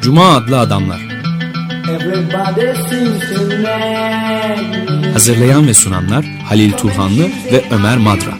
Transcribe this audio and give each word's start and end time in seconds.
Cuma 0.00 0.36
adlı 0.36 0.58
adamlar. 0.58 1.00
Hazırlayan 5.12 5.66
ve 5.66 5.74
sunanlar 5.74 6.24
Halil 6.48 6.72
Turhanlı 6.72 7.22
ve 7.52 7.64
Ömer 7.70 7.98
Madra. 7.98 8.30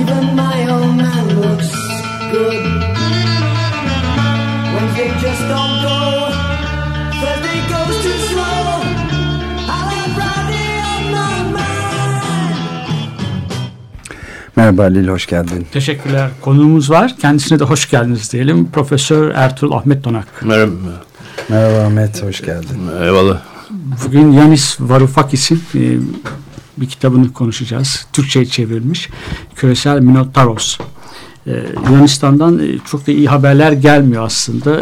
Even 0.00 0.24
my 0.34 0.70
old 0.72 0.94
man 1.00 1.26
looks 1.36 1.72
good. 2.32 2.64
Wednesday 4.72 5.10
just 5.20 5.48
don't 5.48 5.77
Merhaba 14.58 14.82
Halil, 14.82 15.08
hoş 15.08 15.26
geldin. 15.26 15.66
Teşekkürler. 15.72 16.30
Konuğumuz 16.40 16.90
var. 16.90 17.16
Kendisine 17.20 17.58
de 17.58 17.64
hoş 17.64 17.90
geldiniz 17.90 18.32
diyelim. 18.32 18.70
Profesör 18.70 19.30
Ertuğrul 19.30 19.72
Ahmet 19.72 20.04
Donak. 20.04 20.26
Merhaba. 20.42 20.72
Merhaba 21.48 21.86
Ahmet, 21.86 22.22
hoş 22.22 22.40
geldin. 22.40 22.78
Eyvallah. 23.02 23.40
Bugün 24.06 24.32
Yanis 24.32 24.76
Varoufakis'in 24.80 25.62
e, 25.74 25.80
bir 26.76 26.88
kitabını 26.88 27.32
konuşacağız. 27.32 28.06
Türkçe'ye 28.12 28.46
çevrilmiş. 28.46 29.08
Küresel 29.54 30.00
Minotaros. 30.00 30.78
E, 31.46 31.50
Yunanistan'dan 31.90 32.58
e, 32.58 32.78
çok 32.90 33.06
da 33.06 33.12
iyi 33.12 33.28
haberler 33.28 33.72
gelmiyor 33.72 34.24
aslında. 34.24 34.80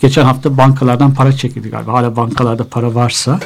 Geçen 0.00 0.24
hafta 0.24 0.56
bankalardan 0.56 1.14
para 1.14 1.32
çekildi 1.32 1.70
galiba. 1.70 1.92
Hala 1.92 2.16
bankalarda 2.16 2.64
para 2.64 2.94
varsa. 2.94 3.40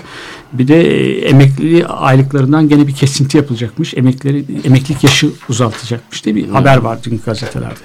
Bir 0.52 0.68
de 0.68 0.80
e, 0.82 1.20
emekli 1.28 1.86
aylıklarından 1.86 2.68
gene 2.68 2.86
bir 2.86 2.94
kesinti 2.94 3.36
yapılacakmış. 3.36 3.94
Emeklileri, 3.94 4.44
emeklilik 4.64 5.04
yaşı 5.04 5.30
uzatılacakmış 5.48 6.24
diye 6.24 6.34
bir 6.34 6.48
haber 6.48 6.76
var 6.76 6.98
dün 7.04 7.20
gazetelerde. 7.26 7.80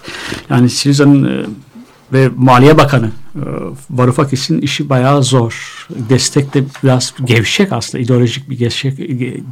Yani 0.49 0.69
Siriza'nın 0.69 1.23
e, 1.23 1.45
ve 2.13 2.29
Maliye 2.35 2.77
Bakanı 2.77 3.11
e, 3.35 3.41
Varoufakis'in 3.89 4.61
işi 4.61 4.89
bayağı 4.89 5.23
zor. 5.23 5.87
Destek 6.09 6.53
de 6.53 6.63
biraz 6.83 7.13
gevşek 7.25 7.71
aslında. 7.71 8.03
ideolojik 8.03 8.49
bir 8.49 8.57
gevşek, 8.57 8.97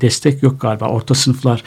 destek 0.02 0.44
yok 0.44 0.62
galiba. 0.62 0.86
Orta 0.86 1.16
sınıflar 1.16 1.64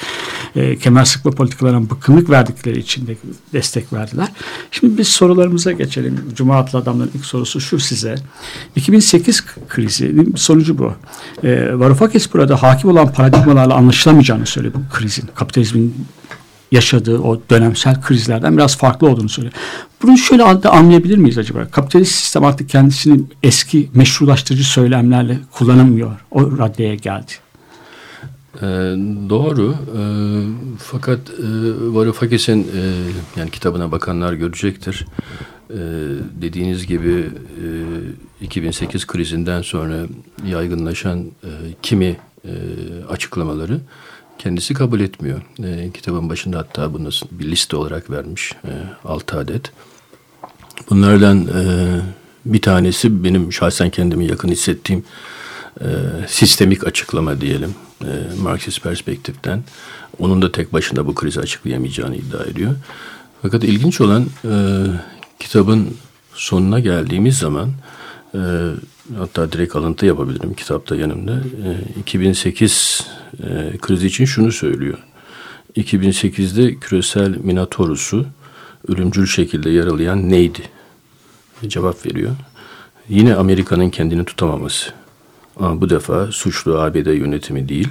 e, 0.57 0.77
kemer 0.77 1.05
sıkma 1.05 1.31
politikalarına 1.31 1.91
bıkkınlık 1.91 2.31
verdikleri 2.31 2.79
için 2.79 3.07
de 3.07 3.17
destek 3.53 3.93
verdiler. 3.93 4.29
Şimdi 4.71 4.99
biz 4.99 5.09
sorularımıza 5.09 5.73
geçelim. 5.73 6.21
Cuma 6.35 6.59
adamların 6.59 7.11
ilk 7.15 7.25
sorusu 7.25 7.61
şu 7.61 7.81
size. 7.81 8.15
2008 8.77 9.45
krizi 9.69 10.27
sonucu 10.37 10.79
bu. 10.79 10.93
E, 11.43 11.79
Varoufakis 11.79 12.35
burada 12.35 12.63
hakim 12.63 12.91
olan 12.91 13.13
paradigmalarla 13.13 13.75
anlaşılamayacağını 13.75 14.47
söylüyor 14.47 14.75
bu 14.75 14.97
krizin. 14.97 15.25
Kapitalizmin 15.35 15.95
yaşadığı 16.73 17.19
o 17.19 17.41
dönemsel 17.51 18.01
krizlerden 18.03 18.57
biraz 18.57 18.77
farklı 18.77 19.09
olduğunu 19.09 19.29
söylüyor. 19.29 19.55
Bunu 20.03 20.19
şöyle 20.19 20.43
anlayabilir 20.45 21.17
miyiz 21.17 21.39
acaba? 21.39 21.69
Kapitalist 21.71 22.13
sistem 22.13 22.45
artık 22.45 22.69
kendisini 22.69 23.21
eski 23.43 23.91
meşrulaştırıcı 23.95 24.65
söylemlerle 24.65 25.39
kullanamıyor. 25.53 26.11
O 26.31 26.59
raddeye 26.59 26.95
geldi. 26.95 27.33
Ee, 28.57 28.67
doğru. 29.29 29.75
Ee, 29.99 30.03
fakat 30.79 31.19
e, 31.19 31.45
Varoufakis'in 31.95 32.63
e, 32.63 32.81
yani 33.37 33.51
kitabına 33.51 33.93
bakanlar 33.93 34.33
görecektir. 34.33 35.07
Ee, 35.71 35.77
dediğiniz 36.43 36.87
gibi 36.87 37.31
e, 38.41 38.45
2008 38.45 39.07
krizinden 39.07 39.63
sonra 39.63 39.97
yaygınlaşan 40.47 41.19
e, 41.21 41.51
kimi 41.83 42.17
e, 42.45 42.53
açıklamaları 43.09 43.81
kendisi 44.41 44.75
kabul 44.75 45.01
etmiyor. 45.01 45.43
E, 45.65 45.91
kitabın 45.95 46.29
başında 46.29 46.59
hatta 46.59 46.93
bunu 46.93 47.11
bir 47.31 47.51
liste 47.51 47.77
olarak 47.77 48.11
vermiş. 48.11 48.53
E, 48.65 48.73
6 49.05 49.39
adet. 49.39 49.73
Bunlardan 50.91 51.47
e, 51.47 51.65
bir 52.47 52.63
tanesi 52.63 53.25
benim 53.25 53.53
şahsen 53.53 53.91
kendimi 53.91 54.27
yakın 54.27 54.49
hissettiğim 54.49 55.05
e, 55.81 55.87
sistemik 56.29 56.87
açıklama 56.87 57.41
diyelim. 57.41 57.75
E, 58.05 58.11
Marksist 58.43 58.83
perspektiften. 58.83 59.63
Onun 60.19 60.43
da 60.43 60.53
tek 60.53 60.73
başına 60.73 61.07
bu 61.07 61.15
krizi 61.15 61.41
açıklayamayacağını 61.41 62.17
iddia 62.17 62.45
ediyor. 62.45 62.75
Fakat 63.43 63.65
ilginç 63.65 64.01
olan 64.01 64.27
e, 64.45 64.53
kitabın 65.39 65.97
sonuna 66.35 66.81
geldiğimiz 66.81 67.39
zaman 67.39 67.71
e, 68.35 68.39
hatta 69.19 69.53
direkt 69.53 69.77
alıntı 69.77 70.07
yapabilirim 70.07 70.55
kitapta 70.55 70.97
yanımda. 70.97 71.33
E, 71.37 72.01
2008 72.01 73.07
e, 73.43 73.79
krizi 73.79 74.07
için 74.07 74.25
şunu 74.25 74.53
söylüyor. 74.53 74.99
2008'de 75.77 76.75
küresel 76.75 77.37
Minotaurus'u 77.37 78.27
ölümcül 78.89 79.27
şekilde 79.27 79.71
yaralayan 79.71 80.31
neydi? 80.31 80.63
Cevap 81.67 82.07
veriyor. 82.07 82.31
Yine 83.09 83.35
Amerika'nın 83.35 83.91
kendini 83.91 84.25
tutamaması. 84.25 84.93
Ama 85.57 85.81
bu 85.81 85.91
defa 85.91 86.27
suçlu 86.33 86.79
ABD 86.79 87.07
yönetimi 87.07 87.69
değil, 87.69 87.89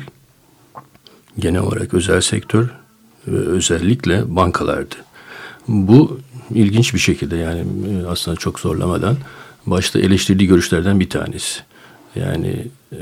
genel 1.40 1.62
olarak 1.62 1.94
özel 1.94 2.22
sektör 2.22 2.70
ve 3.28 3.38
özellikle 3.38 4.36
bankalardı. 4.36 4.96
Bu 5.68 6.20
ilginç 6.54 6.94
bir 6.94 7.00
şekilde 7.00 7.38
yani 7.38 7.60
e, 7.60 8.08
aslında 8.08 8.38
çok 8.38 8.60
zorlamadan 8.60 9.18
başta 9.66 10.00
eleştirdiği 10.00 10.50
görüşlerden 10.50 11.00
bir 11.00 11.10
tanesi. 11.10 11.60
Yani 12.16 12.68
e, 12.92 13.00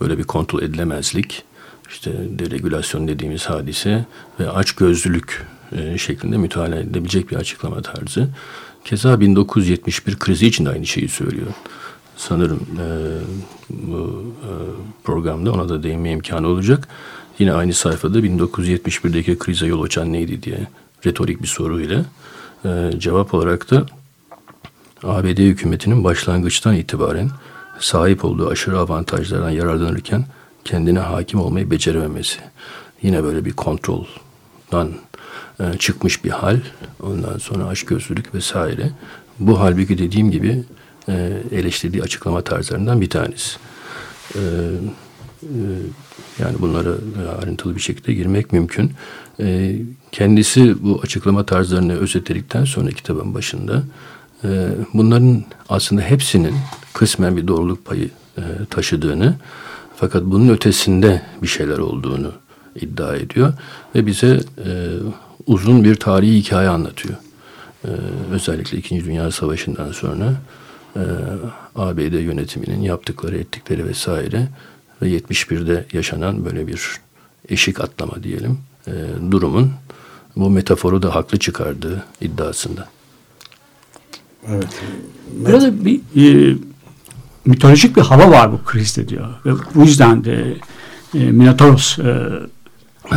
böyle 0.00 0.18
bir 0.18 0.24
kontrol 0.24 0.62
edilemezlik, 0.62 1.42
işte 1.90 2.12
deregülasyon 2.38 3.08
dediğimiz 3.08 3.46
hadise 3.46 4.04
ve 4.40 4.50
açgözlülük 4.50 5.46
e, 5.72 5.98
şeklinde 5.98 6.36
mütalaa 6.36 6.76
edilebilecek 6.76 7.30
bir 7.30 7.36
açıklama 7.36 7.82
tarzı. 7.82 8.28
Keza 8.84 9.20
1971 9.20 10.18
krizi 10.18 10.46
için 10.46 10.66
de 10.66 10.70
aynı 10.70 10.86
şeyi 10.86 11.08
söylüyor. 11.08 11.46
Sanırım 12.16 12.66
e, 12.80 12.86
bu 13.70 14.24
e, 14.42 14.50
programda 15.04 15.52
ona 15.52 15.68
da 15.68 15.82
değinme 15.82 16.10
imkanı 16.10 16.48
olacak. 16.48 16.88
Yine 17.38 17.52
aynı 17.52 17.72
sayfada 17.72 18.18
1971'deki 18.18 19.38
krize 19.38 19.66
yol 19.66 19.82
açan 19.82 20.12
neydi 20.12 20.42
diye 20.42 20.66
retorik 21.06 21.42
bir 21.42 21.46
soruyla 21.46 22.04
e, 22.64 22.90
cevap 22.98 23.34
olarak 23.34 23.70
da 23.70 23.86
ABD 25.06 25.38
hükümetinin 25.38 26.04
başlangıçtan 26.04 26.74
itibaren 26.74 27.30
sahip 27.80 28.24
olduğu 28.24 28.48
aşırı 28.48 28.78
avantajlardan 28.78 29.50
yararlanırken 29.50 30.24
kendine 30.64 30.98
hakim 30.98 31.40
olmayı 31.40 31.70
becerememesi. 31.70 32.38
Yine 33.02 33.24
böyle 33.24 33.44
bir 33.44 33.52
kontroldan 33.52 34.92
e, 35.60 35.78
çıkmış 35.78 36.24
bir 36.24 36.30
hal. 36.30 36.60
Ondan 37.02 37.38
sonra 37.38 37.64
açgözlülük 37.64 38.34
vesaire. 38.34 38.90
Bu 39.38 39.60
halbuki 39.60 39.98
dediğim 39.98 40.30
gibi 40.30 40.64
e, 41.08 41.32
eleştirdiği 41.52 42.02
açıklama 42.02 42.42
tarzlarından 42.42 43.00
bir 43.00 43.10
tanesi. 43.10 43.58
E, 44.34 44.40
yani 46.38 46.56
bunlara 46.58 46.90
ayrıntılı 47.40 47.76
bir 47.76 47.80
şekilde 47.80 48.14
girmek 48.14 48.52
mümkün. 48.52 48.92
Kendisi 50.12 50.84
bu 50.84 51.00
açıklama 51.02 51.46
tarzlarını 51.46 51.92
özetledikten 51.92 52.64
sonra 52.64 52.90
kitabın 52.90 53.34
başında 53.34 53.82
bunların 54.94 55.44
aslında 55.68 56.02
hepsinin 56.02 56.54
kısmen 56.92 57.36
bir 57.36 57.48
doğruluk 57.48 57.84
payı 57.84 58.10
e, 58.38 58.42
taşıdığını 58.70 59.34
fakat 59.96 60.22
bunun 60.22 60.48
ötesinde 60.48 61.22
bir 61.42 61.46
şeyler 61.46 61.78
olduğunu 61.78 62.32
iddia 62.74 63.16
ediyor 63.16 63.52
ve 63.94 64.06
bize 64.06 64.40
e, 64.64 64.70
uzun 65.46 65.84
bir 65.84 65.94
tarihi 65.94 66.38
hikaye 66.38 66.68
anlatıyor. 66.68 67.14
E, 67.84 67.88
özellikle 68.30 68.78
İkinci 68.78 69.04
Dünya 69.04 69.30
Savaşı'ndan 69.30 69.92
sonra 69.92 70.32
ABD 71.76 72.20
yönetiminin 72.22 72.80
yaptıkları, 72.80 73.38
ettikleri 73.38 73.86
vesaire 73.86 74.48
ve 75.02 75.08
71'de 75.08 75.84
yaşanan 75.92 76.44
böyle 76.44 76.66
bir 76.66 77.00
eşik 77.48 77.80
atlama 77.80 78.22
diyelim 78.22 78.58
durumun 79.30 79.72
bu 80.36 80.50
metaforu 80.50 81.02
da 81.02 81.14
haklı 81.14 81.38
çıkardığı 81.38 82.04
iddiasında. 82.20 82.88
Evet. 84.50 84.68
Burada 85.32 85.84
bir 85.84 86.00
e, 86.16 86.56
mitolojik 87.44 87.96
bir 87.96 88.02
hava 88.02 88.30
var 88.30 88.52
bu 88.52 88.64
krizde 88.64 89.08
diyor. 89.08 89.28
Ve 89.46 89.50
bu 89.74 89.84
yüzden 89.84 90.24
de 90.24 90.56
e, 91.14 91.18
Minotauros 91.18 91.98
e, 91.98 92.16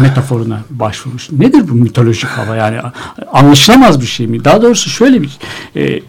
metaforuna 0.01 0.61
başvurmuş. 0.69 1.31
Nedir 1.31 1.69
bu 1.69 1.73
mitolojik 1.73 2.29
hava 2.29 2.55
yani 2.55 2.79
anlaşılamaz 3.31 4.01
bir 4.01 4.05
şey 4.05 4.27
mi? 4.27 4.45
Daha 4.45 4.61
doğrusu 4.61 4.89
şöyle 4.89 5.21
bir 5.21 5.37
e, 5.75 6.01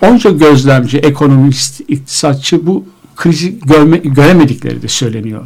onca 0.00 0.30
gözlemci, 0.30 0.98
ekonomist, 0.98 1.80
iktisatçı 1.88 2.66
bu 2.66 2.84
krizi 3.16 3.58
görme, 3.60 3.96
göremedikleri 3.96 4.82
de 4.82 4.88
söyleniyor. 4.88 5.44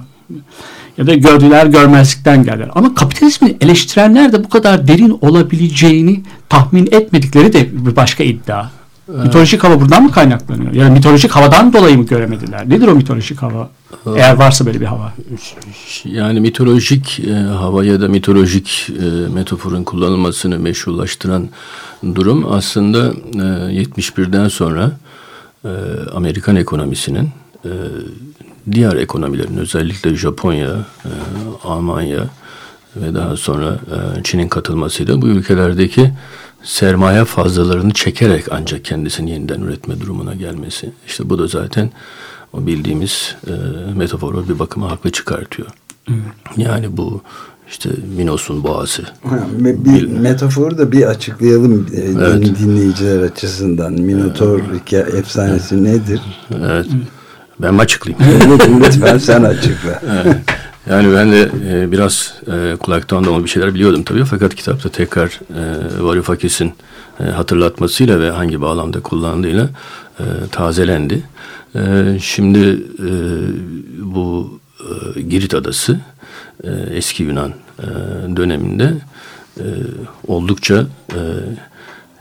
Ya 0.99 1.07
da 1.07 1.15
gördüler 1.15 1.67
görmezlikten 1.67 2.45
geldiler. 2.45 2.71
Ama 2.75 2.95
kapitalizmi 2.95 3.57
eleştirenler 3.61 4.33
de 4.33 4.45
bu 4.45 4.49
kadar 4.49 4.89
derin 4.89 5.19
olabileceğini 5.21 6.23
tahmin 6.49 6.87
etmedikleri 6.87 7.53
de 7.53 7.87
bir 7.87 7.97
başka 7.97 8.25
iddia. 8.25 8.67
Mitolojik 9.09 9.65
hava 9.65 9.81
buradan 9.81 10.03
mı 10.03 10.13
kaynaklanıyor? 10.13 10.73
Yani 10.73 10.93
mitolojik 10.93 11.31
havadan 11.31 11.73
dolayı 11.73 11.99
mı 11.99 12.07
göremediler? 12.07 12.71
Nedir 12.71 12.89
o 12.89 12.95
mitolojik 12.95 13.43
hava? 13.43 13.71
Eğer 14.17 14.35
varsa 14.35 14.67
böyle 14.67 14.81
bir 14.81 14.87
hava. 14.87 15.13
Yani 16.05 16.41
mitolojik 16.41 17.21
e, 17.21 17.33
hava 17.33 17.85
ya 17.85 18.01
da 18.01 18.09
mitolojik 18.09 18.91
e, 18.91 19.29
metaforun 19.35 19.85
kullanılmasını 19.85 20.59
meşrulaştıran 20.59 21.49
durum 22.15 22.53
aslında 22.53 23.13
e, 23.35 23.83
71'den 23.83 24.49
sonra 24.49 24.93
e, 25.65 25.69
Amerikan 26.15 26.57
ekonomisinin 26.57 27.29
e, 27.65 27.71
diğer 28.73 28.97
ekonomilerin 28.97 29.57
özellikle 29.57 30.17
Japonya, 30.17 30.71
e, 31.05 31.11
Almanya 31.65 32.25
ve 32.97 33.15
daha 33.15 33.37
sonra 33.37 33.69
e, 34.19 34.23
Çin'in 34.23 34.49
katılmasıyla 34.49 35.23
bu 35.23 35.27
ülkelerdeki 35.29 36.13
sermaye 36.63 37.25
fazlalarını 37.25 37.93
çekerek 37.93 38.45
ancak 38.51 38.85
kendisini 38.85 39.31
yeniden 39.31 39.61
üretme 39.61 40.01
durumuna 40.01 40.35
gelmesi. 40.35 40.91
İşte 41.07 41.31
bu 41.31 41.39
da 41.39 41.47
zaten 41.47 41.91
o 42.53 42.67
bildiğimiz 42.67 43.37
e, 43.47 43.53
metaforu 43.95 44.49
bir 44.49 44.59
bakıma 44.59 44.91
haklı 44.91 45.11
çıkartıyor. 45.13 45.69
Yani 46.57 46.97
bu 46.97 47.21
işte 47.69 47.91
Minos'un 48.17 48.65
boğası. 48.65 49.03
Ha, 49.29 49.39
bir 49.61 50.07
metaforu 50.07 50.79
da 50.79 50.93
bir 50.93 51.03
açıklayalım 51.07 51.87
e, 51.95 52.03
din- 52.03 52.57
dinleyiciler 52.57 53.23
açısından. 53.23 53.93
Minotaur 53.93 54.61
hikaye 54.61 55.03
efsanesi 55.03 55.85
nedir? 55.85 56.21
Evet. 56.65 56.87
Ben 57.63 57.75
mi 57.75 57.81
açıklayayım? 57.81 58.81
Lütfen 58.85 59.19
sen 59.19 59.43
açıkla. 59.43 60.01
Yani 60.91 61.15
ben 61.15 61.33
de 61.33 61.51
e, 61.69 61.93
biraz 61.93 62.35
e, 62.47 62.77
kulaktan 62.77 63.25
dolma 63.25 63.45
bir 63.45 63.49
şeyler 63.49 63.75
biliyordum 63.75 64.03
tabii 64.03 64.25
fakat 64.25 64.55
kitapta 64.55 64.89
tekrar 64.89 65.29
e, 65.29 66.05
Varoufakis'in 66.05 66.73
e, 67.21 67.25
hatırlatmasıyla 67.25 68.21
ve 68.21 68.31
hangi 68.31 68.61
bağlamda 68.61 69.01
kullandığıyla 69.01 69.69
e, 70.21 70.25
tazelendi. 70.53 71.23
E, 71.75 71.81
şimdi 72.23 72.59
e, 72.99 73.11
bu 73.99 74.59
e, 75.17 75.21
Girit 75.21 75.55
Adası 75.55 76.01
e, 76.65 76.71
eski 76.71 77.23
Yunan 77.23 77.53
e, 77.79 77.87
döneminde 78.37 78.95
e, 79.59 79.65
oldukça 80.27 80.87
e, 81.13 81.21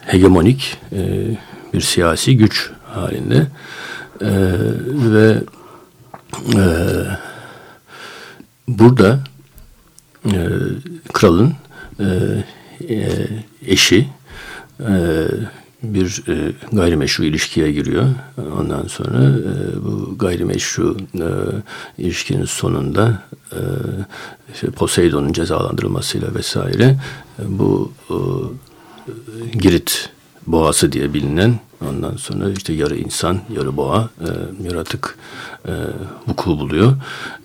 hegemonik 0.01 0.77
e, 0.91 1.27
bir 1.73 1.81
siyasi 1.81 2.37
güç 2.37 2.69
halinde 2.93 3.47
E, 4.21 4.31
ve 5.13 5.43
e, 6.55 6.63
burada 8.67 9.19
e, 10.25 10.47
kralın 11.13 11.53
e, 11.99 12.05
e, 12.89 13.27
eşi 13.65 14.09
e, 14.79 15.25
bir 15.83 16.23
e, 16.27 16.51
gayrimeşru 16.71 17.23
ilişkiye 17.23 17.71
giriyor. 17.71 18.05
Ondan 18.59 18.87
sonra 18.87 19.23
e, 19.23 19.83
bu 19.85 20.15
gayrimeşru 20.17 20.97
e, 21.13 21.27
ilişkinin 21.97 22.45
sonunda 22.45 23.23
e, 23.51 23.59
işte 24.53 24.71
Poseidon'un 24.71 25.33
cezalandırılmasıyla 25.33 26.35
vesaire 26.35 26.95
e, 27.39 27.59
bu 27.59 27.91
e, 28.09 28.15
Girit 29.57 30.09
boğası 30.51 30.91
diye 30.91 31.13
bilinen 31.13 31.59
ondan 31.89 32.15
sonra 32.17 32.49
işte 32.49 32.73
yarı 32.73 32.95
insan 32.95 33.39
yarı 33.55 33.77
boğa 33.77 34.09
e, 34.21 34.29
yaratık 34.67 35.17
e, 35.67 35.73
vuku 36.27 36.59
buluyor. 36.59 36.93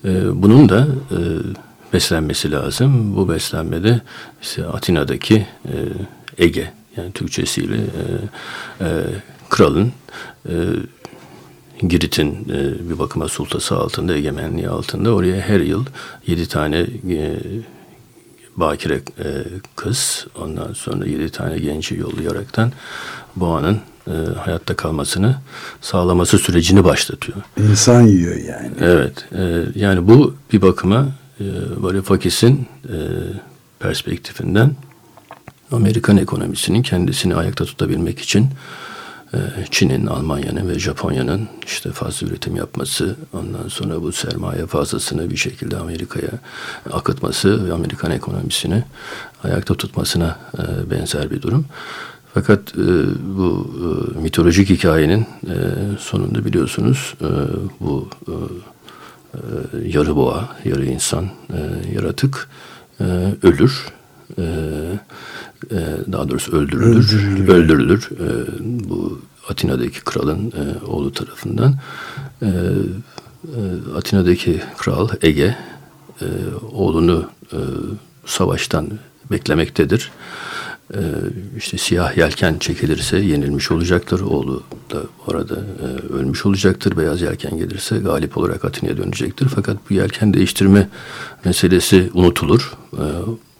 E, 0.05 0.43
bunun 0.43 0.69
da 0.69 0.87
e, 1.11 1.19
beslenmesi 1.93 2.53
lazım. 2.53 3.17
Bu 3.17 3.29
beslenmede 3.29 4.01
işte 4.43 4.67
Atina'daki 4.67 5.47
e, 5.65 5.75
Ege 6.39 6.73
yani 6.97 7.13
Türkçesiyle 7.13 7.77
e, 7.77 7.81
e, 8.81 8.89
kralın 9.49 9.93
e, 10.49 10.53
Girit'in 11.89 12.47
e, 12.53 12.91
bir 12.91 12.99
bakıma 12.99 13.29
sultası 13.29 13.77
altında, 13.77 14.15
egemenliği 14.15 14.69
altında 14.69 15.15
oraya 15.15 15.41
her 15.41 15.61
yıl 15.61 15.87
yedi 16.27 16.49
tane 16.49 16.79
e, 17.11 17.41
bakire 18.57 18.95
e, 18.95 19.45
kız 19.77 20.27
ondan 20.41 20.73
sonra 20.73 21.07
yedi 21.07 21.31
tane 21.31 21.59
genci 21.59 21.95
yollayaraktan 21.95 22.73
boğanın 23.37 23.81
e, 24.07 24.13
hayatta 24.39 24.77
kalmasını 24.77 25.37
sağlaması 25.81 26.39
sürecini 26.39 26.85
başlatıyor. 26.85 27.39
İnsan 27.57 28.03
yiyor 28.03 28.37
yani. 28.37 28.71
Evet. 28.81 29.27
e, 29.33 29.63
yani 29.75 30.09
bu 30.09 30.35
bir 30.53 30.63
bakıma 30.63 31.09
e, 31.41 31.45
Varoufakis'in 31.77 32.67
e, 32.85 32.97
perspektifinden 33.81 34.71
Amerikan 35.73 36.17
ekonomisinin 36.17 36.83
kendisini 36.83 37.35
ayakta 37.35 37.65
tutabilmek 37.65 38.19
için 38.19 38.49
Çin'in, 39.71 40.07
Almanya'nın 40.07 40.69
ve 40.69 40.79
Japonya'nın 40.79 41.49
işte 41.67 41.93
fazla 41.93 42.27
üretim 42.27 42.57
yapması, 42.57 43.17
ondan 43.33 43.69
sonra 43.69 44.03
bu 44.03 44.13
sermaye 44.13 44.67
fazlasını 44.67 45.31
bir 45.31 45.37
şekilde 45.37 45.77
Amerika'ya 45.77 46.31
akıtması 46.93 47.69
ve 47.69 47.73
Amerikan 47.73 48.11
ekonomisini 48.11 48.85
ayakta 49.45 49.75
tutmasına 49.75 50.39
e, 50.59 50.91
benzer 50.91 51.31
bir 51.31 51.43
durum. 51.43 51.67
Fakat 52.35 52.61
e, 52.75 52.87
bu 53.37 53.71
e, 54.17 54.19
mitolojik 54.19 54.71
hikayenin 54.71 55.27
sonunda 55.99 56.45
biliyorsunuz 56.45 57.15
bu 57.81 58.09
yarı 59.85 60.17
boğa, 60.17 60.57
yarı 60.65 60.87
insan, 60.87 61.29
yaratık 61.95 62.49
ölür. 63.43 63.87
E, 65.71 65.77
e, 65.77 66.13
daha 66.13 66.29
doğrusu 66.29 66.57
öldürülür. 66.57 66.97
Öldürülür. 66.97 67.49
Öldürülür. 67.49 68.11
E, 68.13 68.29
bu 68.89 69.21
Atina'daki 69.49 70.01
kralın 70.01 70.53
e, 70.53 70.87
oğlu 70.87 71.13
tarafından. 71.13 71.75
E, 72.43 72.47
e, 72.47 72.51
Atina'daki 73.97 74.63
kral 74.79 75.09
Ege 75.23 75.57
e, 76.21 76.27
oğlunu 76.73 77.25
e, 77.53 77.59
savaştan 78.27 78.89
beklemektedir. 79.31 80.11
Ee, 80.95 80.99
işte 81.57 81.79
siyah 81.79 82.17
yelken 82.17 82.59
çekilirse 82.59 83.19
yenilmiş 83.19 83.71
olacaktır. 83.71 84.21
Oğlu 84.21 84.63
da 84.91 84.99
orada 85.27 85.55
e, 85.55 86.13
ölmüş 86.13 86.47
olacaktır. 86.47 86.97
Beyaz 86.97 87.23
yelken 87.23 87.59
gelirse 87.59 87.99
galip 87.99 88.39
olarak 88.39 88.65
Atina'ya 88.65 88.97
dönecektir. 88.97 89.49
Fakat 89.55 89.77
bu 89.91 89.95
yelken 89.95 90.35
değiştirme 90.35 90.89
meselesi 91.45 92.11
unutulur 92.15 92.73
e, 92.93 93.05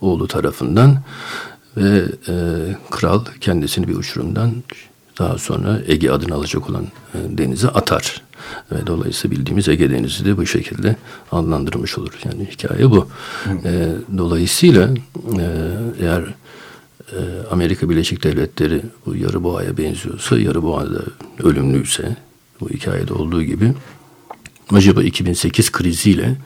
oğlu 0.01 0.29
tarafından 0.29 1.03
ve 1.77 2.03
e, 2.29 2.35
kral 2.91 3.25
kendisini 3.41 3.89
bir 3.89 3.97
uçurumdan 3.97 4.53
daha 5.19 5.39
sonra 5.39 5.81
Ege 5.87 6.11
adını 6.11 6.35
alacak 6.35 6.71
olan 6.71 6.85
e, 6.85 7.19
denize 7.39 7.69
atar. 7.69 8.23
Ve 8.73 8.87
dolayısıyla 8.87 9.37
bildiğimiz 9.37 9.69
Ege 9.69 9.91
Denizi 9.91 10.25
de 10.25 10.37
bu 10.37 10.47
şekilde 10.47 10.97
adlandırılmış 11.33 11.99
olur. 11.99 12.13
Yani 12.25 12.49
hikaye 12.51 12.91
bu. 12.91 13.09
E, 13.65 13.89
dolayısıyla 14.19 14.89
e, 15.39 15.47
eğer 16.01 16.23
e, 17.13 17.19
Amerika 17.51 17.91
Birleşik 17.91 18.25
Devletleri 18.25 18.83
bu 19.07 19.17
yarı 19.17 19.45
boğaya 19.45 19.77
benziyorsa, 19.77 20.39
yarı 20.39 20.63
boğa 20.63 20.95
da 20.95 21.03
ölümlüyse, 21.43 22.17
bu 22.61 22.71
hikayede 22.71 23.15
olduğu 23.15 23.43
gibi 23.43 23.73
acaba 24.73 25.03
2008 25.03 25.73
kriziyle 25.73 26.37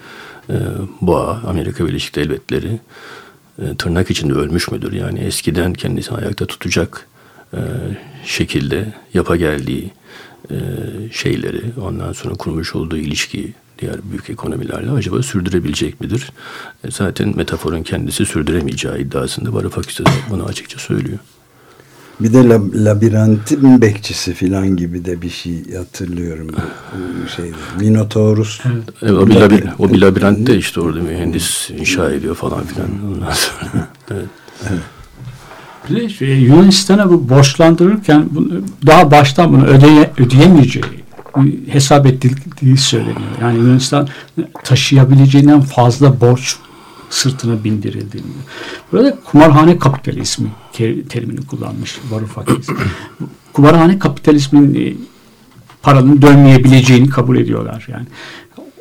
e, 0.50 0.56
boğa, 1.00 1.42
Amerika 1.46 1.86
Birleşik 1.86 2.16
Devletleri 2.16 2.80
tırnak 3.78 4.10
içinde 4.10 4.32
ölmüş 4.32 4.70
müdür? 4.70 4.92
Yani 4.92 5.18
eskiden 5.18 5.72
kendisini 5.72 6.16
ayakta 6.18 6.46
tutacak 6.46 7.06
e, 7.54 7.60
şekilde 8.24 8.92
yapa 9.14 9.36
geldiği 9.36 9.90
e, 10.50 10.56
şeyleri, 11.12 11.62
ondan 11.80 12.12
sonra 12.12 12.34
kurmuş 12.34 12.74
olduğu 12.74 12.96
ilişkiyi 12.96 13.54
diğer 13.78 13.96
büyük 14.10 14.30
ekonomilerle 14.30 14.90
acaba 14.90 15.22
sürdürebilecek 15.22 16.00
midir? 16.00 16.32
E, 16.84 16.90
zaten 16.90 17.36
metaforun 17.36 17.82
kendisi 17.82 18.26
sürdüremeyeceği 18.26 18.98
iddiasında 18.98 19.52
Varoufakis 19.52 20.00
bunu 20.30 20.44
açıkça 20.44 20.78
söylüyor. 20.78 21.18
Bir 22.20 22.32
de 22.32 22.48
lab 22.48 22.74
labirentin 22.74 23.82
bekçisi 23.82 24.34
falan 24.34 24.76
gibi 24.76 25.04
de 25.04 25.22
bir 25.22 25.30
şey 25.30 25.74
hatırlıyorum 25.74 26.48
şeyde. 27.36 27.56
Minotaurus. 27.80 28.60
Evet, 29.02 29.12
o, 29.12 29.26
bir 29.26 29.34
labir, 29.34 29.64
o 29.78 29.92
bir 29.92 30.00
labirentte 30.00 30.56
işte 30.56 30.80
orada 30.80 31.00
mühendis 31.00 31.70
inşa 31.70 32.10
ediyor 32.10 32.34
falan 32.34 32.64
filan. 32.64 32.88
Ondan 33.06 33.32
sonra. 33.32 33.88
evet. 34.10 34.28
Bir 35.90 35.96
de 35.96 36.08
şey, 36.08 36.28
Yunanistan'a 36.28 37.10
bu 37.10 37.28
borçlandırırken 37.28 38.24
bunu, 38.30 38.48
daha 38.86 39.10
baştan 39.10 39.52
bunu 39.52 39.64
ödeye, 39.66 40.10
ödeyemeyeceği 40.18 40.84
hesap 41.68 42.06
edildiği 42.06 42.76
söyleniyor. 42.76 43.20
Yani 43.40 43.58
Yunanistan 43.58 44.08
taşıyabileceğinden 44.64 45.60
fazla 45.60 46.20
borç 46.20 46.56
sırtına 47.10 47.64
bindirildiğini. 47.64 48.26
Burada 48.92 49.18
kumarhane 49.24 49.78
kapitalizmi 49.78 50.48
terimini 51.08 51.46
kullanmış 51.46 51.98
Varoufakis. 52.10 52.68
kumarhane 53.52 53.98
kapitalizmin 53.98 54.98
paranın 55.82 56.22
dönmeyebileceğini 56.22 57.08
kabul 57.08 57.36
ediyorlar. 57.36 57.86
Yani 57.90 58.06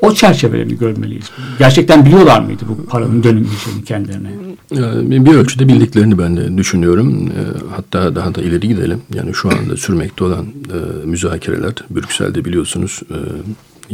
O 0.02 0.14
çerçevede 0.14 0.64
mi 0.66 0.78
görmeliyiz? 0.78 1.26
Gerçekten 1.60 2.06
biliyorlar 2.06 2.42
mıydı 2.42 2.64
bu 2.70 2.86
paranın 2.86 3.24
dönülmeyeceğini 3.24 3.84
kendilerine? 3.86 4.30
Yani 4.72 5.26
bir 5.26 5.34
ölçüde 5.34 5.68
bildiklerini 5.68 6.18
ben 6.18 6.38
de 6.38 6.58
düşünüyorum. 6.58 7.28
E, 7.28 7.42
hatta 7.76 8.16
daha 8.16 8.36
da 8.36 8.42
ileri 8.42 8.68
gidelim. 8.68 9.02
Yani 9.14 9.34
şu 9.34 9.50
anda 9.50 9.78
sürmekte 9.78 10.24
olan 10.24 10.46
e, 10.46 11.06
müzakereler 11.06 11.74
Brüksel'de 11.90 12.46
biliyorsunuz 12.46 13.02
e, 13.10 13.18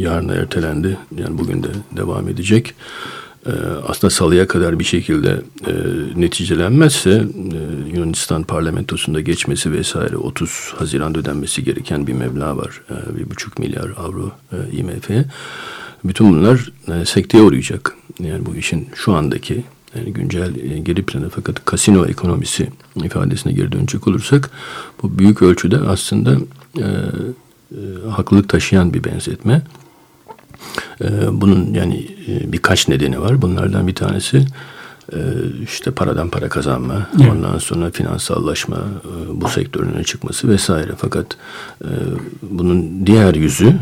yarına 0.02 0.34
ertelendi. 0.34 0.96
Yani 1.18 1.38
bugün 1.38 1.62
de 1.62 1.68
devam 1.96 2.28
edecek. 2.28 2.74
E, 3.46 3.52
aslında 3.88 4.10
salıya 4.10 4.48
kadar 4.48 4.78
bir 4.78 4.84
şekilde 4.84 5.42
e, 5.66 5.72
neticelenmezse 6.16 7.10
e, 7.10 7.96
Yunanistan 7.96 8.42
parlamentosunda 8.42 9.20
geçmesi 9.20 9.72
vesaire 9.72 10.16
30 10.16 10.72
Haziran'da 10.78 11.18
ödenmesi 11.18 11.64
gereken 11.64 12.06
bir 12.06 12.12
meblağ 12.12 12.56
var. 12.56 12.80
E, 12.90 13.18
bir 13.18 13.30
buçuk 13.30 13.58
milyar 13.58 13.90
avro 13.96 14.32
e, 14.52 14.76
IMF'ye. 14.76 15.24
Bütün 16.04 16.32
bunlar 16.32 16.72
e, 16.88 17.04
sekteye 17.04 17.42
uğrayacak. 17.42 17.96
Yani 18.20 18.46
bu 18.46 18.56
işin 18.56 18.88
şu 18.94 19.12
andaki 19.12 19.64
yani 19.96 20.12
güncel 20.12 20.70
e, 20.70 20.78
geri 20.78 21.02
planı 21.02 21.28
fakat 21.28 21.64
kasino 21.64 22.06
ekonomisi 22.06 22.68
ifadesine 23.04 23.52
geri 23.52 23.72
dönecek 23.72 24.08
olursak 24.08 24.50
bu 25.02 25.18
büyük 25.18 25.42
ölçüde 25.42 25.78
aslında 25.78 26.36
e, 26.78 26.82
e, 26.82 28.08
haklılık 28.10 28.48
taşıyan 28.48 28.94
bir 28.94 29.04
benzetme. 29.04 29.62
E, 31.00 31.40
bunun 31.40 31.74
yani 31.74 32.08
e, 32.28 32.52
birkaç 32.52 32.88
nedeni 32.88 33.20
var. 33.20 33.42
Bunlardan 33.42 33.86
bir 33.86 33.94
tanesi 33.94 34.46
e, 35.12 35.18
işte 35.64 35.90
paradan 35.90 36.28
para 36.30 36.48
kazanma, 36.48 37.06
evet. 37.20 37.32
ondan 37.32 37.58
sonra 37.58 37.90
finansallaşma, 37.90 38.76
e, 38.76 39.40
bu 39.40 39.48
sektörün 39.48 39.92
öne 39.92 40.04
çıkması 40.04 40.48
vesaire. 40.48 40.92
Fakat 40.96 41.26
bunun 42.42 43.06
diğer 43.06 43.34
yüzü 43.34 43.72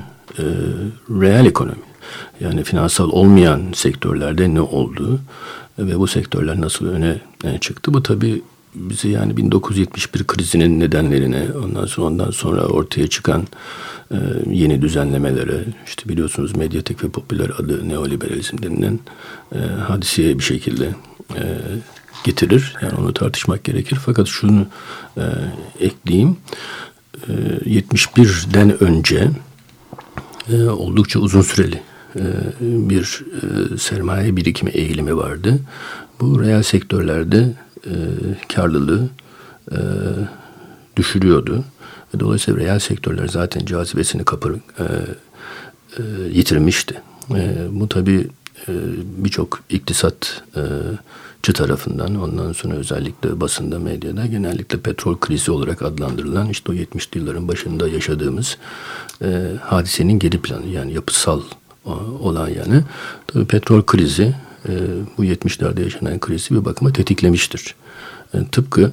reel 1.10 1.46
ekonomi. 1.46 1.76
Yani 2.40 2.64
finansal 2.64 3.10
olmayan 3.10 3.62
sektörlerde 3.74 4.54
ne 4.54 4.60
oldu 4.60 5.20
ve 5.78 5.98
bu 5.98 6.06
sektörler 6.06 6.60
nasıl 6.60 6.86
öne 6.86 7.20
çıktı? 7.60 7.94
Bu 7.94 8.02
tabii 8.02 8.42
bizi 8.74 9.08
yani 9.08 9.36
1971 9.36 10.24
krizinin 10.24 10.80
nedenlerine 10.80 11.46
ondan 11.64 11.86
sonra 11.86 12.06
ondan 12.06 12.30
sonra 12.30 12.66
ortaya 12.66 13.06
çıkan 13.06 13.46
e, 14.10 14.16
yeni 14.50 14.82
düzenlemelere 14.82 15.64
işte 15.86 16.08
biliyorsunuz 16.08 16.56
medyatek 16.56 17.04
ve 17.04 17.08
popüler 17.08 17.50
adı 17.58 17.88
neoliberalizm 17.88 18.62
denilen 18.62 19.00
e, 19.54 19.58
hadiseye 19.58 20.38
bir 20.38 20.44
şekilde 20.44 20.94
e, 21.36 21.42
getirir. 22.24 22.74
Yani 22.82 22.94
onu 22.94 23.14
tartışmak 23.14 23.64
gerekir. 23.64 23.98
Fakat 24.06 24.26
şunu 24.26 24.66
e, 25.16 25.22
ekleyeyim. 25.80 26.36
E, 27.28 27.32
71'den 27.32 28.82
önce 28.82 29.30
e, 30.52 30.62
oldukça 30.62 31.18
uzun 31.18 31.42
süreli 31.42 31.82
e, 32.16 32.22
bir 32.60 33.24
e, 33.42 33.78
sermaye 33.78 34.36
birikimi 34.36 34.70
eğilimi 34.70 35.16
vardı. 35.16 35.58
Bu 36.20 36.42
reel 36.42 36.62
sektörlerde 36.62 37.52
e, 37.86 37.92
karlılığı 38.54 39.08
düşürüyordu. 40.96 41.64
Dolayısıyla 42.20 42.60
reel 42.60 42.78
sektörler 42.78 43.28
zaten 43.28 43.66
cazibesini 43.66 44.24
kapır, 44.24 44.54
yitirmişti. 46.30 47.02
Bu 47.70 47.88
tabi 47.88 48.28
birçok 49.16 49.60
iktisatçı 49.70 51.52
tarafından 51.54 52.14
ondan 52.14 52.52
sonra 52.52 52.74
özellikle 52.74 53.40
basında 53.40 53.78
medyada 53.78 54.26
genellikle 54.26 54.78
petrol 54.78 55.18
krizi 55.18 55.50
olarak 55.50 55.82
adlandırılan 55.82 56.48
işte 56.48 56.72
o 56.72 56.74
70'li 56.74 57.18
yılların 57.18 57.48
başında 57.48 57.88
yaşadığımız 57.88 58.58
hadisenin 59.60 60.18
geri 60.18 60.40
planı 60.40 60.66
yani 60.66 60.92
yapısal 60.92 61.42
olan 62.20 62.48
yani. 62.48 62.84
Tabii 63.26 63.44
petrol 63.44 63.82
krizi 63.82 64.22
e, 64.22 64.34
bu 65.18 65.24
70'lerde 65.24 65.82
yaşanan 65.82 66.20
krizi 66.20 66.54
bir 66.54 66.64
bakıma 66.64 66.92
tetiklemiştir. 66.92 67.74
Yani 68.34 68.44
e, 68.44 68.48
tıpkı 68.48 68.92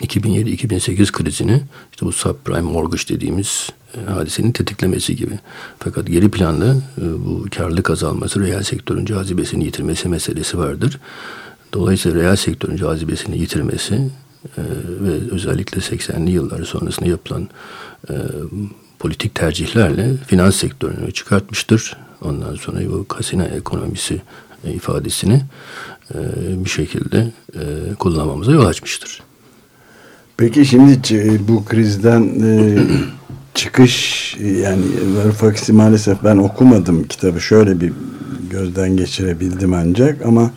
2007-2008 0.00 1.12
krizini 1.12 1.62
işte 1.92 2.06
bu 2.06 2.12
subprime 2.12 2.60
mortgage 2.60 3.08
dediğimiz 3.08 3.70
e, 3.94 4.10
hadisenin 4.10 4.52
tetiklemesi 4.52 5.16
gibi. 5.16 5.38
Fakat 5.78 6.06
geri 6.06 6.30
planda 6.30 6.76
e, 6.98 7.24
bu 7.26 7.46
karlılık 7.56 7.90
azalması 7.90 8.40
reel 8.40 8.62
sektörün 8.62 9.04
cazibesini 9.04 9.64
yitirmesi 9.64 10.08
meselesi 10.08 10.58
vardır. 10.58 11.00
Dolayısıyla 11.72 12.22
reel 12.22 12.36
sektörün 12.36 12.76
cazibesini 12.76 13.38
yitirmesi 13.38 13.94
e, 14.58 14.62
ve 15.00 15.30
özellikle 15.30 15.80
80'li 15.80 16.30
yıllar 16.30 16.64
sonrasında 16.64 17.08
yapılan 17.08 17.48
e, 18.10 18.14
politik 18.98 19.34
tercihlerle 19.34 20.16
finans 20.26 20.56
sektörünü 20.56 21.12
çıkartmıştır. 21.12 21.96
Ondan 22.20 22.54
sonra 22.54 22.90
bu 22.90 23.08
kasino 23.08 23.44
ekonomisi 23.44 24.14
e, 24.14 24.20
ifadesini 24.64 25.42
e, 26.14 26.18
bir 26.64 26.70
şekilde 26.70 27.32
e, 27.54 27.94
kullanmamıza 27.94 28.52
yol 28.52 28.66
açmıştır. 28.66 29.22
Peki 30.36 30.66
şimdi 30.66 30.98
bu 31.48 31.64
krizden 31.64 32.22
çıkış 33.54 34.36
yani 34.40 34.82
Varoufakis'i 35.16 35.72
maalesef 35.72 36.24
ben 36.24 36.36
okumadım 36.36 37.04
kitabı 37.08 37.40
şöyle 37.40 37.80
bir 37.80 37.92
gözden 38.50 38.96
geçirebildim 38.96 39.74
ancak 39.74 40.26
ama 40.26 40.50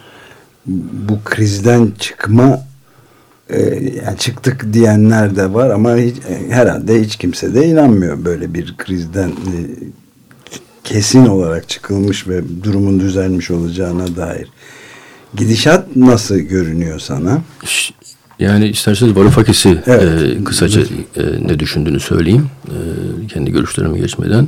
bu 1.08 1.20
krizden 1.26 1.92
çıkma 2.00 2.60
yani 4.06 4.18
çıktık 4.18 4.74
diyenler 4.74 5.36
de 5.36 5.54
var 5.54 5.70
ama 5.70 5.96
hiç, 5.96 6.16
e, 6.18 6.50
herhalde 6.50 7.02
hiç 7.02 7.16
kimse 7.16 7.54
de 7.54 7.68
inanmıyor 7.68 8.26
böyle 8.26 8.54
bir 8.54 8.78
krizden 8.78 9.30
e, 9.30 9.58
kesin 10.84 11.26
olarak 11.26 11.70
çıkılmış 11.70 12.28
ve 12.28 12.64
durumun 12.64 13.00
düzelmiş 13.00 13.52
olacağına 13.52 14.16
dair. 14.16 14.48
Gidişat 15.36 15.96
nasıl 15.96 16.36
görünüyor 16.36 17.00
sana? 17.00 17.42
Yani 18.40 18.68
isterseniz 18.68 19.16
Varoufakis'i 19.16 19.84
evet. 19.86 20.38
e, 20.40 20.44
kısaca 20.44 20.82
e, 20.82 20.88
ne 21.48 21.60
düşündüğünü 21.60 22.00
söyleyeyim. 22.00 22.48
E, 22.68 23.28
kendi 23.28 23.52
görüşlerime 23.52 24.00
geçmeden. 24.00 24.48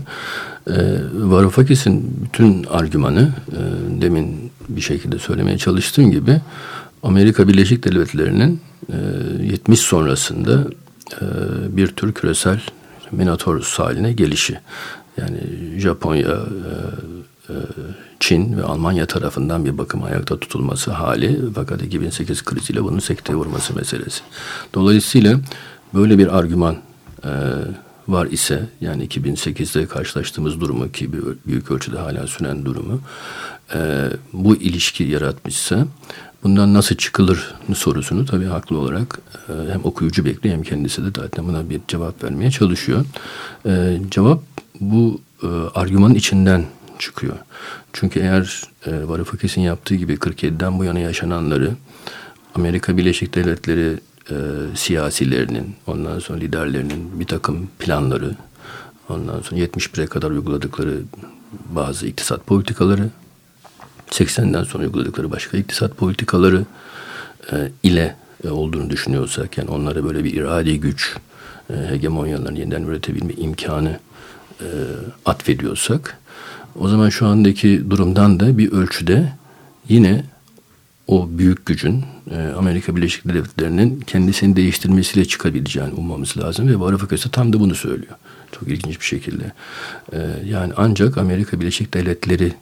E, 0.68 0.74
Varoufakis'in 1.14 2.18
bütün 2.26 2.64
argümanı 2.64 3.32
e, 3.52 4.02
demin 4.02 4.52
bir 4.70 4.82
şekilde 4.82 5.20
söylemeye 5.20 5.58
çalıştığım 5.58 6.12
gibi 6.12 6.42
Amerika 7.04 7.48
Birleşik 7.48 7.84
Devletleri'nin 7.84 8.62
70 9.42 9.80
ee, 9.80 9.84
sonrasında 9.84 10.68
e, 11.22 11.26
bir 11.78 11.88
tür 11.88 12.14
küresel 12.14 12.62
Minotaurus 13.12 13.80
haline 13.80 14.14
gelişi. 14.14 14.60
Yani 15.18 15.40
Japonya, 15.78 16.28
e, 16.30 17.54
e, 17.54 17.56
Çin 18.20 18.58
ve 18.58 18.64
Almanya 18.64 19.06
tarafından 19.06 19.66
bir 19.66 19.78
bakım 19.78 20.04
ayakta 20.04 20.40
tutulması 20.40 20.92
hali 20.92 21.40
fakat 21.56 21.82
2008 21.82 22.44
kriziyle 22.44 22.84
bunun 22.84 23.00
sekteye 23.00 23.36
vurması 23.36 23.76
meselesi. 23.76 24.22
Dolayısıyla 24.74 25.40
böyle 25.94 26.18
bir 26.18 26.38
argüman 26.38 26.78
var 28.08 28.26
ise 28.26 28.70
yani 28.82 29.08
2008'de 29.08 29.86
karşılaştığımız 29.86 30.62
durumu 30.62 30.92
ki 30.92 31.10
büyük 31.48 31.72
ölçüde 31.72 31.98
hala 31.98 32.28
süren 32.28 32.66
durumu 32.66 33.02
bu 34.34 34.56
ilişki 34.56 35.04
yaratmışsa 35.04 35.88
bundan 36.44 36.74
nasıl 36.74 36.96
çıkılır 36.96 37.54
sorusunu 37.76 38.26
tabii 38.26 38.46
haklı 38.46 38.78
olarak 38.78 39.20
e, 39.50 39.72
hem 39.72 39.82
okuyucu 39.84 40.26
bekliyor 40.26 40.56
hem 40.56 40.64
kendisi 40.64 41.06
de 41.06 41.22
zaten 41.22 41.48
buna 41.48 41.70
bir 41.70 41.82
cevap 41.88 42.24
vermeye 42.24 42.52
çalışıyor. 42.52 43.06
E, 43.66 43.98
cevap 44.12 44.40
bu 44.80 45.22
e, 45.44 45.48
argümanın 45.76 46.16
içinden 46.16 46.66
çıkıyor. 47.00 47.36
Çünkü 47.94 48.20
eğer 48.20 48.64
e, 48.86 49.08
Varoufakis'in 49.08 49.62
yaptığı 49.62 49.96
gibi 49.96 50.14
47'den 50.14 50.80
bu 50.80 50.84
yana 50.84 51.00
yaşananları 51.00 51.72
Amerika 52.56 52.98
Birleşik 52.98 53.36
Devletleri 53.36 54.00
e, 54.30 54.36
siyasilerinin, 54.76 55.76
ondan 55.88 56.20
sonra 56.20 56.40
liderlerinin 56.40 57.20
bir 57.20 57.26
takım 57.26 57.70
planları, 57.80 58.36
ondan 59.10 59.42
sonra 59.42 59.62
71'e 59.62 60.06
kadar 60.06 60.32
uyguladıkları 60.32 61.02
bazı 61.70 62.08
iktisat 62.08 62.48
politikaları 62.48 63.10
80'den 64.10 64.64
sonra 64.64 64.84
uyguladıkları 64.84 65.32
başka 65.32 65.58
iktisat 65.58 65.98
politikaları 65.98 66.66
e, 67.52 67.72
ile 67.84 68.16
e, 68.44 68.50
olduğunu 68.50 68.90
düşünüyorsak 68.90 69.58
yani 69.58 69.70
onlara 69.70 70.04
böyle 70.04 70.24
bir 70.24 70.34
iradi 70.34 70.80
güç 70.80 71.18
e, 71.70 71.74
hegemonyalarını 71.74 72.60
yeniden 72.60 72.84
üretebilme 72.84 73.34
imkanı 73.34 74.00
e, 74.62 74.68
atfediyorsak 75.26 76.18
o 76.80 76.88
zaman 76.88 77.10
şu 77.10 77.28
andaki 77.28 77.90
durumdan 77.90 78.40
da 78.40 78.58
bir 78.58 78.72
ölçüde 78.72 79.34
yine 79.90 80.24
o 81.08 81.28
büyük 81.32 81.66
gücün 81.66 82.06
e, 82.32 82.54
Amerika 82.58 82.96
Birleşik 82.96 83.26
Devletleri'nin 83.26 84.00
kendisini 84.00 84.56
değiştirmesiyle 84.56 85.26
çıkabileceğini 85.26 85.94
ummamız 85.94 86.38
lazım 86.38 86.68
ve 86.68 86.80
Varoufakis 86.80 87.26
tam 87.32 87.54
da 87.54 87.60
bunu 87.60 87.76
söylüyor. 87.76 88.16
Çok 88.52 88.68
ilginç 88.68 89.00
bir 89.00 89.06
şekilde. 89.06 89.52
E, 90.14 90.20
yani 90.46 90.74
ancak 90.78 91.18
Amerika 91.18 91.60
Birleşik 91.60 91.94
Devletleri 91.94 92.54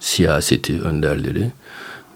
siyaseti, 0.00 0.80
önderleri 0.80 1.50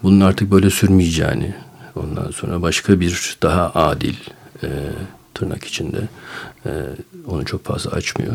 bunun 0.03 0.21
artık 0.21 0.51
böyle 0.51 0.69
sürmeyeceğini, 0.69 1.53
ondan 1.95 2.31
sonra 2.31 2.61
başka 2.61 2.99
bir 2.99 3.37
daha 3.41 3.71
adil 3.73 4.15
e, 4.63 4.69
tırnak 5.33 5.63
içinde 5.63 6.07
e, 6.65 6.71
onu 7.27 7.45
çok 7.45 7.65
fazla 7.65 7.91
açmıyor. 7.91 8.33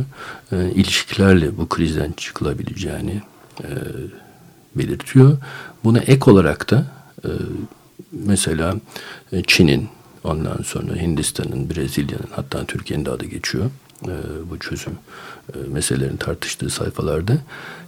E, 0.52 0.70
ilişkilerle 0.70 1.58
bu 1.58 1.68
krizden 1.68 2.12
çıkılabileceğini 2.12 3.22
e, 3.60 3.68
belirtiyor. 4.74 5.38
Buna 5.84 5.98
ek 5.98 6.30
olarak 6.30 6.70
da 6.70 6.86
e, 7.24 7.28
mesela 8.12 8.74
e, 9.32 9.42
Çin'in 9.46 9.88
ondan 10.24 10.62
sonra 10.64 10.94
Hindistan'ın, 10.94 11.70
Brezilya'nın 11.70 12.28
hatta 12.30 12.64
Türkiye'nin 12.64 13.04
de 13.04 13.10
adı 13.10 13.24
geçiyor. 13.24 13.70
E, 14.04 14.14
bu 14.50 14.58
çözüm 14.58 14.92
e, 15.54 15.58
meselelerini 15.68 16.18
tartıştığı 16.18 16.70
sayfalarda 16.70 17.32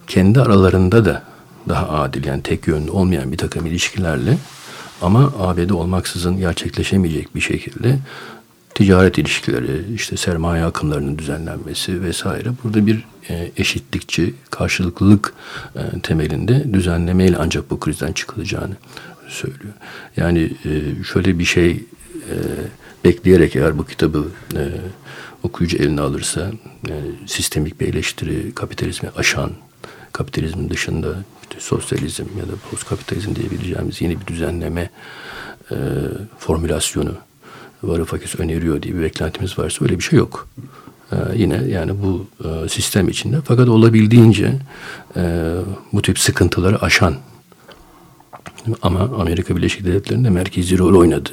kendi 0.06 0.40
aralarında 0.40 1.04
da 1.04 1.22
daha 1.68 1.88
adil 1.88 2.24
yani 2.24 2.42
tek 2.42 2.66
yönlü 2.66 2.90
olmayan 2.90 3.32
bir 3.32 3.38
takım 3.38 3.66
ilişkilerle 3.66 4.38
ama 5.02 5.32
ABD 5.38 5.70
olmaksızın 5.70 6.36
gerçekleşemeyecek 6.36 7.34
bir 7.34 7.40
şekilde 7.40 7.98
ticaret 8.80 9.18
ilişkileri, 9.18 9.94
işte 9.94 10.16
sermaye 10.16 10.64
akımlarının 10.64 11.18
düzenlenmesi 11.18 12.02
vesaire. 12.02 12.48
Burada 12.64 12.86
bir 12.86 13.04
e, 13.30 13.50
eşitlikçi, 13.56 14.34
karşılıklılık 14.50 15.34
e, 15.76 16.00
temelinde 16.02 16.72
düzenlemeyle 16.72 17.36
ancak 17.38 17.70
bu 17.70 17.80
krizden 17.80 18.12
çıkılacağını 18.12 18.76
söylüyor. 19.28 19.74
Yani 20.16 20.52
e, 20.64 21.04
şöyle 21.12 21.38
bir 21.38 21.44
şey 21.44 21.70
e, 21.70 22.34
bekleyerek 23.04 23.56
eğer 23.56 23.78
bu 23.78 23.86
kitabı 23.86 24.28
e, 24.54 24.62
okuyucu 25.42 25.76
eline 25.76 26.00
alırsa 26.00 26.40
yani 26.88 27.10
sistemik 27.26 27.80
bir 27.80 27.88
eleştiri, 27.88 28.54
kapitalizmi 28.54 29.08
aşan, 29.16 29.50
kapitalizmin 30.12 30.70
dışında 30.70 31.14
sosyalizm 31.58 32.24
ya 32.38 32.44
da 32.44 32.52
post 32.70 32.88
kapitalizm 32.88 33.34
diyebileceğimiz 33.34 34.00
yeni 34.00 34.20
bir 34.20 34.26
düzenleme 34.26 34.90
e, 35.70 35.76
formülasyonu 36.38 37.14
Varoufakis 37.82 38.40
öneriyor 38.40 38.82
diye 38.82 38.94
bir 38.94 39.02
beklentimiz 39.02 39.58
varsa 39.58 39.84
öyle 39.84 39.98
bir 39.98 40.04
şey 40.04 40.18
yok. 40.18 40.48
Ee, 41.12 41.16
yine 41.36 41.54
yani 41.68 41.92
bu 42.02 42.26
e, 42.44 42.68
sistem 42.68 43.08
içinde 43.08 43.40
fakat 43.44 43.68
olabildiğince 43.68 44.54
e, 45.16 45.54
bu 45.92 46.02
tip 46.02 46.18
sıkıntıları 46.18 46.82
aşan 46.82 47.14
ama 48.82 49.00
Amerika 49.00 49.56
Birleşik 49.56 49.84
Devletleri'nde 49.84 50.30
merkezi 50.30 50.78
rol 50.78 50.98
oynadı 50.98 51.30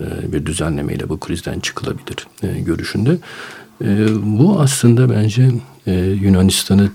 e, 0.00 0.32
bir 0.32 0.46
düzenlemeyle 0.46 1.08
bu 1.08 1.20
krizden 1.20 1.60
çıkılabilir 1.60 2.26
e, 2.42 2.60
görüşünde. 2.60 3.18
E, 3.84 4.06
bu 4.22 4.60
aslında 4.60 5.10
bence 5.10 5.50
e, 5.86 5.92
Yunanistan'ı 6.00 6.90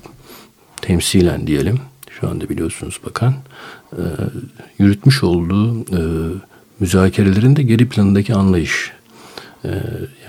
temsilen 0.82 1.48
diyelim 1.48 1.80
şu 2.20 2.30
anda 2.30 2.50
biliyorsunuz 2.50 3.00
bakan 3.06 3.34
e, 3.92 4.04
yürütmüş 4.80 5.24
olduğu 5.24 5.80
e, 5.80 6.02
müzakerelerin 6.80 7.56
de 7.56 7.64
geri 7.64 7.90
planındaki 7.90 8.34
anlayış. 8.34 8.92
E, 9.66 9.70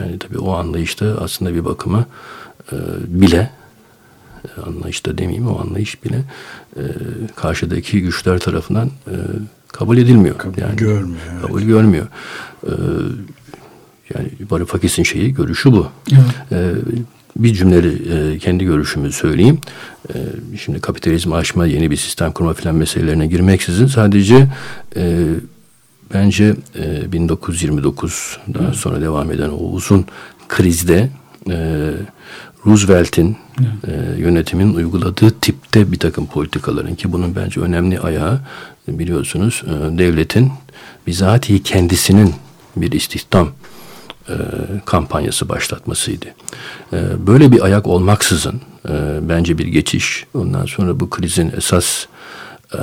yani 0.00 0.18
tabii 0.18 0.38
o 0.38 0.52
anlayışta 0.52 1.06
aslında 1.20 1.54
bir 1.54 1.64
bakıma 1.64 2.06
e, 2.72 2.76
bile 3.06 3.50
e, 4.44 4.60
anlayışta 4.60 5.18
demeyeyim 5.18 5.48
o 5.48 5.60
anlayış 5.60 6.04
bile 6.04 6.24
e, 6.76 6.82
karşıdaki 7.36 8.02
güçler 8.02 8.38
tarafından 8.38 8.86
e, 8.86 9.14
kabul 9.68 9.98
edilmiyor. 9.98 10.38
Kabul 10.38 10.58
yani, 10.58 10.76
görmüyor, 10.76 11.20
evet. 11.32 11.42
Kabul 11.42 11.62
görmüyor. 11.62 12.06
E, 12.66 12.70
yani 14.14 14.28
Varoufakis'in 14.50 15.02
şeyi, 15.02 15.34
görüşü 15.34 15.72
bu. 15.72 15.88
Evet. 16.12 16.52
E, 16.52 16.72
bir 17.36 17.54
cümleli 17.54 18.12
e, 18.34 18.38
kendi 18.38 18.64
görüşümü 18.64 19.12
söyleyeyim. 19.12 19.58
E, 20.08 20.14
şimdi 20.58 20.80
kapitalizmi 20.80 21.34
aşma, 21.34 21.66
yeni 21.66 21.90
bir 21.90 21.96
sistem 21.96 22.32
kurma 22.32 22.52
filan 22.52 22.74
meselelerine 22.74 23.26
girmeksizin 23.26 23.86
sadece 23.86 24.48
e, 24.96 25.24
bence 26.14 26.54
e, 26.78 27.12
1929 27.12 28.38
daha 28.54 28.72
sonra 28.72 29.00
devam 29.00 29.30
eden 29.30 29.48
o 29.48 29.56
uzun 29.56 30.06
krizde 30.48 31.08
e, 31.50 31.90
Roosevelt'in 32.66 33.36
e, 33.86 34.20
yönetimin 34.20 34.74
uyguladığı 34.74 35.30
tipte 35.40 35.92
bir 35.92 35.98
takım 35.98 36.26
politikaların 36.26 36.94
ki 36.94 37.12
bunun 37.12 37.36
bence 37.36 37.60
önemli 37.60 38.00
ayağı 38.00 38.40
biliyorsunuz 38.88 39.62
e, 39.66 39.98
devletin 39.98 40.52
bizatihi 41.06 41.62
kendisinin 41.62 42.34
bir 42.76 42.92
istihdam 42.92 43.48
e, 44.28 44.34
kampanyası 44.84 45.48
başlatmasıydı. 45.48 46.26
E, 46.92 47.26
böyle 47.26 47.52
bir 47.52 47.64
ayak 47.64 47.86
olmaksızın 47.86 48.60
e, 48.88 49.18
bence 49.22 49.58
bir 49.58 49.66
geçiş 49.66 50.26
ondan 50.34 50.66
sonra 50.66 51.00
bu 51.00 51.10
krizin 51.10 51.52
esas 51.56 52.06
e, 52.74 52.78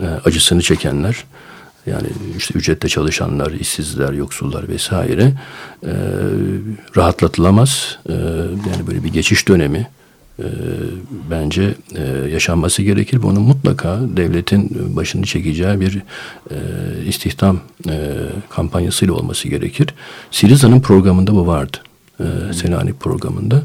e, 0.00 0.06
acısını 0.24 0.62
çekenler 0.62 1.24
yani 1.86 2.08
işte 2.36 2.58
ücretle 2.58 2.88
çalışanlar, 2.88 3.52
işsizler, 3.52 4.12
yoksullar 4.12 4.68
vesaire 4.68 5.32
e, 5.82 5.92
rahatlatılamaz. 6.96 7.98
E, 8.08 8.12
yani 8.70 8.86
böyle 8.86 9.04
bir 9.04 9.12
geçiş 9.12 9.48
dönemi 9.48 9.88
e, 10.38 10.46
bence 11.30 11.74
e, 11.94 12.02
yaşanması 12.32 12.82
gerekir. 12.82 13.22
Bunun 13.22 13.42
mutlaka 13.42 14.00
devletin 14.16 14.96
başını 14.96 15.26
çekeceği 15.26 15.80
bir 15.80 16.02
e, 16.50 16.56
istihdam 17.06 17.60
e, 17.88 18.16
kampanyasıyla 18.50 19.14
olması 19.14 19.48
gerekir. 19.48 19.88
Siriza'nın 20.30 20.80
programında 20.80 21.34
bu 21.34 21.46
vardı. 21.46 21.76
E, 22.20 22.52
Selanik 22.52 23.00
programında. 23.00 23.62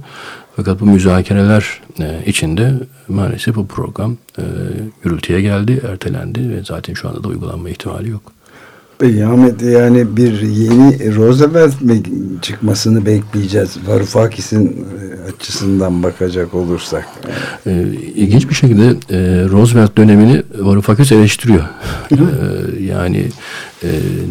Fakat 0.65 0.81
bu 0.81 0.85
müzakereler 0.85 1.81
e, 1.99 2.19
içinde 2.25 2.73
maalesef 3.07 3.55
bu 3.55 3.67
program 3.67 4.17
e, 4.37 4.41
yürültüye 5.03 5.41
geldi, 5.41 5.81
ertelendi 5.91 6.49
ve 6.49 6.63
zaten 6.63 6.93
şu 6.93 7.09
anda 7.09 7.23
da 7.23 7.27
uygulanma 7.27 7.69
ihtimali 7.69 8.09
yok. 8.09 8.21
Peki 8.99 9.25
Ahmet 9.25 9.61
yani 9.61 10.17
bir 10.17 10.41
yeni 10.41 11.15
Roosevelt 11.15 11.81
mi 11.81 12.01
çıkmasını 12.41 13.05
bekleyeceğiz 13.05 13.77
Varoufakis'in 13.87 14.67
e, 14.67 15.29
açısından 15.29 16.03
bakacak 16.03 16.53
olursak. 16.53 17.07
E, 17.67 17.83
ilginç 18.15 18.49
bir 18.49 18.55
şekilde 18.55 18.87
e, 18.89 19.49
Roosevelt 19.49 19.97
dönemini 19.97 20.43
Varoufakis 20.59 21.11
eleştiriyor. 21.11 21.63
e, 22.11 22.17
yani 22.83 23.25
e, 23.83 23.89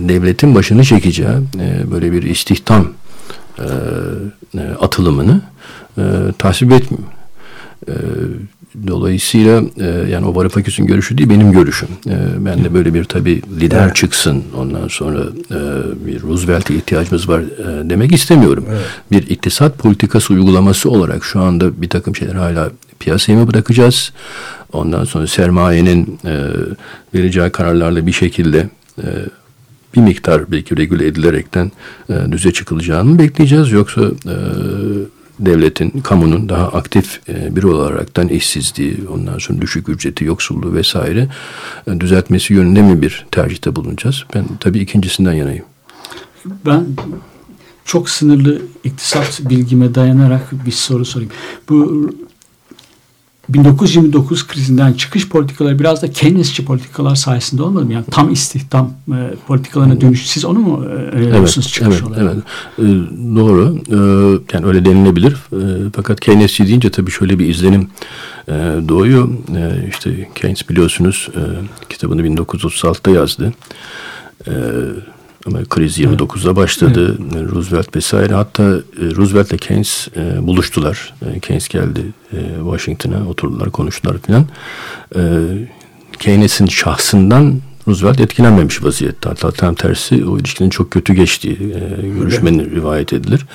devletin 0.09 0.55
başını 0.55 0.85
çekeceği 0.85 1.29
e, 1.59 1.91
böyle 1.91 2.13
bir 2.13 2.23
istihdam 2.23 2.87
e, 3.61 4.61
e, 4.61 4.69
atılımını 4.81 5.41
e, 5.99 6.03
tasvip 6.39 6.73
etmiyor. 6.73 7.09
E, 7.89 7.95
dolayısıyla 8.87 9.63
e, 9.81 10.11
yani 10.11 10.27
o 10.27 10.35
Varoufakis'in 10.35 10.87
görüşü 10.87 11.19
değil 11.19 11.31
benim 11.31 11.53
görüşüm. 11.53 11.89
E, 12.07 12.17
ben 12.39 12.65
de 12.65 12.75
böyle 12.75 12.95
bir 12.95 13.05
tabi 13.05 13.43
lider 13.61 13.85
Evet. 13.85 13.97
çıksın 13.97 14.45
ondan 14.57 14.89
sonra 14.89 15.21
e, 15.51 15.59
bir 16.07 16.23
Roosevelt'e 16.23 16.75
ihtiyacımız 16.75 17.29
var 17.29 17.41
e, 17.41 17.91
demek 17.91 18.13
istemiyorum. 18.13 18.65
Bir 19.13 19.31
iktisat 19.31 19.79
politikası 19.79 20.33
uygulaması 20.33 20.91
olarak 20.91 21.25
şu 21.25 21.41
anda 21.41 21.83
bir 21.83 21.89
takım 21.89 22.17
şeyler 22.17 22.35
hala 22.35 22.71
piyasaya 22.99 23.39
mı 23.39 23.49
bırakacağız? 23.49 24.13
Ondan 24.73 25.05
sonra 25.05 25.27
sermayenin 25.27 26.19
e, 26.25 26.47
vereceği 27.15 27.51
kararlarla 27.51 28.07
bir 28.07 28.13
şekilde 28.13 28.69
e, 28.99 29.07
bir 29.95 30.01
miktar 30.01 30.53
belki 30.53 30.77
regüle 30.77 31.07
edilerekten 31.07 31.73
e, 32.09 32.33
düze 32.33 32.53
çıkılacağını 32.53 33.19
bekleyeceğiz 33.19 33.73
yoksa 33.73 34.03
e, 34.27 34.35
devletin, 35.39 35.91
kamunun 35.91 36.49
daha 36.49 36.69
aktif 36.69 37.21
e, 37.29 37.57
biri 37.57 37.67
olaraktan 37.67 38.29
işsizliği, 38.29 38.97
ondan 39.13 39.39
sonra 39.39 39.61
düşük 39.61 39.89
ücreti, 39.89 40.25
yoksulluğu 40.25 40.75
vesaire 40.75 41.29
e, 41.87 42.01
düzeltmesi 42.01 42.55
yönünde 42.55 42.83
mi 42.83 43.03
bir 43.03 43.27
tercihte 43.31 43.77
bulunacağız? 43.77 44.25
Ben 44.35 44.45
tabii 44.61 44.79
ikincisinden 44.79 45.33
yanayım. 45.33 45.65
Ben 46.67 46.87
çok 47.85 48.11
sınırlı 48.11 48.63
iktisat 48.85 49.41
bilgime 49.51 49.95
dayanarak 49.95 50.67
bir 50.67 50.73
soru 50.73 51.05
sorayım. 51.05 51.33
Bu 51.69 52.11
1929 53.49 54.47
krizinden 54.47 54.93
çıkış 54.93 55.29
politikaları 55.29 55.79
biraz 55.79 56.03
da 56.03 56.11
Keynesçi 56.11 56.65
politikalar 56.65 57.15
sayesinde 57.15 57.63
olmadı 57.63 57.85
mı? 57.85 57.93
Yani 57.93 58.05
tam 58.11 58.33
istihdam 58.33 58.93
e, 59.09 59.35
politikalarına 59.47 60.01
dönüş. 60.01 60.27
Siz 60.27 60.45
onu 60.45 60.59
mu 60.59 60.85
e, 60.85 60.89
öneriyorsunuz 60.89 61.69
çıkış 61.69 61.95
evet, 61.95 62.03
olarak? 62.03 62.23
evet. 62.23 62.45
Ee, 62.79 62.83
doğru. 63.37 63.79
Ee, 63.89 64.57
yani 64.57 64.67
öyle 64.67 64.85
denilebilir. 64.85 65.33
Ee, 65.53 65.57
fakat 65.97 66.21
Keynesçi 66.21 66.67
deyince 66.67 66.91
tabii 66.91 67.11
şöyle 67.11 67.39
bir 67.39 67.49
izlenim 67.49 67.89
e, 68.49 68.53
doğuyor. 68.89 69.29
Ee, 69.57 69.89
işte 69.91 70.29
Keynes 70.35 70.69
biliyorsunuz 70.69 71.29
e, 71.35 71.41
kitabını 71.89 72.23
1936'da 72.23 73.11
yazdı. 73.11 73.53
Ee, 74.49 74.53
ama 75.47 75.65
kriz 75.65 75.99
29'da 75.99 76.57
başladı. 76.57 77.19
Roosevelt 77.53 77.97
vesaire. 77.97 78.35
Hatta 78.35 78.63
e, 78.63 79.15
Roosevelt 79.17 79.51
ile 79.51 79.57
Keynes 79.57 80.09
e, 80.17 80.47
buluştular. 80.47 81.15
E, 81.27 81.41
Keynes 81.41 81.69
geldi 81.69 82.01
Washington'a 82.63 83.29
oturdular 83.29 83.71
konuştular 83.71 84.17
filan. 84.19 84.47
Keynes'in 86.19 86.67
şahsından 86.67 87.61
Roosevelt 87.91 88.21
etkilenmemiş 88.21 88.83
vaziyette. 88.85 89.29
Hatta 89.29 89.51
tam 89.51 89.75
tersi 89.75 90.25
o 90.25 90.39
ilişkinin 90.39 90.71
çok 90.71 90.91
kötü 90.91 91.15
geçtiği 91.15 91.53
e, 92.03 92.09
görüşmenin 92.09 92.71
rivayet 92.71 93.13
edilir. 93.13 93.47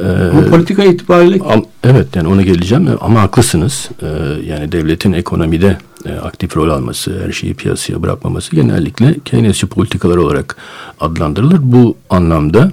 E, 0.00 0.04
Ama 0.04 0.44
politika 0.50 0.84
itibariyle 0.84 1.36
Am- 1.36 1.64
Evet 1.84 2.16
yani 2.16 2.28
ona 2.28 2.42
geleceğim 2.42 2.88
ama 3.00 3.22
haklısınız. 3.22 3.88
Ee, 4.02 4.06
yani 4.46 4.72
devletin 4.72 5.12
ekonomide 5.12 5.78
e, 6.06 6.12
aktif 6.12 6.56
rol 6.56 6.68
alması, 6.70 7.22
her 7.26 7.32
şeyi 7.32 7.54
piyasaya 7.54 8.02
bırakmaması 8.02 8.56
genellikle 8.56 9.14
Keynesçi 9.24 9.66
politikalar 9.66 10.16
olarak 10.16 10.56
adlandırılır. 11.00 11.58
Bu 11.62 11.96
anlamda 12.10 12.72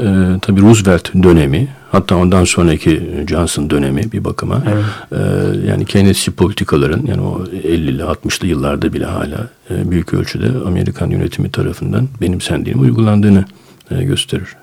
e, 0.00 0.38
tabii 0.42 0.60
Roosevelt 0.60 1.14
dönemi 1.22 1.68
hatta 1.90 2.16
ondan 2.16 2.44
sonraki 2.44 3.24
Johnson 3.28 3.70
dönemi 3.70 4.12
bir 4.12 4.24
bakıma 4.24 4.64
Evet. 4.72 4.84
e, 5.12 5.68
yani 5.68 5.84
Keynesçi 5.84 6.30
politikaların 6.30 7.06
yani 7.06 7.20
o 7.20 7.44
50'li 7.44 8.02
60'lı 8.02 8.46
yıllarda 8.46 8.92
bile 8.92 9.04
hala 9.04 9.48
e, 9.70 9.90
büyük 9.90 10.14
ölçüde 10.14 10.50
Amerikan 10.66 11.10
yönetimi 11.10 11.50
tarafından 11.50 12.08
benimsendiğini 12.20 12.80
uygulandığını 12.80 13.44
e, 13.90 14.04
gösterir. 14.04 14.56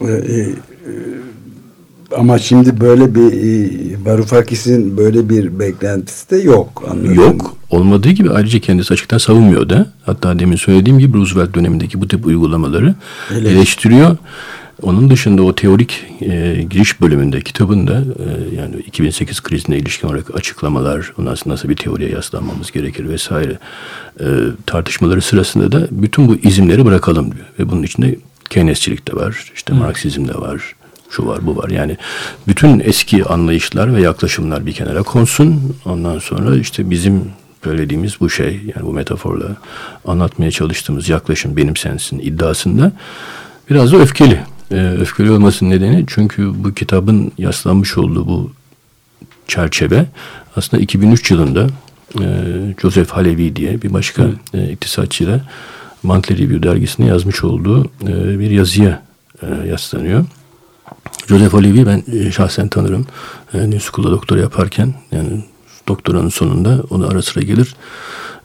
E, 0.00 0.06
e, 0.06 0.54
ama 2.16 2.38
şimdi 2.38 2.80
böyle 2.80 3.14
bir 3.14 3.32
e, 3.32 3.70
Varoufakis'in 4.04 4.96
böyle 4.96 5.28
bir 5.28 5.58
beklentisi 5.58 6.30
de 6.30 6.36
yok. 6.36 6.84
anladığım. 6.90 7.14
Yok. 7.14 7.56
Olmadığı 7.70 8.10
gibi 8.10 8.30
ayrıca 8.30 8.58
kendisi 8.58 8.94
açıktan 8.94 9.18
savunmuyor 9.18 9.68
da. 9.68 9.92
Hatta 10.06 10.38
demin 10.38 10.56
söylediğim 10.56 10.98
gibi 10.98 11.18
Roosevelt 11.18 11.54
dönemindeki 11.54 12.00
bu 12.00 12.08
tip 12.08 12.26
uygulamaları 12.26 12.94
Eleştiriyor. 13.30 13.52
eleştiriyor. 13.56 14.16
Onun 14.82 15.10
dışında 15.10 15.42
o 15.42 15.54
teorik 15.54 16.04
e, 16.20 16.62
giriş 16.70 17.00
bölümünde 17.00 17.40
kitabında 17.40 17.92
e, 17.94 18.56
yani 18.56 18.76
2008 18.86 19.40
krizine 19.40 19.78
ilişkin 19.78 20.08
olarak 20.08 20.34
açıklamalar, 20.36 21.12
ondan 21.18 21.34
sonra 21.34 21.54
nasıl 21.54 21.68
bir 21.68 21.76
teoriye 21.76 22.10
yaslanmamız 22.10 22.70
gerekir 22.72 23.08
vesaire 23.08 23.58
e, 24.20 24.24
tartışmaları 24.66 25.22
sırasında 25.22 25.72
da 25.72 25.88
bütün 25.90 26.28
bu 26.28 26.36
izimleri 26.36 26.84
bırakalım 26.84 27.24
diyor. 27.34 27.46
Ve 27.58 27.70
bunun 27.70 27.82
içinde 27.82 28.16
Keynesçilik 28.50 29.08
de 29.08 29.16
var, 29.16 29.52
işte 29.54 29.72
Marksizm 29.72 30.28
de 30.28 30.34
var, 30.34 30.74
şu 31.10 31.26
var 31.26 31.46
bu 31.46 31.56
var. 31.56 31.68
Yani 31.70 31.96
bütün 32.48 32.80
eski 32.80 33.24
anlayışlar 33.24 33.94
ve 33.94 34.02
yaklaşımlar 34.02 34.66
bir 34.66 34.72
kenara 34.72 35.02
konsun. 35.02 35.76
Ondan 35.84 36.18
sonra 36.18 36.56
işte 36.56 36.90
bizim 36.90 37.24
söylediğimiz 37.64 38.20
bu 38.20 38.30
şey 38.30 38.52
yani 38.52 38.86
bu 38.86 38.92
metaforla 38.92 39.56
anlatmaya 40.04 40.50
çalıştığımız 40.50 41.08
yaklaşım 41.08 41.56
benim 41.56 41.76
sensin 41.76 42.18
iddiasında 42.18 42.92
biraz 43.70 43.92
da 43.92 43.96
öfkeli. 43.96 44.40
Ee, 44.72 44.94
öfkeli 45.00 45.30
olmasının 45.30 45.70
nedeni 45.70 46.04
çünkü 46.08 46.64
bu 46.64 46.74
kitabın 46.74 47.32
yaslanmış 47.38 47.98
olduğu 47.98 48.26
bu 48.26 48.50
çerçeve 49.48 50.06
aslında 50.56 50.82
2003 50.82 51.30
yılında 51.30 51.66
e, 52.20 52.24
Joseph 52.82 53.08
Halevi 53.08 53.56
diye 53.56 53.82
bir 53.82 53.92
başka 53.92 54.26
e, 54.54 54.70
iktisatçıyla 54.70 55.40
Monthly 56.02 56.34
Review 56.38 56.62
dergisine 56.62 57.06
yazmış 57.06 57.44
olduğu 57.44 57.84
e, 57.84 58.38
bir 58.38 58.50
yazıya 58.50 59.02
e, 59.42 59.68
yaslanıyor. 59.68 60.24
Joseph 61.26 61.54
Halevi 61.54 61.86
ben 61.86 62.02
e, 62.12 62.32
şahsen 62.32 62.68
tanırım. 62.68 63.06
E, 63.54 63.70
New 63.70 63.80
School'da 63.80 64.10
doktora 64.10 64.40
yaparken 64.40 64.94
yani 65.12 65.44
doktoranın 65.88 66.28
sonunda 66.28 66.82
onu 66.90 67.08
ara 67.08 67.22
sıra 67.22 67.44
gelir 67.44 67.74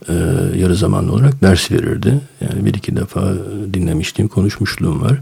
e, 0.10 0.14
yarı 0.58 0.76
zamanlı 0.76 1.12
olarak 1.12 1.42
ders 1.42 1.72
verirdi. 1.72 2.22
Yani 2.42 2.66
bir 2.66 2.74
iki 2.74 2.96
defa 2.96 3.34
dinlemişliğim, 3.74 4.28
konuşmuşluğum 4.28 5.02
var. 5.02 5.20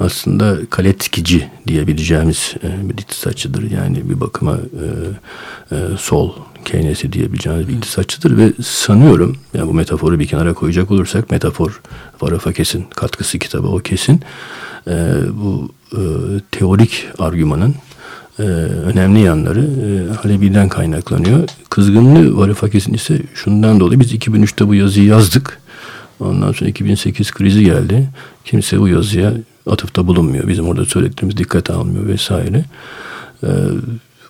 Aslında 0.00 0.56
kaletkici 0.70 1.50
diyebileceğimiz 1.66 2.54
e, 2.62 2.88
bir 2.88 2.94
iktisatçıdır. 2.94 3.70
Yani 3.70 4.10
bir 4.10 4.20
bakıma 4.20 4.56
e, 4.56 5.76
e, 5.76 5.76
sol 5.98 6.32
Keynes'i 6.64 7.12
diyebileceğimiz 7.12 7.68
bir 7.68 7.76
iktisatçıdır 7.76 8.36
ve 8.36 8.52
sanıyorum 8.62 9.36
yani 9.54 9.68
bu 9.68 9.74
metaforu 9.74 10.18
bir 10.18 10.26
kenara 10.26 10.54
koyacak 10.54 10.90
olursak 10.90 11.30
metafor 11.30 11.80
Varoufakis'in 12.20 12.82
katkısı 12.82 13.38
kitabı 13.38 13.68
o 13.68 13.78
kesin. 13.78 14.20
E, 14.86 15.14
bu 15.32 15.68
e, 15.92 16.02
teorik 16.50 17.06
argümanın 17.18 17.74
e, 18.38 18.42
önemli 18.42 19.20
yanları 19.20 19.60
e, 19.60 20.14
Halebi'den 20.14 20.68
kaynaklanıyor. 20.68 21.48
Kızgınlığı 21.70 22.36
Varoufakis'in 22.36 22.94
ise 22.94 23.22
şundan 23.34 23.80
dolayı 23.80 24.00
biz 24.00 24.14
2003'te 24.14 24.68
bu 24.68 24.74
yazıyı 24.74 25.06
yazdık. 25.06 25.60
Ondan 26.20 26.52
sonra 26.52 26.70
2008 26.70 27.30
krizi 27.30 27.64
geldi. 27.64 28.08
Kimse 28.44 28.80
bu 28.80 28.88
yazıya 28.88 29.32
atıfta 29.70 30.06
bulunmuyor. 30.06 30.48
Bizim 30.48 30.68
orada 30.68 30.84
söylediğimiz 30.84 31.36
dikkate 31.36 31.72
almıyor 31.72 32.06
vesaire. 32.06 32.64
E, 33.42 33.48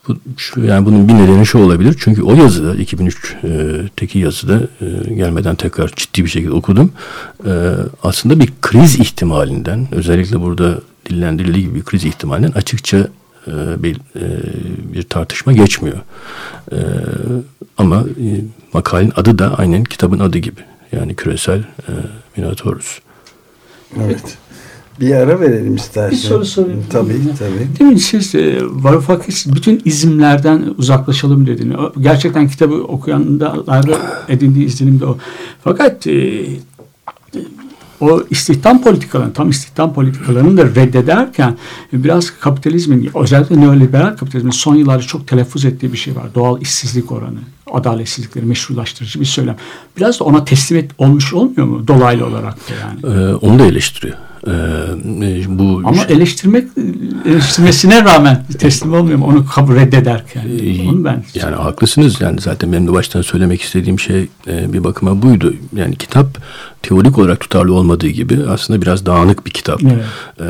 bu, 0.09 0.16
şu, 0.37 0.64
yani 0.64 0.87
bunun 0.87 1.09
bir 1.09 1.14
nedeni 1.14 1.47
şu 1.47 1.59
olabilir. 1.59 1.97
Çünkü 1.99 2.23
o 2.23 2.35
yazıda 2.35 2.75
2003'teki 2.75 4.18
yazıda 4.18 4.61
e, 4.81 5.14
gelmeden 5.14 5.55
tekrar 5.55 5.92
ciddi 5.97 6.25
bir 6.25 6.31
şekilde 6.31 6.53
okudum. 6.53 6.92
E, 7.47 7.51
aslında 8.03 8.40
bir 8.40 8.53
kriz 8.62 9.01
ihtimalinden 9.01 9.88
özellikle 9.92 10.40
burada 10.40 10.81
dillendirildiği 11.07 11.64
gibi 11.64 11.75
bir 11.75 11.85
kriz 11.85 12.05
ihtimalinden 12.05 12.53
açıkça 12.53 12.99
e, 13.47 13.83
bir, 13.83 13.97
e, 13.97 14.25
bir 14.94 15.03
tartışma 15.03 15.53
geçmiyor. 15.53 15.99
E, 16.73 16.77
ama 17.79 18.01
e, 18.01 18.27
makalenin 18.73 19.12
adı 19.16 19.38
da 19.38 19.59
aynen 19.59 19.85
kitabın 19.85 20.18
adı 20.18 20.38
gibi. 20.38 20.61
Yani 20.92 21.14
küresel 21.16 21.59
e, 21.59 21.92
Minotaurus. 22.37 22.99
Evet. 23.97 24.38
Bir 25.00 25.14
ara 25.14 25.40
verelim 25.40 25.76
istersen. 25.76 26.11
Bir 26.11 26.16
soru 26.16 26.44
sorayım. 26.44 26.84
Tabii 26.90 27.20
tabii. 27.38 27.68
Demin 27.78 27.96
siz 27.96 28.34
e, 28.34 28.58
Varoufakis 28.62 29.46
bütün 29.46 29.82
izimlerden 29.84 30.74
uzaklaşalım 30.78 31.46
dedin. 31.46 31.76
Gerçekten 32.00 32.48
kitabı 32.48 32.74
okuyanlarda 32.74 33.98
edindiği 34.28 34.66
izlenim 34.66 35.00
de 35.00 35.06
o. 35.06 35.18
Fakat 35.64 36.06
e, 36.06 36.46
o 38.00 38.22
istihdam 38.30 38.82
politikalarını, 38.82 39.32
tam 39.32 39.50
istihdam 39.50 39.94
politikalarını 39.94 40.56
da 40.56 40.64
reddederken 40.64 41.56
biraz 41.92 42.30
kapitalizmin, 42.40 43.11
özellikle 43.14 43.61
neoliberal 43.61 44.16
kapitalizmin 44.16 44.50
son 44.50 44.74
yıllarda 44.74 45.02
çok 45.02 45.28
telaffuz 45.28 45.64
ettiği 45.64 45.92
bir 45.92 45.98
şey 45.98 46.16
var. 46.16 46.34
Doğal 46.34 46.61
işsizlik 46.61 47.12
oranı, 47.12 47.38
adaletsizlikleri 47.72 48.46
meşrulaştırıcı 48.46 49.20
bir 49.20 49.24
söylem. 49.24 49.56
Biraz 49.96 50.20
da 50.20 50.24
ona 50.24 50.44
teslim 50.44 50.78
et, 50.78 50.90
olmuş 50.98 51.34
olmuyor 51.34 51.66
mu 51.66 51.88
dolaylı 51.88 52.26
olarak 52.26 52.54
da 52.54 52.72
yani? 52.80 53.20
E, 53.20 53.34
onu 53.34 53.58
da 53.58 53.66
eleştiriyor. 53.66 54.16
E, 54.46 54.51
e, 54.51 55.59
bu 55.59 55.83
Ama 55.85 56.05
eleştirmek 56.05 56.68
eleştirmesine 57.27 58.05
rağmen 58.05 58.44
teslim 58.59 58.94
olmuyor 58.94 59.18
mu? 59.18 59.27
Onu 59.27 59.46
kabul 59.46 59.74
reddederken. 59.74 60.44
Ee, 60.61 60.88
Onu 60.88 61.05
ben 61.05 61.24
Yani 61.35 61.57
haklısınız. 61.57 62.20
Yani 62.20 62.40
zaten 62.40 62.72
benim 62.72 62.88
de 62.88 62.92
baştan 62.92 63.22
söylemek 63.22 63.62
istediğim 63.62 63.98
şey 64.01 64.29
e, 64.46 64.72
bir 64.72 64.85
bakıma 64.85 65.22
buydu. 65.22 65.55
Yani 65.77 65.96
kitap 65.96 66.38
teorik 66.83 67.18
olarak 67.18 67.40
tutarlı 67.40 67.74
olmadığı 67.74 68.09
gibi 68.09 68.38
aslında 68.48 68.83
biraz 68.83 69.07
dağınık 69.07 69.46
bir 69.46 69.51
kitap. 69.51 69.81
Evet. 69.83 70.05
E, 70.40 70.46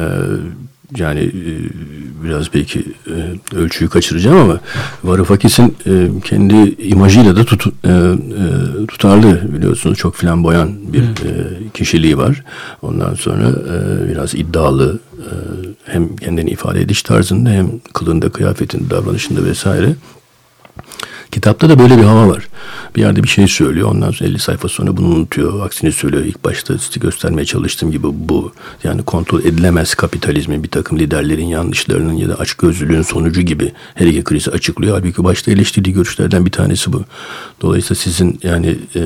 yani 0.97 1.21
e, 1.21 1.53
biraz 2.25 2.55
belki 2.55 2.85
e, 3.07 3.57
ölçüyü 3.57 3.91
kaçıracağım 3.91 4.39
ama 4.39 4.61
Varoufakis'in 5.05 5.77
e, 5.87 6.09
kendi 6.25 6.75
imajıyla 6.83 7.37
da 7.37 7.45
tut, 7.45 7.67
e, 7.85 7.89
e, 7.89 8.87
tutarlı 8.87 9.55
biliyorsunuz. 9.55 9.99
Çok 9.99 10.15
flamboyan 10.15 10.93
bir 10.93 11.03
e, 11.03 11.69
kişiliği 11.75 12.19
var. 12.19 12.45
Ondan 12.83 13.15
sonra 13.15 13.49
e, 13.49 14.09
biraz 14.09 14.35
iddialı 14.35 14.99
e, 15.19 15.31
hem 15.85 16.17
kendini 16.17 16.51
ifade 16.51 16.81
ediş 16.81 17.03
tarzında 17.03 17.51
hem 17.51 17.71
kılığında, 17.95 18.29
kıyafetinde, 18.29 18.91
davranışında 18.91 19.45
vesaire. 19.45 19.95
Kitapta 21.39 21.69
da 21.69 21.79
böyle 21.79 21.99
bir 21.99 22.03
hava 22.03 22.29
var. 22.29 22.49
Bir 22.97 23.01
yerde 23.01 23.23
bir 23.23 23.29
şey 23.29 23.49
söylüyor. 23.49 23.89
Ondan 23.91 24.11
sonra 24.11 24.31
50 24.31 24.39
sayfa 24.39 24.69
sonra 24.69 24.97
bunu 24.97 25.07
unutuyor. 25.07 25.67
Aksini 25.67 25.93
söylüyor. 25.93 26.25
İlk 26.25 26.45
başta 26.45 26.79
size 26.79 27.01
göstermeye 27.01 27.45
çalıştığım 27.45 27.91
gibi 27.91 28.07
bu. 28.13 28.53
Yani 28.85 29.03
kontrol 29.03 29.41
edilemez 29.41 29.95
kapitalizmin 29.95 30.63
bir 30.63 30.69
takım 30.69 30.99
liderlerin 30.99 31.47
yanlışlarının 31.47 32.13
ya 32.13 32.29
da 32.29 32.35
açgözlülüğün 32.35 33.03
sonucu 33.03 33.41
gibi 33.41 33.73
her 33.95 34.07
iki 34.07 34.25
krizi 34.25 34.51
açıklıyor. 34.51 34.97
Halbuki 34.97 35.25
başta 35.25 35.51
eleştirdiği 35.51 35.95
görüşlerden 35.95 36.47
bir 36.47 36.51
tanesi 36.51 36.93
bu. 36.93 37.05
Dolayısıyla 37.61 38.01
sizin 38.03 38.41
yani 38.43 38.79
e, 38.97 39.03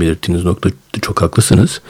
belirttiğiniz 0.00 0.44
nokta 0.44 0.70
çok 1.02 1.22
haklısınız. 1.22 1.80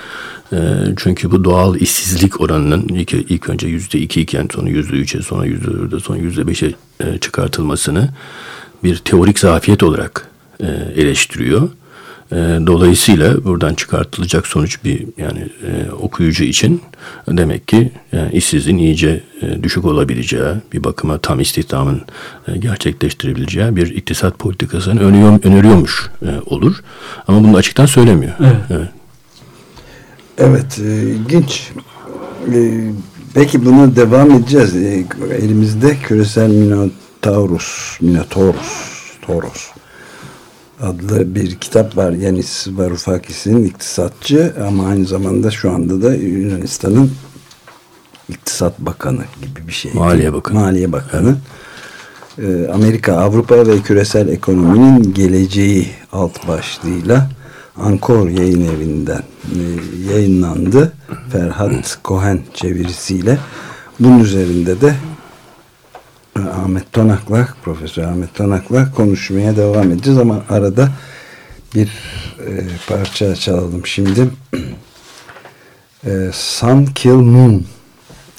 E, 0.52 0.59
çünkü 0.96 1.30
bu 1.30 1.44
doğal 1.44 1.76
işsizlik 1.76 2.40
oranının 2.40 2.88
ilk, 2.88 3.12
ilk 3.12 3.48
önce 3.48 3.66
yüzde 3.66 3.98
iki 3.98 4.20
iken 4.20 4.48
sonra 4.54 4.68
yüzde 4.68 4.96
üçe 4.96 5.22
sonra 5.22 5.44
yüzde 5.46 5.72
dörde 5.72 6.00
sonra 6.00 6.18
yüzde 6.18 6.46
beşe 6.46 6.74
e, 7.00 7.18
çıkartılmasını 7.18 8.09
bir 8.84 8.96
teorik 8.96 9.38
zafiyet 9.38 9.82
olarak 9.82 10.28
e, 10.60 10.66
eleştiriyor. 10.96 11.68
E, 12.32 12.36
dolayısıyla 12.66 13.44
buradan 13.44 13.74
çıkartılacak 13.74 14.46
sonuç 14.46 14.84
bir 14.84 15.06
yani 15.18 15.40
e, 15.40 15.90
okuyucu 15.90 16.44
için 16.44 16.82
demek 17.28 17.68
ki 17.68 17.92
yani 18.12 18.32
işsizliğin 18.32 18.78
iyice 18.78 19.20
e, 19.42 19.62
düşük 19.62 19.84
olabileceği 19.84 20.54
bir 20.72 20.84
bakıma 20.84 21.18
tam 21.18 21.40
istihdamın 21.40 22.02
e, 22.48 22.56
gerçekleştirebileceği 22.56 23.76
bir 23.76 23.94
iktisat 23.96 24.38
politikasını 24.38 25.00
öneriyor, 25.00 25.44
öneriyormuş 25.44 26.10
e, 26.22 26.28
olur. 26.46 26.76
Ama 27.28 27.44
bunu 27.44 27.56
açıktan 27.56 27.86
söylemiyor. 27.86 28.34
Evet. 28.40 28.56
Evet. 28.70 28.88
Evet, 30.38 30.78
e, 30.78 31.02
ilginç. 31.02 31.70
E, 32.54 32.90
peki 33.34 33.64
buna 33.64 33.96
devam 33.96 34.30
edeceğiz. 34.30 34.76
E, 34.76 35.06
elimizde 35.38 35.96
küresel 35.96 36.50
Minotaurus, 37.24 38.00
Minotaurus, 38.00 38.92
Toros 39.22 39.70
adlı 40.83 41.35
bir 41.35 41.55
kitap 41.55 41.96
var. 41.96 42.12
Yanis 42.12 42.68
Varoufakis'in 42.68 43.64
iktisatçı 43.64 44.55
ama 44.66 44.87
aynı 44.87 45.05
zamanda 45.05 45.50
şu 45.50 45.70
anda 45.70 46.02
da 46.02 46.14
Yunanistan'ın 46.14 47.11
iktisat 48.29 48.79
bakanı 48.79 49.24
gibi 49.42 49.68
bir 49.68 49.72
şey. 49.72 49.92
Maliye 49.92 50.33
Bakanı. 50.33 50.61
Maliye 50.61 50.92
Bakanı. 50.92 51.37
E, 52.38 52.68
Amerika, 52.74 53.16
Avrupa 53.16 53.66
ve 53.66 53.81
küresel 53.81 54.29
ekonominin 54.29 55.14
geleceği 55.14 55.88
alt 56.12 56.48
başlığıyla 56.48 57.31
Ankor 57.76 58.29
yayın 58.29 58.76
evinden 58.76 59.22
e, 59.44 59.61
yayınlandı. 60.12 60.92
Ferhat 61.33 61.98
Cohen 62.05 62.40
çevirisiyle. 62.55 63.38
Bunun 64.00 64.18
üzerinde 64.18 64.81
de 64.81 64.94
Ahmet 66.44 66.92
Tonak'la, 66.92 67.49
Profesör 67.64 68.03
Ahmet 68.03 68.35
Tonak'la 68.35 68.90
konuşmaya 68.92 69.57
devam 69.57 69.90
edeceğiz 69.92 70.18
ama 70.18 70.42
arada 70.49 70.88
bir 71.75 71.88
e, 72.46 72.51
parça 72.88 73.35
çalalım 73.37 73.87
şimdi. 73.87 74.29
E, 76.07 76.31
Sun 76.33 76.85
Kill 76.85 77.11
Moon 77.14 77.64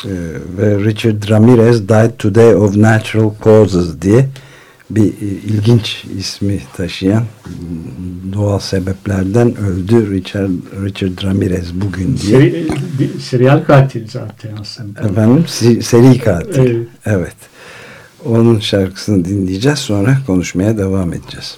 e, 0.05 0.11
ve 0.57 0.83
Richard 0.85 1.29
Ramirez 1.29 1.89
Died 1.89 2.11
Today 2.17 2.55
of 2.55 2.75
Natural 2.75 3.31
Causes 3.43 4.01
diye 4.01 4.29
bir 4.89 5.05
e, 5.05 5.25
ilginç 5.25 6.05
ismi 6.17 6.59
taşıyan 6.77 7.23
doğal 8.33 8.59
sebeplerden 8.59 9.57
öldü 9.57 10.11
Richard 10.11 10.49
Richard 10.85 11.23
Ramirez 11.23 11.73
bugün 11.73 12.17
diye. 12.17 12.39
Seri, 12.39 12.67
bir 12.99 13.19
serial 13.19 13.63
katil 13.63 14.07
zaten 14.09 14.51
aslında. 14.61 14.99
Efendim 15.01 15.45
si- 15.47 15.83
seri 15.83 16.19
katil. 16.19 16.59
Evet. 16.75 16.87
evet. 17.05 17.35
Onun 18.25 18.59
şarkısını 18.59 19.25
dinleyeceğiz 19.25 19.79
sonra 19.79 20.17
konuşmaya 20.27 20.77
devam 20.77 21.13
edeceğiz. 21.13 21.57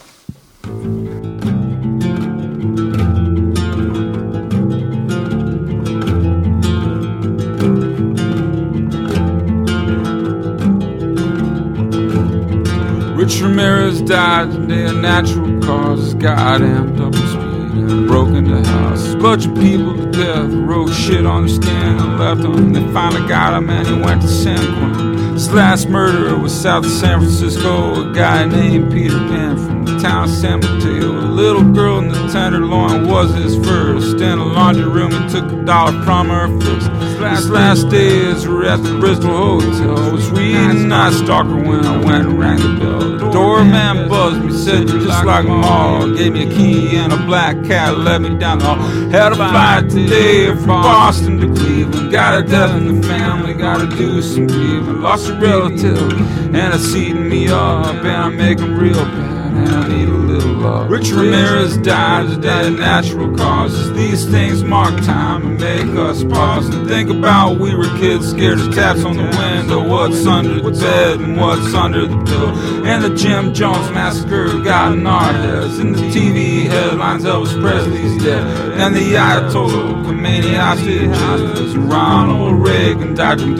Rich 13.18 13.44
Ramirez 13.44 14.00
died 14.00 14.52
today 14.52 14.86
of 14.86 14.96
natural 14.96 15.62
causes. 15.62 16.14
Goddamn 16.14 16.98
double 16.98 17.20
speed 17.20 17.92
and 17.92 18.08
broke 18.08 18.30
into 18.30 18.68
house. 18.70 19.16
Bunch 19.16 19.46
of 19.46 19.56
people 19.56 19.96
to 19.98 20.12
death, 20.12 20.52
wrote 20.68 20.94
shit 20.94 21.26
on 21.26 21.46
their 21.46 21.56
skin 21.56 22.00
and 22.00 22.20
left 22.20 22.42
them. 22.42 22.74
They 22.74 22.94
finally 22.94 23.28
got 23.28 23.54
him 23.54 23.70
and 23.70 23.88
he 23.88 23.94
went 23.94 24.22
to 24.22 24.28
San 24.28 24.58
Quentin. 24.58 25.09
His 25.40 25.54
last 25.54 25.88
murderer 25.88 26.38
was 26.38 26.54
south 26.54 26.84
of 26.84 26.92
San 26.92 27.20
Francisco, 27.20 28.12
a 28.12 28.14
guy 28.14 28.44
named 28.44 28.92
Peter 28.92 29.18
Pan 29.18 29.56
from 29.56 29.86
the 29.86 29.98
town 29.98 30.26
of 30.26 30.30
San 30.30 30.60
Mateo. 30.60 31.12
A 31.12 31.32
little 31.32 31.64
girl 31.64 32.00
in 32.00 32.10
the 32.10 32.28
tenderloin 32.28 33.08
was 33.08 33.34
his 33.36 33.56
first. 33.66 34.18
In 34.18 34.38
a 34.38 34.44
laundry 34.44 34.84
room, 34.84 35.12
he 35.12 35.30
took 35.30 35.50
a 35.50 35.64
dollar 35.64 35.94
from 36.04 36.28
her 36.28 36.50
fist. 36.60 36.92
His 36.92 37.50
last 37.50 37.88
days 37.88 38.46
were 38.46 38.66
at 38.66 38.84
the 38.84 39.00
Bristol 39.00 39.62
Hotel. 39.62 39.98
I 39.98 40.12
was 40.12 40.30
reading 40.30 40.90
Night 40.90 41.14
Stalker 41.14 41.56
when 41.56 41.86
I 41.86 41.96
went 42.04 42.28
and 42.28 42.38
rang 42.38 42.58
the 42.58 42.78
bell. 42.78 43.19
The 43.50 43.56
doorman 43.56 44.10
buzzed 44.10 44.44
me, 44.46 44.54
said 44.54 44.90
you're 44.90 45.02
just 45.02 45.26
like 45.26 45.46
all. 45.48 46.16
Gave 46.16 46.34
me 46.34 46.44
a 46.44 46.56
key 46.56 46.96
and 46.98 47.12
a 47.12 47.18
black 47.18 47.56
cat, 47.64 47.98
led 47.98 48.22
me 48.22 48.38
down 48.38 48.60
the 48.60 48.66
hall. 48.66 48.78
Had 49.10 49.32
a 49.32 49.36
flight 49.36 49.90
today 49.90 50.48
from 50.56 50.68
Boston 50.68 51.40
to 51.40 51.48
Cleveland. 51.48 52.12
Got 52.12 52.44
a 52.44 52.48
death 52.48 52.76
in 52.78 53.02
the 53.02 53.08
family, 53.08 53.56
gotta 53.56 53.88
do 53.88 54.22
some 54.22 54.46
grieving. 54.46 55.02
Lost 55.02 55.30
a 55.30 55.34
relative 55.34 55.98
and 56.56 56.74
it's 56.74 56.94
eating 56.94 57.28
me 57.28 57.48
up, 57.48 57.96
and 57.96 58.08
I'm 58.08 58.38
making 58.38 58.76
real 58.76 58.94
bad. 58.94 59.54
And 59.54 59.70
I 59.70 59.88
need 59.88 60.10
a 60.10 60.19
Rich 60.90 61.12
Ramirez 61.12 61.78
died 61.78 62.30
today 62.30 62.68
of 62.68 62.80
natural 62.80 63.36
causes. 63.36 63.94
These 63.94 64.30
things 64.30 64.64
mark 64.64 64.96
time 65.04 65.46
and 65.46 65.60
make 65.60 65.98
us 65.98 66.24
pause 66.24 66.68
and 66.70 66.88
think 66.88 67.10
about 67.10 67.60
we 67.60 67.76
were 67.76 67.90
kids 68.00 68.32
scared 68.32 68.60
of 68.60 68.74
taps 68.74 69.04
on 69.04 69.18
the 69.18 69.24
window. 69.24 69.88
What's 69.88 70.26
under 70.26 70.62
the 70.62 70.72
bed 70.72 71.22
and 71.22 71.38
what's 71.38 71.74
under 71.74 72.08
the 72.08 72.18
pillow. 72.24 72.54
And 72.86 73.04
the 73.04 73.16
Jim 73.16 73.54
Jones 73.54 73.92
massacre 73.92 74.48
got 74.64 74.98
our 75.06 75.34
heads. 75.34 75.80
In 75.80 75.92
the 75.92 76.00
TV 76.00 76.64
headlines, 76.64 77.24
Elvis 77.24 77.60
Presley's 77.62 78.24
dead. 78.24 78.46
And 78.80 78.96
the 78.96 79.14
Ayatollah 79.14 80.06
Khomeini 80.06 80.56
hostages. 80.56 81.78
Ronald 81.78 82.66
Reagan 82.66 83.16
dodging 83.16 83.56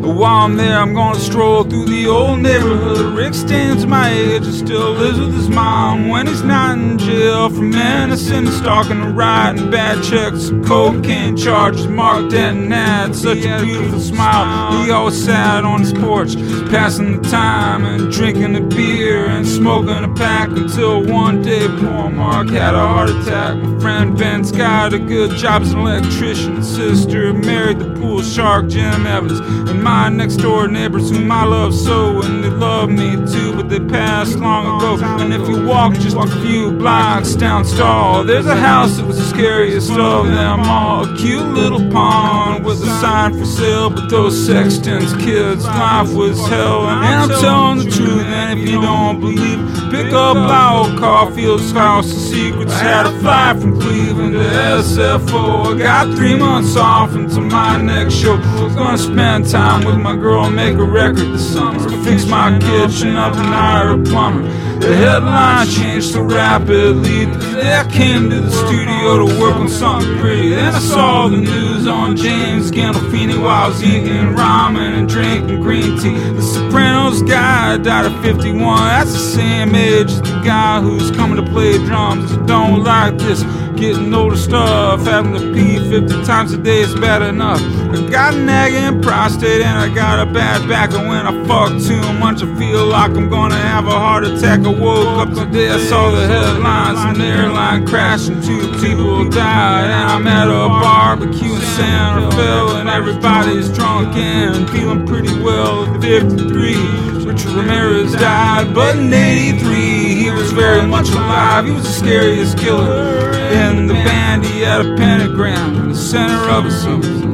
bullets. 0.00 0.18
While 0.20 0.44
I'm 0.46 0.56
there, 0.56 0.78
I'm 0.78 0.94
gonna 0.94 1.18
stroll 1.18 1.64
through 1.64 1.86
the 1.86 2.06
old 2.06 2.40
neighborhood. 2.40 3.16
Rick 3.16 3.34
stands 3.34 3.86
my 3.86 4.10
age 4.10 4.44
and 4.44 4.54
still 4.54 4.92
lives 4.92 5.18
with 5.18 5.34
his 5.34 5.48
mom 5.48 6.08
when 6.08 6.26
he's 6.26 6.42
not 6.42 6.78
in 6.78 6.98
jail 6.98 7.48
for 7.48 7.62
menacing, 7.62 8.50
stalking, 8.50 9.00
and 9.00 9.16
writing 9.16 9.70
bad 9.70 10.02
checks, 10.02 10.50
cocaine 10.66 11.36
charges. 11.36 11.86
Mark 11.88 12.30
Denton 12.30 12.70
had 12.70 13.14
such 13.14 13.44
a 13.44 13.62
beautiful 13.62 14.00
smile. 14.00 14.84
He 14.84 14.90
always 14.90 15.22
sat 15.24 15.64
on 15.64 15.80
his 15.80 15.92
porch, 15.92 16.34
passing 16.70 17.20
the 17.20 17.28
time 17.28 17.84
and 17.84 18.12
drinking 18.12 18.56
a 18.56 18.60
beer 18.60 19.26
and 19.26 19.46
smoking 19.46 20.04
a 20.04 20.14
pack 20.14 20.48
until 20.50 21.04
one 21.04 21.42
day 21.42 21.66
poor 21.68 22.10
Mark 22.10 22.48
had 22.50 22.74
a 22.74 22.78
heart 22.78 23.10
attack. 23.10 23.56
My 23.56 23.80
friend 23.80 24.18
Ben's 24.18 24.52
got 24.52 24.92
a 24.92 24.98
good 24.98 25.36
job 25.36 25.62
as 25.62 25.72
an 25.72 25.80
electrician. 25.80 26.62
Sister 26.62 27.32
married 27.32 27.78
the 27.78 27.94
pool 27.94 28.22
shark 28.22 28.68
Jim 28.68 29.06
Evans, 29.06 29.40
and 29.40 29.82
my 29.82 29.89
next 30.12 30.36
door 30.36 30.68
neighbors 30.68 31.10
whom 31.10 31.30
I 31.30 31.44
love 31.44 31.74
so, 31.74 32.22
and 32.22 32.44
they 32.44 32.50
love 32.50 32.90
me 32.90 33.16
too, 33.32 33.54
but 33.54 33.68
they 33.68 33.80
passed 33.80 34.36
long 34.36 34.64
ago. 34.76 34.98
And 35.20 35.32
if 35.32 35.48
you 35.48 35.66
walk 35.66 35.94
just 35.94 36.16
a 36.16 36.26
few 36.42 36.72
blocks 36.72 37.34
down 37.34 37.64
Stall, 37.64 38.24
there's 38.24 38.46
a 38.46 38.56
house 38.56 38.96
that 38.96 39.06
was 39.06 39.18
the 39.18 39.24
scariest 39.24 39.90
of 39.90 40.26
them 40.26 40.60
all. 40.60 41.04
A 41.04 41.16
cute 41.16 41.46
little 41.46 41.90
pond 41.90 42.64
with 42.64 42.82
a 42.82 43.00
sign 43.00 43.38
for 43.38 43.44
sale, 43.44 43.90
but 43.90 44.08
those 44.08 44.46
sextons 44.46 45.12
kids' 45.24 45.64
life 45.64 46.12
was 46.12 46.38
hell. 46.48 46.88
And 46.88 47.32
I'm 47.32 47.40
telling 47.40 47.78
the 47.78 47.90
truth, 47.90 48.24
and 48.24 48.58
if 48.58 48.68
you 48.68 48.80
don't 48.80 49.20
believe, 49.20 49.58
pick 49.90 50.12
up 50.12 50.36
Lyle 50.36 50.98
Caulfield's 50.98 51.72
House 51.72 52.10
of 52.12 52.18
Secrets. 52.18 52.72
Had 52.72 53.06
a 53.06 53.18
fly 53.20 53.56
from 53.58 53.80
Cleveland 53.80 54.34
to 54.34 54.40
SFO. 54.40 55.74
I 55.74 55.78
got 55.78 56.16
three 56.16 56.36
months 56.36 56.76
off 56.76 57.14
until 57.14 57.42
my 57.42 57.80
next 57.80 58.14
show. 58.14 58.36
Was 58.36 58.74
gonna 58.74 58.98
spend 58.98 59.48
time 59.48 59.79
with 59.84 59.98
my 59.98 60.16
girl, 60.16 60.44
and 60.44 60.56
make 60.56 60.76
a 60.76 60.84
record 60.84 61.32
this 61.32 61.52
summer. 61.52 61.78
Fix 62.04 62.26
my 62.26 62.58
kitchen 62.58 63.16
up 63.16 63.34
and 63.34 63.46
hire 63.46 64.00
a 64.00 64.02
plumber. 64.02 64.42
The 64.80 64.96
headline 64.96 65.68
changed 65.68 66.12
so 66.12 66.22
rapidly. 66.22 67.26
Today 67.26 67.74
I 67.74 67.86
came 67.90 68.30
to 68.30 68.40
the 68.40 68.50
studio 68.50 69.26
to 69.26 69.40
work 69.40 69.56
on 69.56 69.68
something 69.68 70.18
pretty. 70.18 70.48
Then 70.50 70.74
I 70.74 70.78
saw 70.78 71.28
the 71.28 71.36
news 71.36 71.86
on 71.86 72.16
James 72.16 72.70
Gandolfini 72.70 73.36
while 73.42 73.66
I 73.66 73.68
was 73.68 73.82
eating 73.82 74.34
ramen 74.34 74.98
and 74.98 75.08
drinking 75.08 75.60
green 75.60 75.98
tea. 75.98 76.18
The 76.18 76.42
Sopranos 76.42 77.22
guy 77.22 77.76
died 77.76 78.06
at 78.06 78.22
51. 78.22 78.78
That's 78.78 79.12
the 79.12 79.18
same 79.18 79.74
age 79.74 80.10
as 80.10 80.22
the 80.22 80.40
guy 80.42 80.80
who's 80.80 81.10
coming 81.10 81.36
to 81.44 81.50
play 81.50 81.76
drums. 81.84 82.34
Don't 82.46 82.82
like 82.82 83.18
this. 83.18 83.42
Getting 83.80 84.12
older 84.12 84.36
stuff, 84.36 85.06
having 85.06 85.32
to 85.32 85.54
pee 85.54 85.78
50 85.88 86.22
times 86.26 86.52
a 86.52 86.58
day 86.58 86.80
is 86.80 86.94
bad 86.96 87.22
enough. 87.22 87.62
I 87.62 88.10
got 88.10 88.34
a 88.34 88.36
nagging 88.36 89.00
prostate 89.00 89.62
and 89.62 89.78
I 89.78 89.88
got 89.94 90.20
a 90.20 90.30
bad 90.30 90.68
back. 90.68 90.92
And 90.92 91.08
when 91.08 91.26
I 91.26 91.32
fuck 91.48 91.70
too 91.80 92.12
much, 92.18 92.42
I 92.42 92.58
feel 92.58 92.84
like 92.84 93.12
I'm 93.12 93.30
gonna 93.30 93.56
have 93.56 93.86
a 93.86 93.98
heart 93.98 94.26
attack. 94.26 94.66
I 94.66 94.68
woke 94.68 95.26
up 95.26 95.32
today, 95.32 95.70
I 95.70 95.78
saw 95.78 96.10
the 96.10 96.26
headlines 96.26 96.98
an 97.16 97.22
airline 97.22 97.86
crash 97.86 98.28
and 98.28 98.44
two 98.44 98.70
people 98.82 99.26
died. 99.30 99.84
And 99.84 100.10
I'm 100.12 100.26
at 100.26 100.48
a 100.48 100.68
barbecue 100.68 101.54
in 101.54 101.60
Santa 101.62 102.30
Fe 102.32 102.80
and 102.80 102.88
everybody's 102.90 103.70
drunk 103.70 104.14
and 104.14 104.68
feeling 104.68 105.06
pretty 105.06 105.32
well. 105.42 105.84
at 105.86 106.02
53, 106.02 107.24
Richard 107.24 107.52
Ramirez 107.52 108.12
died, 108.12 108.74
but 108.74 108.98
in 108.98 109.10
83 109.10 109.74
he 109.74 109.99
was 110.40 110.52
very 110.52 110.86
much 110.86 111.08
alive. 111.10 111.66
He 111.66 111.72
was 111.72 111.84
the 111.84 111.92
scariest 111.92 112.56
killer 112.56 113.30
in 113.52 113.86
the 113.86 113.94
band. 113.94 114.44
He 114.44 114.62
had 114.62 114.80
a 114.86 114.96
pentagram 114.96 115.74
in 115.76 115.88
the 115.90 115.94
center 115.94 116.48
of 116.50 116.64
his 116.64 116.80
something. 116.80 117.30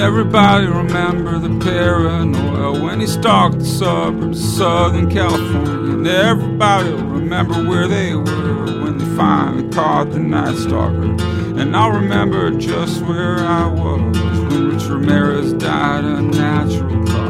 Everybody 0.00 0.66
remember 0.66 1.38
the 1.38 1.58
paranoia 1.64 2.82
when 2.82 3.00
he 3.00 3.06
stalked 3.06 3.58
the 3.58 3.64
suburbs 3.64 4.42
of 4.42 4.50
Southern 4.50 5.10
California. 5.10 5.94
And 5.94 6.06
everybody 6.06 6.92
remember 6.92 7.54
where 7.66 7.86
they 7.86 8.14
were 8.14 8.82
when 8.82 8.98
they 8.98 9.04
finally 9.16 9.59
the 9.80 10.18
Night 10.18 10.56
Stalker. 10.56 11.16
And 11.58 11.74
I'll 11.74 11.92
remember 11.92 12.50
just 12.50 13.02
where 13.02 13.38
I 13.38 13.66
was 13.66 14.00
when 14.00 14.70
Rich 14.70 14.84
Ramirez 14.84 15.52
died 15.54 16.04
of 16.04 16.24
natural 16.24 17.06
causes. 17.06 17.29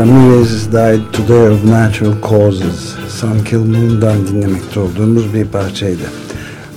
Ramirez 0.00 0.72
died 0.72 1.12
today 1.12 1.48
of 1.48 1.64
natural 1.64 2.14
causes. 2.22 2.94
Sun 3.08 3.44
Kill 3.44 3.58
Moon'dan 3.64 4.26
dinlemekte 4.26 4.80
olduğumuz 4.80 5.34
bir 5.34 5.44
parçaydı. 5.46 6.02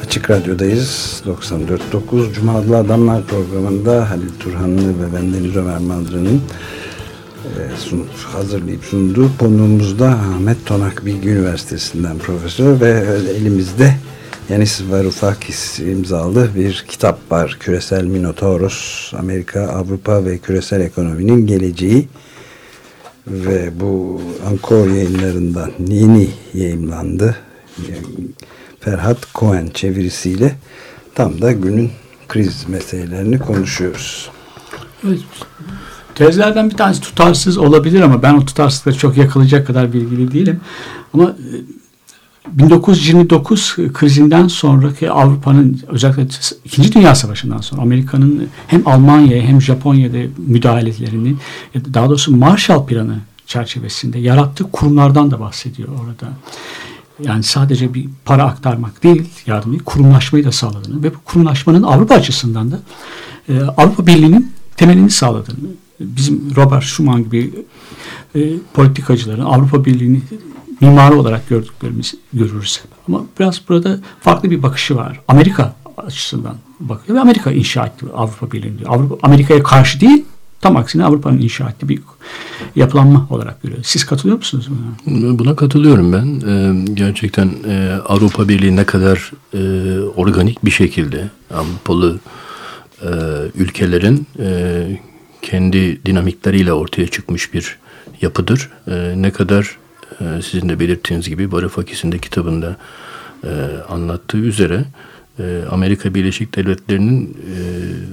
Açık 0.05 0.29
Radyo'dayız. 0.29 1.21
94.9 1.27 2.33
Cuma 2.33 2.55
Adlı 2.55 2.77
Adamlar 2.77 3.23
programında 3.23 4.09
Halil 4.09 4.29
Turhanlı 4.39 4.81
ve 4.89 5.15
ben 5.15 5.33
Deniz 5.33 5.55
Ömer 5.55 5.77
Maldra'nın 5.77 6.41
e, 7.45 7.62
sun- 7.89 8.05
hazırlayıp 8.33 8.83
sunduğu 8.83 9.29
konuğumuz 9.39 9.99
da 9.99 10.07
Ahmet 10.07 10.65
Tonak 10.65 11.05
Bilgi 11.05 11.29
Üniversitesi'nden 11.29 12.17
profesör 12.17 12.81
ve 12.81 13.03
elimizde 13.39 13.95
Yanis 14.49 14.81
Varoufakis 14.89 15.79
imzalı 15.79 16.47
bir 16.55 16.86
kitap 16.88 17.31
var. 17.31 17.57
Küresel 17.59 18.03
Minotauros, 18.05 19.12
Amerika, 19.19 19.62
Avrupa 19.67 20.25
ve 20.25 20.38
Küresel 20.38 20.81
Ekonominin 20.81 21.47
Geleceği 21.47 22.07
ve 23.27 23.79
bu 23.79 24.21
Ankor 24.49 24.88
yayınlarından 24.88 25.71
yeni 25.88 26.29
yayımlandı. 26.53 27.36
Ferhat 28.79 29.17
Cohen 29.36 29.67
çevirisiyle 29.67 30.55
tam 31.15 31.41
da 31.41 31.51
günün 31.51 31.91
kriz 32.27 32.69
meselelerini 32.69 33.39
konuşuyoruz. 33.39 34.29
Tezlerden 36.15 36.69
bir 36.69 36.77
tanesi 36.77 37.01
tutarsız 37.01 37.57
olabilir 37.57 38.01
ama 38.01 38.23
ben 38.23 38.33
o 38.33 38.45
tutarsızlıkla 38.45 38.99
çok 38.99 39.17
yakalayacak 39.17 39.67
kadar 39.67 39.93
bilgili 39.93 40.31
değilim. 40.31 40.62
Ama 41.13 41.29
e, 41.29 41.53
1929 42.47 43.75
krizinden 43.93 44.47
sonraki 44.47 45.12
Avrupa'nın 45.12 45.82
özellikle 45.88 46.27
İkinci 46.65 46.93
Dünya 46.93 47.15
Savaşı'ndan 47.15 47.58
sonra 47.58 47.82
Amerika'nın 47.82 48.47
hem 48.67 48.88
Almanya'ya 48.88 49.43
hem 49.43 49.62
Japonya'da 49.62 50.17
müdahalelerinin 50.38 51.39
daha 51.93 52.10
doğrusu 52.10 52.36
Marshall 52.36 52.86
Planı 52.86 53.19
çerçevesinde 53.45 54.19
yarattığı 54.19 54.71
kurumlardan 54.71 55.32
da 55.32 55.39
bahsediyor 55.39 55.89
orada. 56.03 56.34
Yani 57.23 57.43
sadece 57.43 57.93
bir 57.93 58.10
para 58.25 58.43
aktarmak 58.43 59.03
değil, 59.03 59.29
yardım 59.45 59.71
değil, 59.71 59.84
kurumlaşmayı 59.84 60.45
da 60.45 60.51
sağladığını 60.51 61.03
ve 61.03 61.13
bu 61.13 61.17
kurumlaşmanın 61.25 61.84
Avrupa 61.84 62.15
açısından 62.15 62.71
da 62.71 62.79
e, 63.49 63.62
Avrupa 63.62 64.08
Birliği'nin 64.08 64.51
temelini 64.77 65.10
sağladığını. 65.10 65.69
Bizim 65.99 66.56
Robert 66.56 66.84
Schuman 66.84 67.23
gibi 67.23 67.65
e, 68.36 68.49
politikacıların 68.73 69.45
Avrupa 69.45 69.86
Birliği'ni 69.86 70.21
mimarı 70.84 71.19
olarak 71.19 71.50
gördüklerimiz 71.50 72.15
görürüz. 72.34 72.82
Ama 73.08 73.26
biraz 73.39 73.62
burada 73.69 74.00
farklı 74.22 74.52
bir 74.52 74.63
bakışı 74.63 74.96
var. 74.96 75.19
Amerika 75.28 75.76
açısından 75.98 76.56
bakıyor 76.80 77.17
ve 77.17 77.22
Amerika 77.22 77.52
inşa 77.52 77.86
etti 77.86 78.06
Avrupa 78.15 78.52
Birliği'ni. 78.52 78.88
Avrupa 78.88 79.28
Amerika'ya 79.28 79.63
karşı 79.63 80.00
değil, 80.02 80.26
tam 80.62 80.78
aksine 80.78 81.06
Avrupa'nın 81.06 81.41
inşa 81.41 81.69
ettiği 81.69 81.89
bir 81.89 82.00
yapılanma 82.76 83.28
olarak 83.30 83.63
görüyor. 83.63 83.80
Siz 83.84 84.06
katılıyor 84.06 84.38
musunuz 84.38 84.69
buna? 84.69 85.39
Buna 85.39 85.56
katılıyorum 85.56 86.13
ben. 86.13 86.41
Ee, 86.48 86.86
gerçekten 86.93 87.50
e, 87.67 88.00
Avrupa 88.06 88.48
Birliği 88.48 88.76
ne 88.76 88.84
kadar 88.84 89.32
e, 89.54 89.60
organik 90.00 90.65
bir 90.65 90.72
şekilde 90.72 91.30
Avrupalı 91.54 92.19
e, 93.02 93.10
ülkelerin 93.56 94.28
e, 94.39 95.00
kendi 95.41 96.06
dinamikleriyle 96.06 96.74
ortaya 96.74 97.08
çıkmış 97.08 97.54
bir 97.54 97.78
yapıdır. 98.22 98.69
E, 98.88 99.13
ne 99.17 99.32
kadar 99.32 99.78
e, 100.21 100.41
sizin 100.41 100.69
de 100.69 100.80
belirttiğiniz 100.80 101.30
gibi 101.30 101.52
Varoufakis'in 101.52 102.12
de 102.12 102.17
kitabında 102.17 102.78
e, 103.43 103.49
anlattığı 103.89 104.38
üzere 104.38 104.86
e, 105.39 105.62
Amerika 105.71 106.13
Birleşik 106.13 106.56
Devletleri'nin 106.56 107.38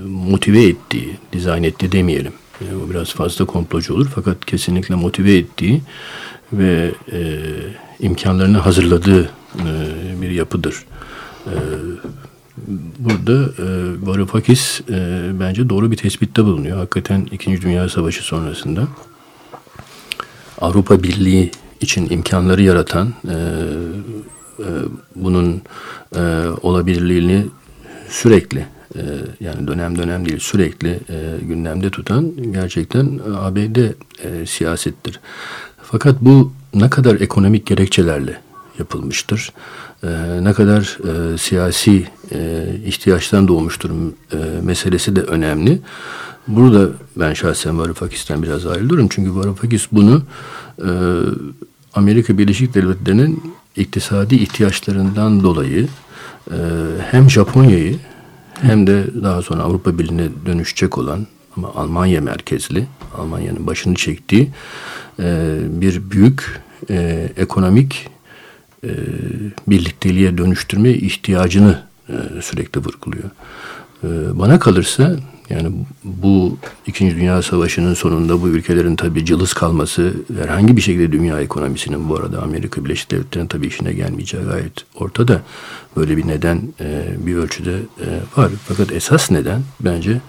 motive 0.09 0.63
ettiği, 0.63 1.17
dizayn 1.33 1.63
ettiği 1.63 1.93
demeyelim. 1.93 2.33
O 2.87 2.91
biraz 2.91 3.15
fazla 3.15 3.45
komplocu 3.45 3.95
olur 3.95 4.09
fakat 4.15 4.45
kesinlikle 4.45 4.95
motive 4.95 5.37
ettiği 5.37 5.83
ve 6.53 6.91
imkanlarını 8.01 8.59
hazırladığı 8.59 9.31
bir 10.23 10.31
yapıdır. 10.31 10.85
Burada 12.99 13.33
e, 13.33 13.67
Varoufakis 14.07 14.81
bence 15.41 15.69
doğru 15.69 15.91
bir 15.91 15.97
tespitte 15.97 16.45
bulunuyor. 16.45 16.77
Hakikaten 16.77 17.29
İkinci 17.33 17.63
Dünya 17.63 17.89
Savaşı 17.89 18.23
sonrasında 18.23 18.89
Avrupa 20.61 21.03
Birliği 21.03 21.51
için 21.81 22.11
imkanları 22.11 22.63
yaratan 22.63 23.15
e, 23.25 23.37
e, 24.59 24.69
bunun 25.17 25.63
e, 26.17 26.21
olabilirliğini 26.63 27.47
sürekli 28.09 28.67
e, 28.97 29.03
yani 29.41 29.69
dönem 29.69 29.99
dönem 29.99 30.29
değil 30.29 30.39
sürekli 30.39 30.89
e, 30.89 31.37
gündemde 31.43 31.91
tutan 31.91 32.53
gerçekten 32.53 33.21
ABD 33.37 33.77
e, 33.77 34.47
siyasettir. 34.47 35.21
Fakat 35.83 36.21
bu 36.21 36.53
ne 36.75 36.91
kadar 36.91 37.21
ekonomik 37.21 37.67
gerekçelerle 37.67 38.41
yapılmıştır, 38.79 39.53
e, 40.03 40.09
ne 40.45 40.53
kadar 40.53 40.99
e, 41.09 41.39
siyasi 41.39 42.07
e, 42.33 42.67
ihtiyaçtan 42.85 43.49
doğmuştur 43.49 43.91
e, 43.91 44.61
meselesi 44.63 45.17
de 45.17 45.21
önemli. 45.21 45.81
Burada 46.49 46.89
ben 47.17 47.35
şahsen 47.35 47.79
Varoufakis'ten 47.79 48.43
biraz 48.43 48.67
ayrılıyorum. 48.67 49.09
Çünkü 49.11 49.35
Varoufakis 49.35 49.87
bunu 49.93 50.23
e, 50.79 50.89
Amerika 51.95 52.39
Birleşik 52.39 52.75
Devletleri'nin 52.75 53.55
iktisadi 53.77 54.35
ihtiyaçlarından 54.35 55.43
dolayı 55.43 55.89
e, 56.51 56.57
hem 57.11 57.31
Japonya'yı 57.31 57.97
hem 58.61 58.87
de 58.87 59.05
daha 59.23 59.43
sonra 59.43 59.63
Avrupa 59.63 59.99
Birliği'ne 59.99 60.29
dönüşecek 60.47 60.99
olan 60.99 61.27
ama 61.57 61.73
Almanya 61.75 62.21
merkezli, 62.21 62.87
Almanya'nın 63.19 63.67
başını 63.67 63.95
çektiği 63.95 64.51
e, 65.19 65.59
bir 65.69 66.11
büyük 66.11 66.61
e, 66.91 67.29
ekonomik 67.37 68.09
birlikteliğe 69.69 70.39
dönüştürme 70.39 70.91
ihtiyacını 70.91 71.83
sürekli 72.41 72.81
vurguluyor. 72.81 73.31
Bana 74.39 74.59
kalırsa 74.59 75.17
yani 75.51 75.73
bu 76.05 76.59
İkinci 76.87 77.17
Dünya 77.17 77.43
Savaşı'nın 77.43 77.95
sonunda 77.95 78.43
bu 78.43 78.49
ülkelerin 78.49 78.97
tabii 78.97 79.25
cılız 79.25 79.53
kalması 79.53 80.15
herhangi 80.43 80.77
bir 80.77 80.83
şekilde 80.83 81.13
dünya 81.13 81.41
ekonomisinin 81.41 82.09
bu 82.09 82.17
arada 82.17 82.43
Amerika 82.43 82.85
Birleşik 82.85 83.11
Devletleri'nin 83.11 83.49
tabii 83.49 83.67
işine 83.67 83.93
gelmeyeceği 83.93 84.45
gayet 84.45 84.73
ortada. 84.95 85.43
Böyle 85.97 86.17
bir 86.17 86.29
neden 86.29 86.63
e, 86.81 87.05
bir 87.19 87.37
ölçüde 87.37 87.73
e, 87.75 88.07
var. 88.37 88.51
Fakat 88.69 88.93
esas 88.93 89.31
neden 89.31 89.63
bence 89.81 90.21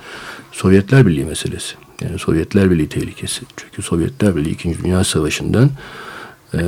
Sovyetler 0.51 1.07
Birliği 1.07 1.25
meselesi. 1.25 1.75
Yani 2.01 2.19
Sovyetler 2.19 2.71
Birliği 2.71 2.89
tehlikesi. 2.89 3.41
Çünkü 3.57 3.81
Sovyetler 3.81 4.35
Birliği 4.35 4.49
İkinci 4.49 4.83
Dünya 4.83 5.03
Savaşı'ndan 5.03 5.69
e, 6.53 6.59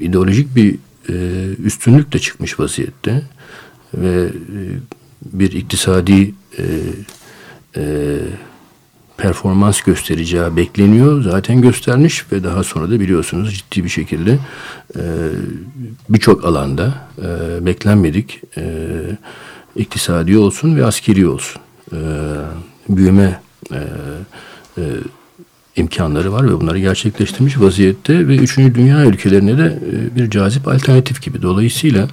ideolojik 0.00 0.56
bir 0.56 0.76
e, 2.14 2.18
çıkmış 2.18 2.60
vaziyette 2.60 3.22
ve 3.94 4.28
bir 5.32 5.52
iktisadi 5.52 6.34
e, 6.58 6.64
e, 7.78 7.84
performans 9.16 9.80
göstereceği 9.80 10.56
bekleniyor. 10.56 11.22
Zaten 11.22 11.62
göstermiş 11.62 12.32
ve 12.32 12.44
daha 12.44 12.64
sonra 12.64 12.90
da 12.90 13.00
biliyorsunuz 13.00 13.54
ciddi 13.54 13.84
bir 13.84 13.88
şekilde 13.88 14.38
e, 14.96 15.02
birçok 16.08 16.44
alanda 16.44 16.94
e, 17.18 17.66
beklenmedik 17.66 18.40
e, 18.56 18.64
iktisadi 19.76 20.38
olsun 20.38 20.76
ve 20.76 20.86
askeri 20.86 21.28
olsun 21.28 21.62
e, 21.92 21.98
büyüme 22.88 23.40
e, 23.72 23.80
e, 24.78 24.82
imkanları 25.76 26.32
var 26.32 26.48
ve 26.48 26.60
bunları 26.60 26.78
gerçekleştirmiş 26.78 27.60
vaziyette 27.60 28.28
ve 28.28 28.36
üçüncü 28.36 28.74
dünya 28.74 29.04
ülkelerine 29.04 29.58
de 29.58 29.78
e, 29.92 30.16
bir 30.16 30.30
cazip 30.30 30.68
alternatif 30.68 31.22
gibi. 31.22 31.42
Dolayısıyla 31.42 32.08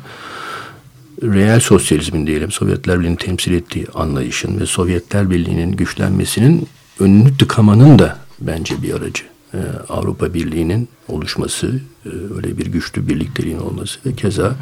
reel 1.24 1.60
sosyalizmin 1.60 2.28
diyelim 2.28 2.52
Sovyetler 2.52 3.00
Birliği'nin 3.00 3.16
temsil 3.16 3.54
ettiği 3.54 3.88
anlayışın 3.94 4.60
ve 4.60 4.66
Sovyetler 4.66 5.30
Birliği'nin 5.30 5.72
güçlenmesinin 5.72 6.68
önünü 7.00 7.38
tıkamanın 7.38 8.00
da 8.00 8.18
bence 8.42 8.82
bir 8.82 8.94
aracı. 8.94 9.24
Ee, 9.54 9.58
Avrupa 9.90 10.34
Birliği'nin 10.34 10.88
oluşması, 11.08 11.80
e, 12.06 12.10
öyle 12.36 12.58
bir 12.58 12.66
güçlü 12.66 13.08
birlikteliğin 13.08 13.60
olması 13.60 14.00
ve 14.06 14.14
keza 14.14 14.56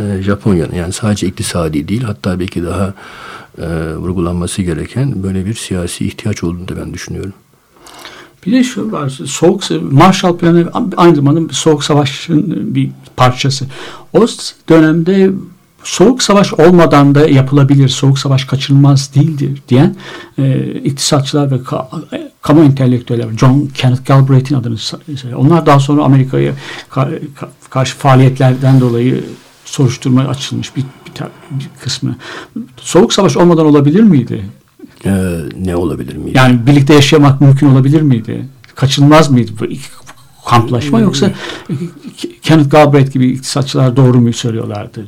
e, 0.00 0.22
Japonya'nın 0.22 0.74
yani 0.74 0.92
sadece 0.92 1.26
iktisadi 1.26 1.88
değil 1.88 2.02
hatta 2.02 2.40
belki 2.40 2.64
daha 2.64 2.94
e, 3.58 3.94
vurgulanması 3.94 4.62
gereken 4.62 5.22
böyle 5.22 5.46
bir 5.46 5.54
siyasi 5.54 6.06
ihtiyaç 6.06 6.44
olduğunu 6.44 6.68
da 6.68 6.76
ben 6.76 6.94
düşünüyorum. 6.94 7.32
Bir 8.46 8.52
de 8.52 8.64
şu 8.64 8.92
var, 8.92 9.08
soğuk 9.24 9.62
Marshall 9.90 10.36
Planı 10.36 10.70
aynı 10.96 11.16
zamanda 11.16 11.52
soğuk 11.52 11.84
savaşın 11.84 12.74
bir 12.74 12.90
parçası. 13.16 13.66
O 14.12 14.26
dönemde 14.68 15.30
soğuk 15.84 16.22
savaş 16.22 16.54
olmadan 16.54 17.14
da 17.14 17.28
yapılabilir, 17.28 17.88
soğuk 17.88 18.18
savaş 18.18 18.44
kaçınılmaz 18.44 19.14
değildir 19.14 19.62
diyen 19.68 19.96
e, 20.38 20.72
iktisatçılar 20.84 21.50
ve 21.50 21.62
ka, 21.62 21.90
kamu 22.42 22.64
entelektüeller, 22.64 23.26
John 23.38 23.70
Kenneth 23.74 24.06
Galbraith'in 24.06 24.54
adını. 24.54 24.76
Onlar 25.36 25.66
daha 25.66 25.80
sonra 25.80 26.02
Amerika'ya 26.02 26.52
ka, 26.90 27.10
ka, 27.34 27.48
karşı 27.70 27.96
faaliyetlerden 27.96 28.80
dolayı 28.80 29.24
soruşturma 29.64 30.20
açılmış 30.20 30.76
bir, 30.76 30.82
bir, 30.82 31.20
bir 31.50 31.68
kısmı. 31.80 32.16
Soğuk 32.76 33.12
savaş 33.12 33.36
olmadan 33.36 33.66
olabilir 33.66 34.02
miydi? 34.02 34.44
Ee, 35.04 35.38
ne 35.56 35.76
olabilir 35.76 36.16
miydi? 36.16 36.38
Yani 36.38 36.66
birlikte 36.66 36.94
yaşamak 36.94 37.40
mümkün 37.40 37.66
olabilir 37.66 38.02
miydi? 38.02 38.48
kaçınılmaz 38.78 39.30
mıydı 39.30 39.52
bu 39.60 39.64
kamplaşma 40.48 41.00
yoksa 41.00 41.30
Kenneth 42.42 42.70
Galbraith 42.70 43.12
gibi 43.12 43.26
iktisatçılar 43.26 43.96
doğru 43.96 44.20
mu 44.20 44.32
söylüyorlardı? 44.32 45.06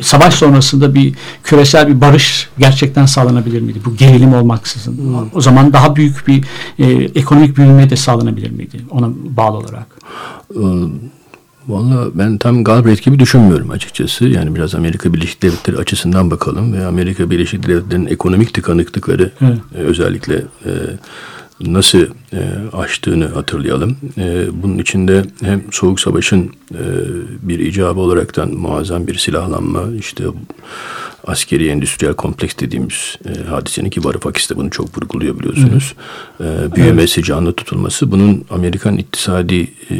Savaş 0.00 0.34
sonrasında 0.34 0.94
bir 0.94 1.14
küresel 1.44 1.88
bir 1.88 2.00
barış 2.00 2.48
gerçekten 2.58 3.06
sağlanabilir 3.06 3.60
miydi? 3.60 3.78
Bu 3.84 3.96
gerilim 3.96 4.34
olmaksızın. 4.34 5.16
O 5.34 5.40
zaman 5.40 5.72
daha 5.72 5.96
büyük 5.96 6.28
bir 6.28 6.44
e, 6.78 6.92
ekonomik 7.14 7.56
büyüme 7.56 7.90
de 7.90 7.96
sağlanabilir 7.96 8.50
miydi? 8.50 8.80
Ona 8.90 9.08
bağlı 9.36 9.56
olarak. 9.56 9.86
Ee, 10.56 10.60
Valla 11.68 12.08
ben 12.14 12.38
tam 12.38 12.64
Galbraith 12.64 13.02
gibi 13.02 13.18
düşünmüyorum 13.18 13.70
açıkçası. 13.70 14.24
Yani 14.28 14.54
biraz 14.54 14.74
Amerika 14.74 15.14
Birleşik 15.14 15.42
Devletleri 15.42 15.76
açısından 15.76 16.30
bakalım 16.30 16.72
ve 16.72 16.86
Amerika 16.86 17.30
Birleşik 17.30 17.66
Devletleri'nin 17.66 18.06
ekonomik 18.06 18.54
tıkanıklıkları 18.54 19.30
Evet. 19.40 19.58
e, 19.74 19.78
özellikle 19.78 20.34
e, 20.66 20.70
nasıl 21.60 22.06
e, 22.32 22.40
aştığını 22.72 23.26
hatırlayalım. 23.28 23.96
E, 24.18 24.46
bunun 24.62 24.78
içinde 24.78 25.24
hem 25.40 25.62
Soğuk 25.70 26.00
Savaş'ın 26.00 26.50
e, 26.74 26.82
bir 27.42 27.58
icabı 27.58 28.00
olaraktan 28.00 28.50
muazzam 28.54 29.06
bir 29.06 29.14
silahlanma, 29.14 29.82
işte 29.98 30.24
askeri 31.26 31.68
endüstriyel 31.68 32.14
kompleks 32.14 32.54
dediğimiz 32.60 33.18
e, 33.28 33.44
hadisenin 33.48 33.90
ki 33.90 34.04
Varoufakis 34.04 34.50
de 34.50 34.56
bunu 34.56 34.70
çok 34.70 34.98
vurguluyor 34.98 35.38
biliyorsunuz. 35.38 35.94
E, 36.40 36.44
büyümesi, 36.76 37.22
canlı 37.22 37.52
tutulması 37.52 38.10
bunun 38.10 38.44
Amerikan 38.50 38.96
iktisadi 38.96 39.60
e, 39.90 39.96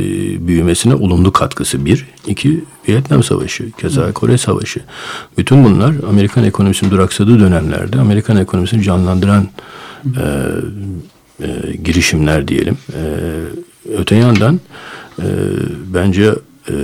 büyümesine 0.47 0.95
olumlu 0.95 1.33
katkısı 1.33 1.85
bir. 1.85 2.07
iki 2.27 2.65
Vietnam 2.89 3.23
Savaşı, 3.23 3.71
keza 3.71 4.13
Kore 4.13 4.39
Savaşı. 4.39 4.81
Bütün 5.39 5.65
bunlar 5.65 5.95
Amerikan 6.09 6.45
ekonomisinin 6.45 6.91
duraksadığı 6.91 7.41
dönemlerde 7.41 8.01
Amerikan 8.01 8.37
ekonomisini 8.37 8.83
canlandıran 8.83 9.49
e, 10.07 10.25
e, 11.43 11.77
girişimler 11.77 12.49
diyelim. 12.49 12.79
E, 12.93 13.03
öte 13.99 14.17
yandan 14.17 14.61
e, 15.19 15.27
bence 15.95 16.35
e, 16.69 16.75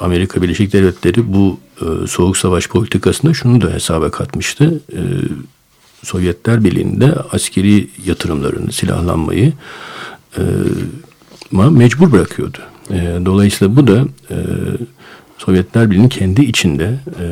Amerika 0.00 0.42
Birleşik 0.42 0.72
Devletleri 0.72 1.32
bu 1.32 1.60
e, 1.80 2.06
soğuk 2.06 2.36
savaş 2.36 2.68
politikasında 2.68 3.34
şunu 3.34 3.60
da 3.60 3.70
hesaba 3.70 4.10
katmıştı. 4.10 4.80
E, 4.92 5.00
Sovyetler 6.02 6.64
Birliği'nde 6.64 7.12
askeri 7.32 7.88
yatırımlarını, 8.06 8.72
silahlanmayı 8.72 9.52
e, 10.38 10.42
mecbur 11.52 12.12
bırakıyordu. 12.12 12.58
E, 12.90 13.18
dolayısıyla 13.24 13.76
bu 13.76 13.86
da 13.86 14.04
e, 14.30 14.36
Sovyetler 15.38 15.90
Birliği'nin 15.90 16.08
kendi 16.08 16.42
içinde 16.42 16.98
e, 17.20 17.26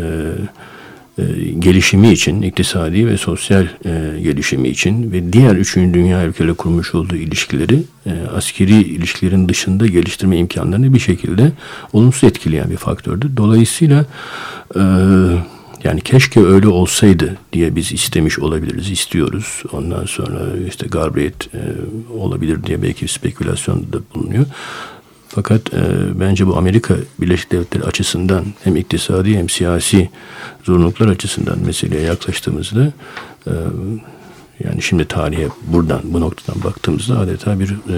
e, 1.19 1.23
gelişimi 1.59 2.13
için, 2.13 2.43
iktisadi 2.43 3.07
ve 3.07 3.17
sosyal 3.17 3.67
e, 3.85 4.21
gelişimi 4.23 4.69
için 4.69 5.13
ve 5.13 5.33
diğer 5.33 5.57
üçüncü 5.57 5.95
dünya 5.95 6.25
ülkeleri 6.25 6.55
kurmuş 6.55 6.95
olduğu 6.95 7.17
ilişkileri 7.17 7.83
e, 8.07 8.11
askeri 8.35 8.81
ilişkilerin 8.81 9.49
dışında 9.49 9.87
geliştirme 9.87 10.37
imkanlarını 10.39 10.95
bir 10.95 10.99
şekilde 10.99 11.53
olumsuz 11.93 12.25
etkileyen 12.25 12.71
bir 12.71 12.77
faktördü. 12.77 13.31
Dolayısıyla 13.37 14.07
yani 15.85 16.01
keşke 16.01 16.41
öyle 16.41 16.69
olsaydı 16.69 17.37
diye 17.53 17.77
biz 17.77 17.93
istemiş 17.93 18.39
olabiliriz, 18.39 18.91
istiyoruz. 18.91 19.63
Ondan 19.73 20.05
sonra 20.05 20.41
işte 20.69 20.87
Galbraith 20.87 21.55
e, 21.55 21.61
olabilir 22.19 22.63
diye 22.63 22.83
belki 22.83 23.09
spekülasyonda 23.09 23.99
bulunuyor. 24.15 24.47
Fakat 25.37 25.75
e, 25.75 25.81
bence 26.21 26.47
bu 26.47 26.57
Amerika 26.57 26.95
Birleşik 27.21 27.53
Devletleri 27.53 27.85
açısından 27.85 28.45
hem 28.65 28.77
iktisadi 28.77 29.39
hem 29.39 29.49
siyasi 29.49 30.11
zorunluluklar 30.65 31.09
açısından 31.09 31.59
meseleye 31.59 32.03
yaklaştığımızda 32.03 32.93
e, 33.47 33.53
yani 34.65 34.83
şimdi 34.83 35.05
tarihe 35.05 35.49
buradan 35.67 36.01
bu 36.05 36.21
noktadan 36.21 36.65
baktığımızda 36.65 37.19
adeta 37.19 37.61
bir 37.61 37.71
e, 37.71 37.97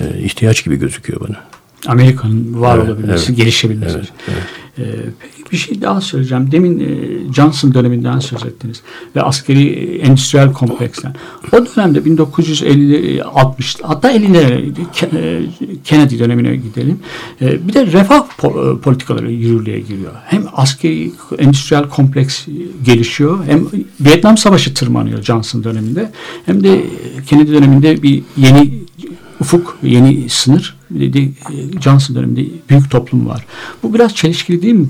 e, 0.00 0.20
ihtiyaç 0.20 0.64
gibi 0.64 0.76
gözüküyor 0.76 1.20
bana. 1.20 1.44
Amerika'nın 1.86 2.60
var 2.60 2.78
Evet, 2.78 2.88
olabilmesi, 2.88 3.26
evet. 3.28 3.36
gelişebilmesi. 3.36 3.96
Evet, 3.96 4.08
evet. 4.28 4.42
Ee, 4.78 5.52
bir 5.52 5.56
şey 5.56 5.82
daha 5.82 6.00
söyleyeceğim. 6.00 6.52
Demin 6.52 6.80
e, 6.80 7.32
Johnson 7.34 7.74
döneminden 7.74 8.18
söz 8.18 8.44
ettiniz 8.46 8.82
ve 9.16 9.22
askeri 9.22 9.68
e, 9.68 9.98
endüstriyel 9.98 10.52
kompleksten. 10.52 11.14
O 11.52 11.66
dönemde 11.76 12.04
1950 12.04 13.22
60 13.24 13.76
hatta 13.82 14.12
50'lere 14.12 14.72
Ke- 14.94 15.18
e, 15.18 15.42
Kennedy 15.84 16.18
dönemine 16.18 16.56
gidelim. 16.56 16.98
E, 17.40 17.68
bir 17.68 17.72
de 17.72 17.86
refah 17.86 18.26
po- 18.38 18.78
e, 18.78 18.80
politikaları 18.80 19.32
yürürlüğe 19.32 19.80
giriyor. 19.80 20.12
Hem 20.24 20.44
askeri 20.52 21.12
endüstriyel 21.38 21.88
kompleks 21.88 22.48
e, 22.48 22.52
gelişiyor 22.84 23.44
hem 23.46 23.66
Vietnam 24.00 24.36
Savaşı 24.38 24.74
tırmanıyor 24.74 25.22
Johnson 25.22 25.64
döneminde 25.64 26.12
hem 26.46 26.64
de 26.64 26.84
Kennedy 27.26 27.52
döneminde 27.52 28.02
bir 28.02 28.22
yeni 28.36 28.87
ufuk, 29.40 29.78
yeni 29.82 30.28
sınır. 30.28 30.76
Bir 30.90 31.12
de 31.12 31.20
e, 31.22 31.80
Johnson 31.80 32.16
döneminde 32.16 32.44
büyük 32.70 32.90
toplum 32.90 33.26
var. 33.26 33.46
Bu 33.82 33.94
biraz 33.94 34.14
çelişkili 34.14 34.62
değil 34.62 34.74
mi? 34.74 34.88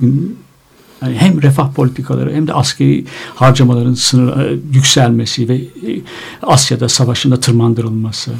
Yani 1.02 1.16
hem 1.16 1.42
refah 1.42 1.72
politikaları 1.72 2.34
hem 2.34 2.46
de 2.46 2.52
askeri 2.52 3.04
harcamaların 3.34 3.94
sınır 3.94 4.50
e, 4.50 4.58
yükselmesi 4.72 5.48
ve 5.48 5.56
e, 5.56 6.00
Asya'da 6.42 6.88
savaşında 6.88 7.40
tırmandırılması. 7.40 8.32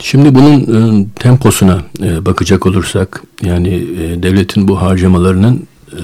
Şimdi 0.00 0.34
bunun 0.34 0.60
e, 1.00 1.06
temposuna 1.14 1.82
e, 2.02 2.26
bakacak 2.26 2.66
olursak 2.66 3.22
yani 3.42 3.68
e, 3.68 4.22
devletin 4.22 4.68
bu 4.68 4.82
harcamalarının 4.82 5.66
e, 5.92 6.00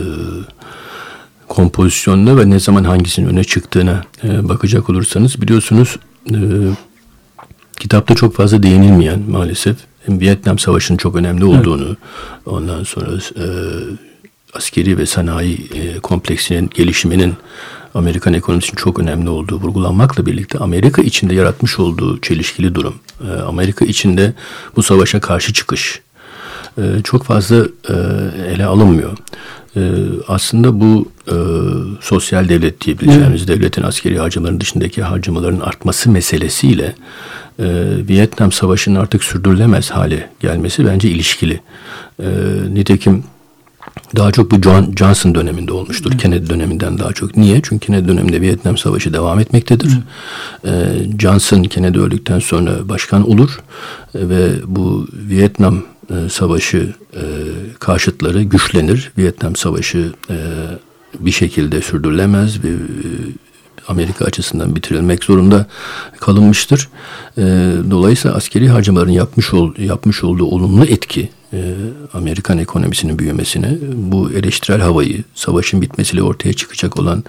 kompozisyonuna 1.48 2.36
ve 2.36 2.50
ne 2.50 2.60
zaman 2.60 2.84
hangisinin 2.84 3.28
öne 3.28 3.44
çıktığına 3.44 4.04
e, 4.24 4.48
bakacak 4.48 4.90
olursanız 4.90 5.42
biliyorsunuz 5.42 5.96
e, 6.30 6.38
kitapta 7.78 8.14
çok 8.14 8.34
fazla 8.34 8.62
değinilmeyen 8.62 9.20
maalesef 9.30 9.76
Vietnam 10.08 10.58
Savaşı'nın 10.58 10.98
çok 10.98 11.16
önemli 11.16 11.44
olduğunu 11.44 11.96
ondan 12.46 12.84
sonra 12.84 13.10
e, 13.16 13.46
askeri 14.54 14.98
ve 14.98 15.06
sanayi 15.06 15.68
e, 15.74 15.98
kompleksinin 15.98 16.70
gelişiminin 16.74 17.34
Amerikan 17.94 18.34
ekonomisinin 18.34 18.76
çok 18.76 18.98
önemli 18.98 19.28
olduğu 19.28 19.56
vurgulanmakla 19.56 20.26
birlikte 20.26 20.58
Amerika 20.58 21.02
içinde 21.02 21.34
yaratmış 21.34 21.78
olduğu 21.78 22.20
çelişkili 22.20 22.74
durum, 22.74 22.94
e, 23.28 23.32
Amerika 23.32 23.84
içinde 23.84 24.34
bu 24.76 24.82
savaşa 24.82 25.20
karşı 25.20 25.52
çıkış 25.52 26.00
e, 26.78 26.82
çok 27.04 27.24
fazla 27.24 27.56
e, 27.88 27.94
ele 28.52 28.64
alınmıyor. 28.64 29.16
E, 29.76 29.80
aslında 30.28 30.80
bu 30.80 31.08
e, 31.26 31.36
sosyal 32.00 32.48
devlet 32.48 32.80
diyebileceğimiz 32.80 33.48
devletin 33.48 33.82
askeri 33.82 34.18
harcamaların 34.18 34.60
dışındaki 34.60 35.02
harcamaların 35.02 35.60
artması 35.60 36.10
meselesiyle 36.10 36.94
e, 37.58 37.64
Vietnam 38.08 38.52
Savaşı'nın 38.52 39.00
artık 39.00 39.24
sürdürülemez 39.24 39.90
hale 39.90 40.30
gelmesi 40.40 40.86
bence 40.86 41.10
ilişkili. 41.10 41.60
E, 42.22 42.28
nitekim 42.68 43.24
daha 44.16 44.32
çok 44.32 44.50
bu 44.50 44.62
John, 44.62 44.94
Johnson 44.96 45.34
döneminde 45.34 45.72
olmuştur. 45.72 46.18
Kennedy 46.18 46.50
döneminden 46.50 46.98
daha 46.98 47.12
çok. 47.12 47.36
Niye? 47.36 47.60
Çünkü 47.62 47.86
Kennedy 47.86 48.08
döneminde 48.08 48.40
Vietnam 48.40 48.78
Savaşı 48.78 49.12
devam 49.12 49.40
etmektedir. 49.40 49.98
Ee, 50.64 50.70
Johnson 51.18 51.62
Kennedy 51.62 51.98
öldükten 51.98 52.38
sonra 52.38 52.88
başkan 52.88 53.30
olur 53.30 53.60
Ee, 54.14 54.28
ve 54.28 54.50
bu 54.66 55.08
Vietnam 55.12 55.82
e, 56.10 56.28
Savaşı 56.28 56.94
e, 57.14 57.22
karşıtları 57.78 58.42
güçlenir. 58.42 59.12
Vietnam 59.18 59.56
Savaşı 59.56 60.12
e, 60.30 60.36
bir 61.18 61.32
şekilde 61.32 61.82
sürdürülemez 61.82 62.64
ve 62.64 62.68
e, 62.68 62.74
Amerika 63.88 64.24
açısından 64.24 64.76
bitirilmek 64.76 65.24
zorunda 65.24 65.66
kalınmıştır. 66.20 66.88
E, 67.38 67.42
dolayısıyla 67.90 68.36
askeri 68.36 68.68
harcamaların 68.68 69.12
yapmış 69.12 69.54
ol, 69.54 69.74
yapmış 69.78 70.24
olduğu 70.24 70.44
olumlu 70.44 70.84
etki 70.84 71.30
e, 71.52 71.74
Amerikan 72.12 72.58
ekonomisinin 72.58 73.18
büyümesine 73.18 73.76
bu 73.94 74.30
eleştirel 74.32 74.80
havayı 74.80 75.24
savaşın 75.34 75.82
bitmesiyle 75.82 76.22
ortaya 76.22 76.52
çıkacak 76.52 77.00
olan 77.00 77.24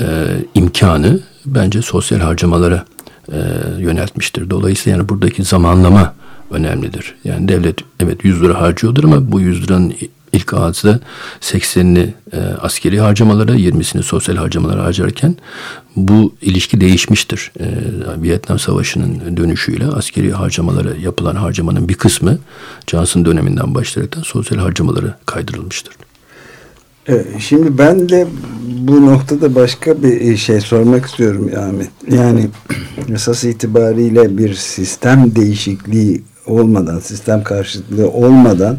e, 0.00 0.06
imkanı 0.54 1.20
bence 1.46 1.82
sosyal 1.82 2.20
harcamalara 2.20 2.84
e, 3.32 3.38
yöneltmiştir. 3.78 4.50
Dolayısıyla 4.50 4.98
yani 4.98 5.08
buradaki 5.08 5.44
zamanlama 5.44 6.14
önemlidir. 6.52 7.14
Yani 7.24 7.48
devlet 7.48 7.78
evet 8.00 8.24
100 8.24 8.42
lira 8.42 8.60
harcıyordur 8.60 9.04
ama 9.04 9.32
bu 9.32 9.40
100 9.40 9.64
liranın 9.64 9.94
ilk 10.32 10.54
ağızda 10.54 11.00
80'ini 11.40 12.08
e, 12.32 12.38
askeri 12.60 13.00
harcamalara, 13.00 13.56
20'sini 13.56 14.02
sosyal 14.02 14.36
harcamalara 14.36 14.84
harcarken 14.84 15.36
bu 15.96 16.34
ilişki 16.42 16.80
değişmiştir. 16.80 17.52
E, 17.60 17.66
Vietnam 18.22 18.58
Savaşı'nın 18.58 19.36
dönüşüyle 19.36 19.86
askeri 19.86 20.32
harcamalara 20.32 20.94
yapılan 20.94 21.36
harcamanın 21.36 21.88
bir 21.88 21.94
kısmı 21.94 22.38
Johnson 22.86 23.24
döneminden 23.24 23.74
başlayarak 23.74 24.16
sosyal 24.24 24.58
harcamalara 24.58 25.18
kaydırılmıştır. 25.26 25.94
Evet, 27.06 27.26
Şimdi 27.38 27.78
ben 27.78 28.08
de 28.08 28.26
bu 28.68 29.06
noktada 29.06 29.54
başka 29.54 30.02
bir 30.02 30.36
şey 30.36 30.60
sormak 30.60 31.06
istiyorum 31.06 31.50
Ahmet. 31.58 31.90
Yani 32.10 32.48
esas 33.14 33.44
itibariyle 33.44 34.38
bir 34.38 34.54
sistem 34.54 35.36
değişikliği 35.36 36.22
olmadan, 36.46 36.98
sistem 36.98 37.42
karşıtlığı 37.42 38.10
olmadan 38.10 38.76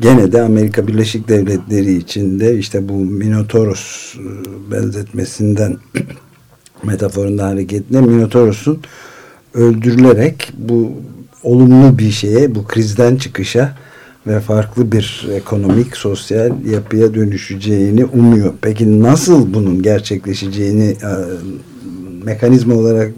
gene 0.00 0.32
de 0.32 0.42
Amerika 0.42 0.86
Birleşik 0.86 1.28
Devletleri 1.28 1.96
içinde 1.96 2.58
işte 2.58 2.88
bu 2.88 2.92
Minotaurus 2.92 4.14
e, 4.16 4.72
benzetmesinden 4.72 5.76
metaforundan 6.82 7.46
hareketle 7.46 8.00
Minotaurus'un 8.00 8.80
öldürülerek 9.54 10.52
bu 10.58 10.92
olumlu 11.42 11.98
bir 11.98 12.10
şeye, 12.10 12.54
bu 12.54 12.64
krizden 12.64 13.16
çıkışa 13.16 13.76
ve 14.26 14.40
farklı 14.40 14.92
bir 14.92 15.28
ekonomik, 15.32 15.96
sosyal 15.96 16.64
yapıya 16.66 17.14
dönüşeceğini 17.14 18.04
umuyor. 18.04 18.52
Peki 18.62 19.02
nasıl 19.02 19.54
bunun 19.54 19.82
gerçekleşeceğini 19.82 20.88
e, 20.88 21.10
mekanizma 22.24 22.74
olarak 22.74 23.12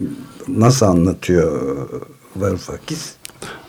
nasıl 0.49 0.87
anlatıyor 0.87 1.77
Varoufakis? 2.37 3.22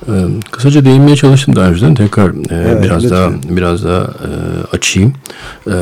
Ee, 0.07 0.11
kısaca 0.51 0.85
değinmeye 0.85 1.15
çalıştım 1.15 1.55
daha 1.55 1.69
önceden. 1.69 1.95
Tekrar 1.95 2.29
e, 2.29 2.33
Evet, 2.51 2.83
biraz 2.83 3.03
lütfen. 3.03 3.17
daha 3.19 3.55
biraz 3.57 3.83
daha 3.85 4.01
e, 4.01 4.29
açayım. 4.75 5.13
E, 5.67 5.73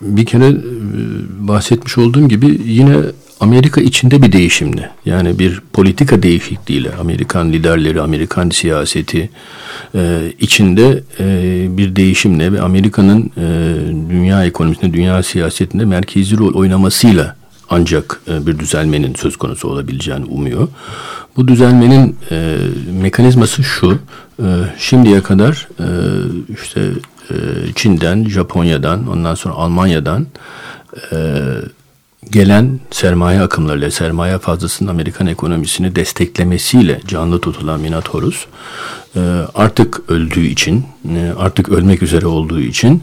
bir 0.00 0.26
kere 0.26 0.46
e, 0.46 0.54
bahsetmiş 1.48 1.98
olduğum 1.98 2.28
gibi 2.28 2.60
yine 2.66 2.96
Amerika 3.40 3.80
içinde 3.80 4.22
bir 4.22 4.32
değişimdi. 4.32 4.90
Yani 5.06 5.38
bir 5.38 5.62
politika 5.72 6.22
değişikliğiyle 6.22 6.90
Amerikan 7.00 7.52
liderleri, 7.52 8.00
Amerikan 8.00 8.50
siyaseti 8.50 9.30
e, 9.94 10.32
içinde 10.40 11.02
e, 11.20 11.66
bir 11.78 11.96
değişimle 11.96 12.52
ve 12.52 12.60
Amerika'nın 12.60 13.30
e, 13.36 13.74
dünya 14.10 14.44
ekonomisinde, 14.44 14.92
dünya 14.92 15.22
siyasetinde 15.22 15.84
merkezi 15.84 16.38
rol 16.38 16.54
oynamasıyla 16.54 17.36
ancak 17.70 18.20
e, 18.28 18.46
bir 18.46 18.58
düzelmenin 18.58 19.14
söz 19.14 19.36
konusu 19.36 19.68
olabileceğini 19.68 20.24
umuyor. 20.24 20.68
Bu 21.36 21.48
düzelmenin 21.48 22.16
e, 22.30 22.56
mekanizması 23.00 23.64
şu, 23.64 23.98
e, 24.38 24.46
şimdiye 24.78 25.22
kadar 25.22 25.68
e, 25.80 25.86
işte 26.62 26.80
e, 27.30 27.34
Çin'den, 27.74 28.28
Japonya'dan, 28.28 29.08
ondan 29.08 29.34
sonra 29.34 29.54
Almanya'dan 29.54 30.26
e, 31.12 31.38
gelen 32.30 32.80
sermaye 32.90 33.40
akımlarıyla, 33.40 33.90
sermaye 33.90 34.38
fazlasının 34.38 34.90
Amerikan 34.90 35.26
ekonomisini 35.26 35.96
desteklemesiyle 35.96 37.00
canlı 37.06 37.40
tutulan 37.40 37.80
Minotaurus 37.80 38.46
e, 39.16 39.20
artık 39.54 40.00
öldüğü 40.08 40.46
için, 40.46 40.84
e, 41.08 41.32
artık 41.38 41.68
ölmek 41.68 42.02
üzere 42.02 42.26
olduğu 42.26 42.60
için 42.60 43.02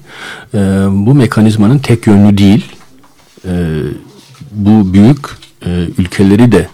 bu 0.89 1.13
mekanizmanın 1.13 1.79
tek 1.79 2.07
yönlü 2.07 2.37
değil, 2.37 2.65
bu 4.51 4.93
büyük 4.93 5.17
e, 5.65 5.87
ülkeleri 5.97 6.51
de 6.51 6.67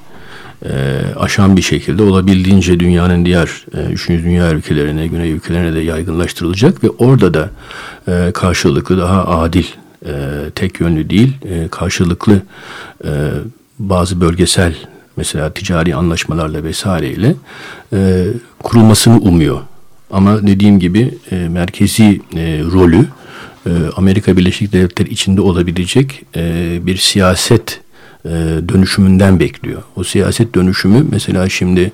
e, 0.66 1.02
aşan 1.20 1.58
bir 1.58 1.62
şekilde 1.62 2.04
olabildiğince 2.04 2.80
dünyanın 2.80 3.26
diğer 3.26 3.66
e, 4.10 4.24
dünya 4.24 4.52
ülkelerine, 4.52 5.08
güney 5.08 5.32
ülkelerine 5.32 5.76
de 5.76 5.80
yaygınlaştırılacak 5.80 6.84
ve 6.84 6.90
orada 6.90 7.34
da 7.34 7.50
e, 8.08 8.32
karşılıklı 8.32 8.98
daha 8.98 9.28
adil, 9.28 9.66
e, 10.06 10.12
tek 10.56 10.80
yönlü 10.80 11.10
değil, 11.10 11.34
e, 11.46 11.68
karşılıklı 11.68 12.42
e, 13.06 13.10
bazı 13.80 14.22
bölgesel 14.22 14.76
mesela 15.18 15.54
ticari 15.54 15.96
anlaşmalarla 15.96 16.64
vesaireyle 16.64 17.36
e, 17.94 18.28
kurulmasını 18.64 19.20
umuyor. 19.20 19.60
Ama 20.12 20.48
dediğim 20.48 20.80
gibi 20.80 21.18
e, 21.32 21.36
merkezi 21.36 22.22
e, 22.36 22.62
rolü 22.72 23.06
Amerika 23.96 24.38
Birleşik 24.38 24.74
Devletleri 24.74 25.10
içinde 25.10 25.42
olabilecek 25.42 26.24
e, 26.36 26.80
bir 26.86 26.98
siyaset 26.98 27.82
e, 28.26 28.30
dönüşümünden 28.70 29.40
bekliyor. 29.40 29.82
O 29.96 30.04
siyaset 30.04 30.56
dönüşümü 30.56 31.06
mesela 31.12 31.50
şimdi 31.50 31.92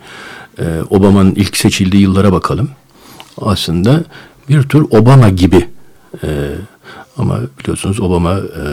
e, 0.59 0.63
Obama'nın 0.89 1.35
ilk 1.35 1.57
seçildiği 1.57 2.03
yıllara 2.03 2.31
bakalım. 2.31 2.69
Aslında 3.41 4.03
bir 4.49 4.63
tür 4.63 4.81
Obama 4.81 5.29
gibi 5.29 5.67
e, 6.23 6.27
ama 7.17 7.39
biliyorsunuz 7.59 7.99
Obama 7.99 8.37
e, 8.37 8.63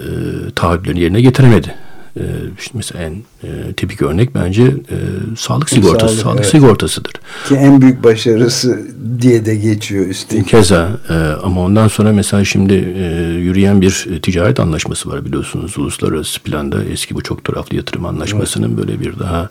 e, 0.00 0.06
taahhütlerini 0.54 1.00
yerine 1.00 1.20
getiremedi. 1.20 1.74
E, 2.16 2.22
işte 2.58 2.70
mesela 2.74 3.04
en 3.04 3.12
e, 3.48 3.72
tipik 3.72 4.02
örnek 4.02 4.34
bence 4.34 4.62
e, 4.62 4.96
sağlık 5.36 5.70
sigortası, 5.70 6.14
Sağlık, 6.14 6.22
sağlık 6.22 6.40
evet. 6.40 6.50
sigortasıdır. 6.50 7.12
Ki 7.48 7.54
en 7.54 7.80
büyük 7.80 8.04
başarısı 8.04 8.86
diye 9.20 9.46
de 9.46 9.56
geçiyor 9.56 10.06
üstelik. 10.06 10.48
Keza 10.48 10.90
e, 11.08 11.14
ama 11.42 11.60
ondan 11.60 11.88
sonra 11.88 12.12
mesela 12.12 12.44
şimdi 12.44 12.74
e, 12.74 13.04
yürüyen 13.38 13.80
bir 13.80 14.20
ticaret 14.22 14.60
anlaşması 14.60 15.10
var 15.10 15.24
biliyorsunuz 15.24 15.78
uluslararası 15.78 16.40
planda 16.40 16.84
eski 16.84 17.14
bu 17.14 17.22
çok 17.22 17.44
taraflı 17.44 17.76
yatırım 17.76 18.06
anlaşmasının 18.06 18.76
böyle 18.76 19.00
bir 19.00 19.18
daha 19.18 19.48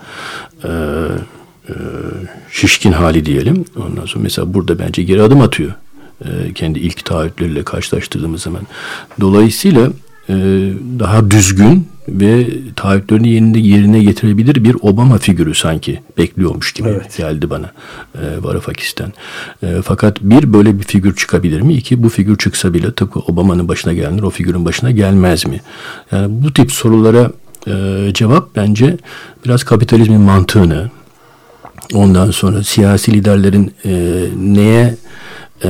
e, 0.64 0.70
e, 1.70 1.74
şişkin 2.52 2.92
hali 2.92 3.26
diyelim. 3.26 3.66
Ondan 3.78 4.06
sonra 4.06 4.24
mesela 4.24 4.54
burada 4.54 4.80
bence 4.80 5.04
geri 5.04 5.22
adım 5.22 5.42
atıyor. 5.42 5.74
E, 6.26 6.54
kendi 6.54 6.80
ilk 6.80 7.06
taahhütleriyle 7.06 7.64
karşılaştırdığımız 7.64 8.42
zaman. 8.42 8.62
Dolayısıyla 9.22 9.90
e, 10.30 10.34
daha 11.00 11.32
düzgün 11.32 11.88
ve 12.10 12.48
taahhütlerini 12.76 13.30
yerine, 13.30 13.60
yerine 13.60 14.04
getirebilir 14.04 14.64
bir 14.64 14.76
Obama 14.82 15.18
figürü 15.18 15.56
sanki 15.56 16.00
bekliyormuş 16.18 16.74
gibi 16.74 16.90
Evet. 16.90 17.18
geldi 17.18 17.50
bana 17.50 17.72
e, 18.16 18.44
Varoufakis'ten. 18.44 19.14
E, 19.64 19.82
fakat 19.84 20.22
bir 20.22 20.54
böyle 20.54 20.80
bir 20.80 20.84
figür 20.84 21.16
çıkabilir 21.16 21.62
mi? 21.62 21.74
İki 21.74 22.04
bu 22.04 22.10
figür 22.10 22.38
çıksa 22.38 22.74
bile 22.74 22.94
tıpkı 22.94 23.20
Obama'nın 23.20 23.68
başına 23.68 23.94
gelenler 23.94 24.24
o 24.24 24.30
figürün 24.30 24.66
başına 24.66 24.92
gelmez 24.92 25.46
mi? 25.46 25.62
Yani 26.12 26.44
bu 26.44 26.54
tip 26.54 26.72
sorulara 26.72 27.32
e, 27.68 28.08
cevap 28.14 28.56
bence 28.56 28.98
biraz 29.46 29.64
kapitalizmin 29.64 30.22
mantığını 30.22 30.90
ondan 31.94 32.32
sonra 32.32 32.64
siyasi 32.64 33.14
liderlerin 33.14 33.74
e, 33.86 34.24
neye 34.38 34.96
e, 35.64 35.70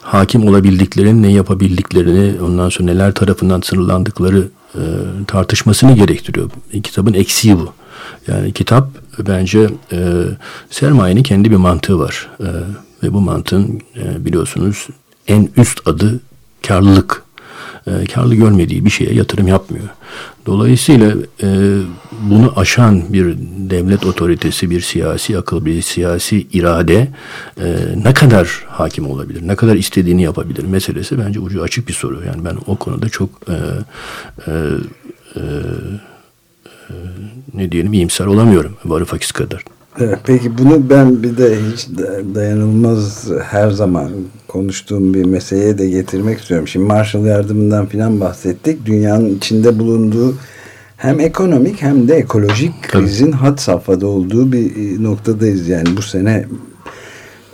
hakim 0.00 0.48
olabildiklerini, 0.48 1.22
ne 1.22 1.32
yapabildiklerini, 1.32 2.42
ondan 2.42 2.68
sonra 2.68 2.92
neler 2.92 3.14
tarafından 3.14 3.60
sınırlandıkları 3.60 4.48
e, 4.74 4.80
tartışmasını 5.26 5.92
gerektiriyor. 5.92 6.50
Kitabın 6.82 7.12
eksiği 7.12 7.56
bu. 7.56 7.72
Yani 8.28 8.52
kitap 8.52 8.88
bence 9.18 9.70
e, 9.92 10.24
sermayenin 10.70 11.22
kendi 11.22 11.50
bir 11.50 11.56
mantığı 11.56 11.98
var. 11.98 12.28
E, 12.40 12.48
ve 13.02 13.12
bu 13.12 13.20
mantığın 13.20 13.80
e, 13.96 14.24
biliyorsunuz 14.24 14.86
en 15.28 15.48
üst 15.56 15.88
adı 15.88 16.20
karlılık. 16.66 17.25
E, 17.86 18.04
karlı 18.04 18.34
görmediği 18.34 18.84
bir 18.84 18.90
şeye 18.90 19.14
yatırım 19.14 19.48
yapmıyor. 19.48 19.88
Dolayısıyla 20.46 21.14
e, 21.42 21.48
bunu 22.22 22.52
aşan 22.56 23.12
bir 23.12 23.36
devlet 23.70 24.06
otoritesi, 24.06 24.70
bir 24.70 24.80
siyasi 24.80 25.38
akıl, 25.38 25.64
bir 25.64 25.82
siyasi 25.82 26.46
irade 26.52 27.08
e, 27.60 27.76
ne 28.04 28.14
kadar 28.14 28.64
hakim 28.68 29.10
olabilir, 29.10 29.48
ne 29.48 29.56
kadar 29.56 29.76
istediğini 29.76 30.22
yapabilir 30.22 30.64
meselesi 30.64 31.18
bence 31.18 31.40
ucu 31.40 31.62
açık 31.62 31.88
bir 31.88 31.92
soru. 31.92 32.22
Yani 32.26 32.44
ben 32.44 32.56
o 32.66 32.76
konuda 32.76 33.08
çok 33.08 33.30
e, 33.48 33.54
e, 33.54 34.52
e, 35.36 35.40
e, 35.40 36.94
ne 37.54 37.72
diyelim 37.72 37.92
iyimser 37.92 38.26
olamıyorum 38.26 38.76
Varoufakis 38.84 39.32
kadar. 39.32 39.64
Evet, 40.00 40.18
peki 40.24 40.58
bunu 40.58 40.90
ben 40.90 41.22
bir 41.22 41.36
de 41.36 41.56
hiç 41.72 41.88
da- 41.88 42.34
dayanılmaz 42.34 43.28
her 43.42 43.70
zaman 43.70 44.10
konuştuğum 44.48 45.14
bir 45.14 45.24
meseleye 45.24 45.78
de 45.78 45.88
getirmek 45.88 46.40
istiyorum. 46.40 46.68
Şimdi 46.68 46.86
Marshall 46.86 47.24
yardımından 47.26 47.86
filan 47.86 48.20
bahsettik. 48.20 48.86
Dünyanın 48.86 49.36
içinde 49.36 49.78
bulunduğu 49.78 50.34
hem 50.96 51.20
ekonomik 51.20 51.82
hem 51.82 52.08
de 52.08 52.14
ekolojik 52.14 52.82
krizin 52.82 53.32
had 53.32 53.58
safhada 53.58 54.06
olduğu 54.06 54.52
bir 54.52 54.76
e, 54.76 55.02
noktadayız. 55.02 55.68
Yani 55.68 55.96
bu 55.96 56.02
sene 56.02 56.46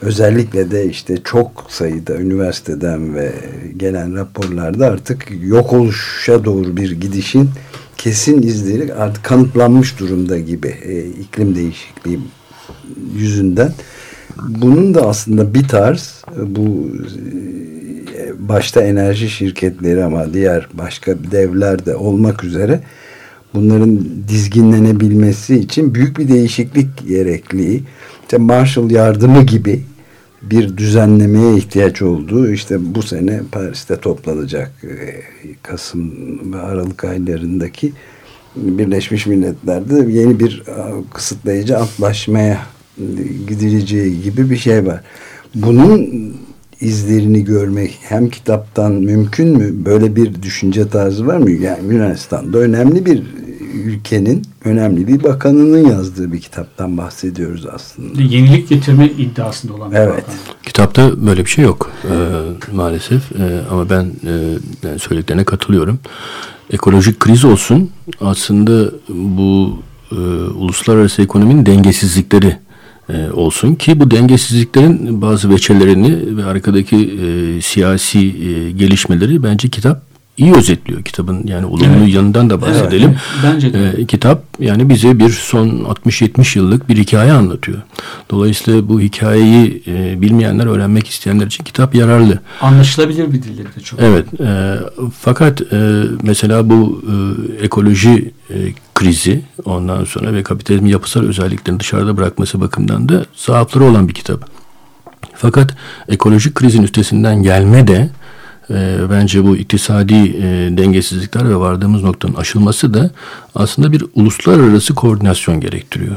özellikle 0.03 0.71
de 0.71 0.87
işte 0.87 1.19
çok 1.25 1.67
sayıda 1.69 2.17
üniversiteden 2.17 3.15
ve 3.15 3.33
gelen 3.77 4.17
raporlarda 4.17 4.87
artık 4.87 5.27
yok 5.43 5.73
oluşa 5.73 6.45
doğru 6.45 6.77
bir 6.77 6.91
gidişin 6.93 7.51
kesin 8.03 8.43
izleri 8.43 8.95
artık 8.95 9.25
kanıtlanmış 9.25 9.99
durumda 9.99 10.39
gibi 10.39 10.75
e, 10.83 11.05
iklim 11.05 11.55
değişikliği 11.55 12.21
yüzünden. 13.17 13.73
Bunun 14.49 14.95
da 14.95 15.09
aslında 15.09 15.55
bir 15.55 15.69
tarz 15.69 16.25
e, 16.37 16.57
bu 16.57 16.91
e, 18.19 18.49
başta 18.49 18.83
enerji 18.83 19.31
şirketleri 19.31 20.05
ama 20.05 20.35
diğer 20.35 20.69
başka 20.75 21.15
devler 21.31 21.87
de 21.87 21.97
olmak 21.97 22.45
üzere 22.45 22.81
bunların 23.55 24.01
dizginlenebilmesi 24.29 25.59
için 25.59 25.95
büyük 25.95 26.19
bir 26.19 26.29
değişiklik 26.29 27.09
gerekli. 27.09 27.83
İşte 28.23 28.39
Marshall 28.39 28.91
yardımı 28.91 29.43
gibi 29.43 29.83
bir 30.43 30.77
düzenlemeye 30.77 31.57
ihtiyaç 31.57 32.03
olduğu 32.03 32.51
işte 32.51 32.95
bu 32.95 33.03
sene 33.03 33.41
Paris'te 33.53 33.97
toplanacak 33.97 34.73
e, 34.85 35.23
Kasım 35.63 36.13
ve 36.53 36.59
Aralık 36.59 37.05
aylarındaki 37.05 37.93
Birleşmiş 38.57 39.27
Milletler'de 39.27 40.13
yeni 40.13 40.41
bir 40.41 40.63
e, 40.69 40.75
kısıtlayıcı 41.13 41.79
antlaşmaya 41.79 42.67
e, 42.99 43.05
gidileceği 43.49 44.23
gibi 44.23 44.51
bir 44.51 44.57
şey 44.57 44.87
var. 44.87 45.01
Bunun 45.55 46.11
izlerini 46.81 47.45
görmek 47.45 47.99
hem 48.03 48.29
kitaptan 48.29 48.93
mümkün 48.93 49.49
mü? 49.59 49.85
Böyle 49.85 50.17
bir 50.17 50.43
düşünce 50.43 50.89
tarzı 50.89 51.27
var 51.27 51.37
mı? 51.37 51.51
Yani 51.51 51.95
Yunanistan'da 51.95 52.59
önemli 52.59 53.07
bir 53.07 53.23
ülkenin 53.75 54.43
önemli 54.65 55.07
bir 55.09 55.23
bakanının 55.23 55.89
yazdığı 55.91 56.33
bir 56.33 56.41
kitaptan 56.41 56.97
bahsediyoruz 56.99 57.67
aslında. 57.67 58.23
Yenilik 58.23 58.69
getirme 58.69 59.07
iddiasında 59.07 59.75
olan 59.75 59.91
bir 59.93 59.97
Evet. 59.97 60.11
bakan. 60.11 60.35
Kitapta 60.63 61.27
böyle 61.27 61.45
bir 61.45 61.51
şey 61.51 61.65
yok 61.65 61.91
e, 62.05 62.15
maalesef 62.75 63.33
E, 63.33 63.61
ama 63.71 63.91
ben 63.91 64.05
e, 64.05 64.59
yani 64.83 64.99
söylediklerine 64.99 65.45
katılıyorum. 65.45 65.99
Ekolojik 66.71 67.21
kriz 67.21 67.45
olsun 67.45 67.91
aslında 68.21 68.91
bu 69.09 69.79
e, 70.13 70.15
uluslararası 70.55 71.23
ekonominin 71.23 71.67
dengesizlikleri 71.67 72.57
e, 73.09 73.31
olsun 73.31 73.75
ki 73.75 74.01
bu 74.01 74.11
dengesizliklerin 74.11 75.23
bazı 75.23 75.51
veçelerini 75.51 76.37
ve 76.37 76.45
arkadaki 76.45 76.97
e, 76.97 77.61
siyasi 77.61 78.19
e, 78.19 78.71
gelişmeleri 78.71 79.43
bence 79.43 79.69
kitap 79.69 80.12
iyi 80.37 80.55
özetliyor. 80.55 81.03
Kitabın 81.03 81.47
yani 81.47 81.67
olumlu 81.67 81.99
Evet. 81.99 82.15
yanından 82.15 82.51
da 82.51 82.61
bahsedelim. 82.63 83.09
Evet, 83.11 83.55
bence 83.55 83.73
de. 83.73 83.95
E, 83.99 84.07
kitap 84.07 84.45
yani 84.59 84.89
bize 84.89 85.19
bir 85.19 85.31
son 85.31 85.69
60-70 85.69 86.59
yıllık 86.59 86.89
bir 86.89 86.97
hikaye 86.97 87.33
anlatıyor. 87.33 87.83
Dolayısıyla 88.31 88.89
bu 88.89 89.01
hikayeyi 89.01 89.83
e, 89.87 90.21
bilmeyenler, 90.21 90.67
öğrenmek 90.67 91.09
isteyenler 91.09 91.47
için 91.47 91.65
kitap 91.65 91.95
yararlı. 91.95 92.39
Anlaşılabilir 92.61 93.33
bir 93.33 93.43
dilleri 93.43 93.67
de 93.77 93.81
çok. 93.85 94.01
Evet. 94.01 94.41
e, 94.41 94.77
fakat 95.21 95.73
e, 95.73 96.03
mesela 96.23 96.71
bu 96.71 97.03
e, 97.61 97.65
ekoloji 97.65 98.31
e, 98.51 98.55
krizi 98.95 99.43
ondan 99.65 100.05
sonra 100.05 100.35
ve 100.35 100.43
kapitalizmin 100.43 100.91
yapısal 100.91 101.23
özelliklerini 101.23 101.81
dışarıda 101.81 102.17
bırakması 102.17 102.61
bakımından 102.61 103.09
da 103.09 103.25
zaafları 103.37 103.85
olan 103.85 104.09
bir 104.09 104.15
kitap. 104.15 104.51
Fakat 105.35 105.77
ekolojik 106.09 106.55
krizin 106.55 106.83
üstesinden 106.83 107.43
gelme 107.43 107.87
de 107.89 108.11
e, 108.73 109.11
bence 109.11 109.45
bu 109.45 109.57
iktisadi 109.57 110.15
e, 110.15 110.43
dengesizlikler 110.77 111.49
ve 111.49 111.57
vardığımız 111.57 112.03
noktanın 112.03 112.35
aşılması 112.35 112.95
da 112.95 113.11
aslında 113.55 113.93
bir 113.93 114.05
uluslararası 114.15 114.95
koordinasyon 114.95 115.61
gerektiriyor. 115.61 116.17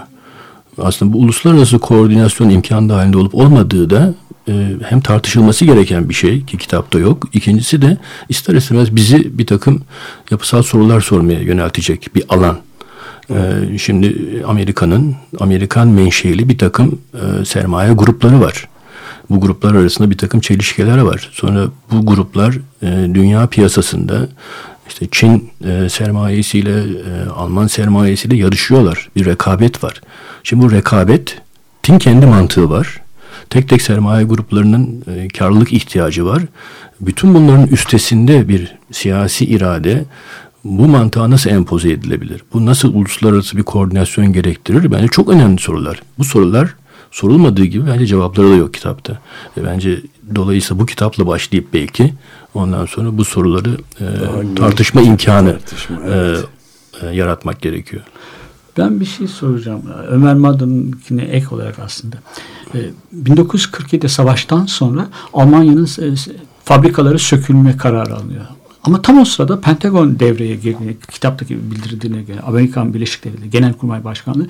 Aslında 0.78 1.14
bu 1.14 1.18
uluslararası 1.18 1.80
koordinasyon 1.80 2.50
imkanı 2.50 2.90
dahilinde 2.90 3.18
olup 3.18 3.36
olmadığı 3.36 3.90
da 3.90 4.14
e, 4.48 4.70
hem 4.84 5.02
tartışılması 5.02 5.66
gereken 5.66 6.10
bir 6.10 6.14
şey 6.14 6.46
ki 6.46 6.58
kitapta 6.58 7.00
yok. 7.00 7.30
İkincisi 7.34 7.82
de 7.82 7.98
ister 8.30 8.54
istemez 8.54 8.96
bizi 8.96 9.38
bir 9.38 9.46
takım 9.46 9.82
yapısal 10.32 10.64
sorular 10.64 11.02
sormaya 11.02 11.40
yöneltecek 11.40 12.10
bir 12.16 12.24
alan. 12.30 12.58
E, 13.30 13.38
şimdi 13.78 14.16
Amerika'nın 14.48 15.16
Amerikan 15.40 15.88
menşeili 15.88 16.50
bir 16.50 16.58
takım 16.58 17.00
e, 17.14 17.46
sermaye 17.46 17.94
grupları 17.94 18.42
var. 18.42 18.68
Bu 19.30 19.42
gruplar 19.42 19.76
arasında 19.76 20.10
bir 20.10 20.18
takım 20.18 20.40
çelişkiler 20.40 20.98
var. 20.98 21.30
Sonra 21.34 21.68
bu 21.92 22.06
gruplar 22.06 22.58
e, 22.82 23.16
dünya 23.16 23.48
piyasasında 23.48 24.28
işte 24.88 25.08
Çin 25.12 25.52
e, 25.66 25.90
sermayesiyle 25.90 26.80
e, 26.80 27.30
Alman 27.30 27.68
sermayesiyle 27.68 28.36
yarışıyorlar. 28.36 29.10
Bir 29.16 29.26
rekabet 29.26 29.84
var. 29.84 30.02
Şimdi 30.44 30.64
bu 30.64 30.72
rekabetin 30.72 32.00
kendi 32.00 32.26
mantığı 32.26 32.70
var. 32.70 33.02
Tek 33.50 33.70
tek 33.70 33.82
sermaye 33.82 34.26
gruplarının 34.26 35.04
e, 35.08 35.28
karlılık 35.28 35.74
ihtiyacı 35.74 36.26
var. 36.26 36.44
Bütün 37.02 37.34
bunların 37.34 37.68
üstesinde 37.68 38.48
bir 38.48 38.76
siyasi 38.92 39.46
irade 39.46 40.06
bu 40.64 40.88
mantığa 40.88 41.30
nasıl 41.30 41.50
empoze 41.50 41.92
edilebilir? 41.92 42.42
Bu 42.54 42.66
nasıl 42.66 42.94
uluslararası 42.94 43.58
bir 43.58 43.64
koordinasyon 43.64 44.34
gerektirir? 44.34 44.92
Bence 44.92 45.08
çok 45.08 45.30
önemli 45.30 45.62
sorular. 45.62 46.02
Bu 46.18 46.24
sorular 46.24 46.76
sorulmadığı 47.16 47.66
gibi 47.66 47.88
bence 47.88 48.06
cevapları 48.06 48.50
da 48.50 48.56
yok 48.56 48.74
kitapta. 48.74 49.20
Ve 49.58 49.66
bence 49.66 50.02
dolayısıyla 50.36 50.82
bu 50.82 50.86
kitapla 50.86 51.28
başlayıp 51.28 51.74
belki 51.74 52.14
ondan 52.54 52.86
sonra 52.86 53.18
bu 53.18 53.26
soruları 53.26 53.78
e, 54.00 54.06
tartışma 54.56 55.02
imkanı 55.02 55.52
tartışma, 55.52 55.96
e, 55.96 56.10
evet. 56.10 56.46
e, 57.02 57.08
yaratmak 57.08 57.62
gerekiyor. 57.62 58.04
Ben 58.78 59.00
bir 59.00 59.06
şey 59.06 59.28
soracağım. 59.28 59.82
Ömer 60.10 60.36
Madra'nınkine 60.36 61.24
ek 61.24 61.48
olarak 61.52 61.80
aslında. 61.80 62.16
Ee, 62.76 62.80
1947 63.12 64.10
savaştan 64.10 64.66
sonra 64.66 65.08
Almanya'nın 65.34 65.86
e, 65.86 66.16
fabrikaları 66.64 67.20
sökülme 67.20 67.78
kararı 67.78 68.16
alınıyor. 68.16 68.46
Ama 68.84 69.02
tam 69.02 69.20
o 69.20 69.26
sırada 69.26 69.62
Pentagon 69.62 70.20
devreye 70.20 70.56
girdiğini, 70.56 70.98
kitaptaki 71.12 71.72
bildirdiğine 71.72 72.22
göre 72.22 72.40
Amerikan 72.40 72.94
Birleşik 72.94 73.26
Devletleri 73.26 73.50
Genelkurmay 73.50 74.04
Başkanlığı 74.04 74.48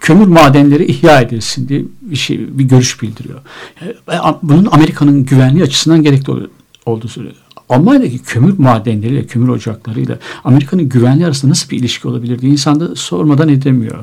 kömür 0.00 0.26
madenleri 0.26 0.84
ihya 0.84 1.20
edilsin 1.20 1.68
diye 1.68 1.82
bir 2.02 2.16
şey 2.16 2.58
bir 2.58 2.64
görüş 2.64 3.02
bildiriyor. 3.02 3.38
E, 3.82 3.94
Bunun 4.42 4.68
Amerika'nın 4.72 5.24
güvenliği 5.24 5.64
açısından 5.64 6.02
gerekli 6.02 6.32
ol- 6.32 6.46
olduğu 6.86 7.08
söylüyor. 7.08 7.34
Almanya'daki 7.68 8.18
kömür 8.18 8.58
madenleriyle, 8.58 9.26
kömür 9.26 9.48
ocaklarıyla 9.48 10.18
Amerika'nın 10.44 10.88
güvenliği 10.88 11.26
arasında 11.26 11.50
nasıl 11.50 11.70
bir 11.70 11.78
ilişki 11.78 12.08
olabilir 12.08 12.38
diye 12.38 12.52
insan 12.52 12.80
da 12.80 12.94
sormadan 12.96 13.48
edemiyor. 13.48 13.98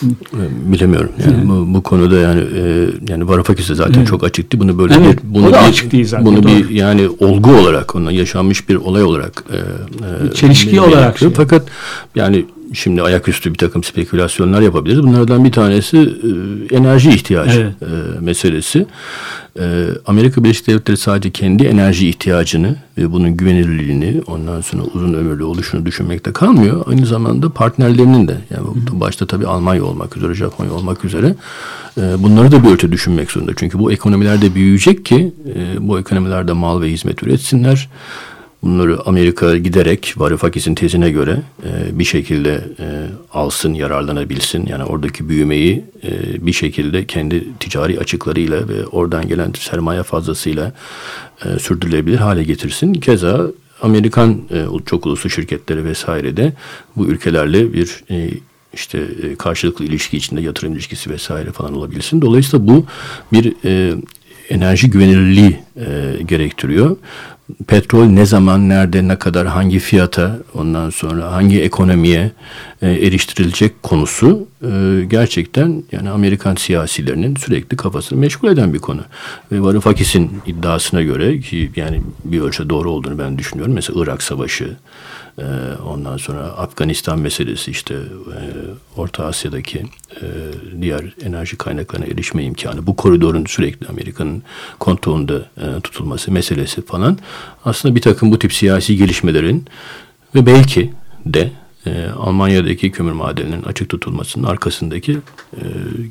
Şimdi, 0.00 0.14
E, 0.34 0.72
Bilemiyorum. 0.72 1.10
Yani 1.26 1.48
bu, 1.48 1.74
bu 1.74 1.82
konuda 1.82 2.16
yani 2.18 2.40
e, 2.40 2.86
yani 3.08 3.28
Varoufakis 3.28 3.66
zaten 3.66 3.94
Evet. 3.98 4.08
çok 4.08 4.24
açıktı. 4.24 4.60
Bunu 4.60 4.78
böyle 4.78 4.94
Evet, 4.94 5.24
bir, 5.24 5.34
bunu 5.34 5.46
bir, 5.48 5.68
açık 5.68 5.92
değil 5.92 6.06
zaten, 6.06 6.26
Bunu 6.26 6.42
bir 6.42 6.64
doğru. 6.64 6.72
yani 6.72 7.08
olgu 7.20 7.50
olarak 7.54 7.94
ona 7.94 8.12
yaşanmış 8.12 8.68
bir 8.68 8.74
olay 8.76 9.02
olarak 9.02 9.44
e, 9.52 9.56
e, 9.56 10.34
çelişki 10.34 10.80
olarak 10.80 11.18
şey. 11.18 11.30
Fakat 11.30 11.66
yani 12.14 12.44
şimdi 12.72 13.02
ayaküstü 13.02 13.52
bir 13.52 13.58
takım 13.58 13.84
spekülasyonlar 13.84 14.60
yapabiliriz. 14.60 15.02
Bunlardan 15.02 15.44
bir 15.44 15.52
tanesi 15.52 15.96
e, 16.70 16.76
enerji 16.76 17.10
ihtiyacı 17.10 17.72
Evet. 17.80 17.92
e, 17.92 18.20
meselesi. 18.20 18.86
E, 19.58 19.84
Amerika 20.06 20.44
Birleşik 20.44 20.66
Devletleri 20.66 20.96
sadece 20.96 21.30
kendi 21.30 21.64
enerji 21.64 22.08
ihtiyacını 22.08 22.76
ve 22.98 23.12
bunun 23.12 23.36
güvenilirliğini 23.36 24.22
ondan 24.26 24.60
sonra 24.60 24.82
uzun 24.94 25.14
ömürlü 25.14 25.44
oluşunu 25.44 25.86
düşünmekte 25.86 26.32
kalmıyor. 26.32 26.84
Aynı 26.86 27.06
zamanda 27.06 27.48
partnerlerinin 27.48 28.28
de 28.28 28.36
yani 28.50 28.66
bu 28.92 29.00
başta 29.00 29.26
tabii 29.26 29.46
Almanya 29.46 29.84
olmak 29.84 30.16
üzere, 30.16 30.34
Japonya 30.34 30.72
olmak 30.72 31.04
üzere 31.04 31.34
e, 31.98 32.22
bunları 32.22 32.52
da 32.52 32.64
bir 32.64 32.68
ölçü 32.68 32.92
düşünmek 32.92 33.30
zorunda. 33.30 33.52
Çünkü 33.56 33.78
bu 33.78 33.92
ekonomiler 33.92 34.42
de 34.42 34.54
büyüyecek 34.54 35.04
ki 35.04 35.32
e, 35.54 35.88
bu 35.88 35.98
ekonomilerde 35.98 36.52
mal 36.52 36.82
ve 36.82 36.90
hizmet 36.90 37.22
üretsinler. 37.22 37.88
Bunları 38.66 39.00
Amerika 39.06 39.56
giderek 39.56 40.14
Varoufakis'in 40.16 40.74
tezine 40.74 41.10
göre 41.10 41.42
e, 41.64 41.98
bir 41.98 42.04
şekilde 42.04 42.50
e, 42.80 42.86
alsın, 43.32 43.74
yararlanabilsin. 43.74 44.66
Yani 44.66 44.84
oradaki 44.84 45.28
büyümeyi 45.28 45.84
e, 46.04 46.46
bir 46.46 46.52
şekilde 46.52 47.06
kendi 47.06 47.58
ticari 47.60 48.00
açıklarıyla 48.00 48.68
ve 48.68 48.86
oradan 48.86 49.28
gelen 49.28 49.52
sermaye 49.58 50.02
fazlasıyla 50.02 50.72
e, 51.44 51.58
sürdürülebilir 51.58 52.18
hale 52.18 52.42
getirsin. 52.42 52.94
Keza 52.94 53.46
Amerikan 53.82 54.40
e, 54.50 54.64
çok 54.86 55.06
uluslu 55.06 55.30
şirketleri 55.30 55.84
vesaire 55.84 56.36
de 56.36 56.52
bu 56.96 57.06
ülkelerle 57.06 57.72
bir 57.72 58.04
e, 58.10 58.30
işte 58.74 58.98
e, 59.22 59.36
karşılıklı 59.36 59.84
ilişki 59.84 60.16
içinde 60.16 60.40
yatırım 60.40 60.72
ilişkisi 60.72 61.10
vesaire 61.10 61.52
falan 61.52 61.74
olabilsin. 61.74 62.22
Dolayısıyla 62.22 62.68
bu 62.68 62.86
bir 63.32 63.54
e, 63.64 63.94
enerji 64.50 64.90
güvenilirliği 64.90 65.58
e, 65.76 66.22
gerektiriyor. 66.26 66.96
Petrol 67.66 68.04
ne 68.04 68.26
zaman, 68.26 68.68
nerede, 68.68 69.08
ne 69.08 69.18
kadar, 69.18 69.46
hangi 69.46 69.78
fiyata, 69.78 70.38
ondan 70.54 70.90
sonra 70.90 71.32
hangi 71.32 71.62
ekonomiye 71.62 72.32
e, 72.82 72.90
eriştirilecek 72.90 73.82
konusu 73.82 74.48
e, 74.62 75.04
gerçekten 75.08 75.84
yani 75.92 76.10
Amerikan 76.10 76.54
siyasilerinin 76.54 77.36
sürekli 77.36 77.76
kafasını 77.76 78.18
meşgul 78.18 78.48
eden 78.48 78.74
bir 78.74 78.78
konu. 78.78 79.00
Ve 79.52 79.62
Varoufakis'in 79.62 80.30
iddiasına 80.46 81.02
göre 81.02 81.40
ki 81.40 81.70
yani 81.76 82.02
bir 82.24 82.40
ölçüde 82.40 82.68
doğru 82.68 82.90
olduğunu 82.90 83.18
ben 83.18 83.38
düşünüyorum. 83.38 83.74
Mesela 83.74 84.02
Irak 84.02 84.22
Savaşı, 84.22 84.76
e, 85.38 85.44
ondan 85.86 86.16
sonra 86.16 86.40
Afganistan 86.40 87.18
meselesi 87.18 87.70
işte 87.70 87.94
e, 87.94 88.40
Orta 88.96 89.24
Asya'daki 89.24 89.78
e, 89.78 90.24
diğer 90.80 91.14
enerji 91.22 91.56
kaynaklarına 91.56 92.06
erişme 92.06 92.44
imkanı, 92.44 92.86
bu 92.86 92.96
koridorun 92.96 93.44
sürekli 93.46 93.88
Amerika'nın 93.88 94.42
kontrolünde 94.78 95.42
e, 95.56 95.80
tutulması 95.80 96.32
meselesi 96.32 96.82
falan 96.82 97.18
aslında 97.64 97.94
bir 97.94 98.00
takım 98.00 98.32
bu 98.32 98.38
tip 98.38 98.52
siyasi 98.52 98.96
gelişmelerin 98.96 99.64
ve 100.34 100.46
belki 100.46 100.92
de 101.26 101.50
Almanya'daki 102.16 102.90
kömür 102.90 103.12
madeninin 103.12 103.62
açık 103.62 103.88
tutulmasının 103.88 104.44
arkasındaki 104.44 105.18
e, 105.56 105.62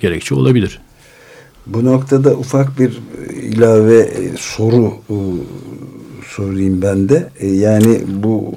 gerekçe 0.01 0.36
olabilir. 0.36 0.80
Bu 1.65 1.86
noktada 1.86 2.36
ufak 2.36 2.80
bir 2.80 2.97
ilave 3.41 4.11
soru 4.38 4.93
sorayım 6.28 6.82
ben 6.82 7.09
de. 7.09 7.30
Yani 7.41 8.01
bu 8.07 8.55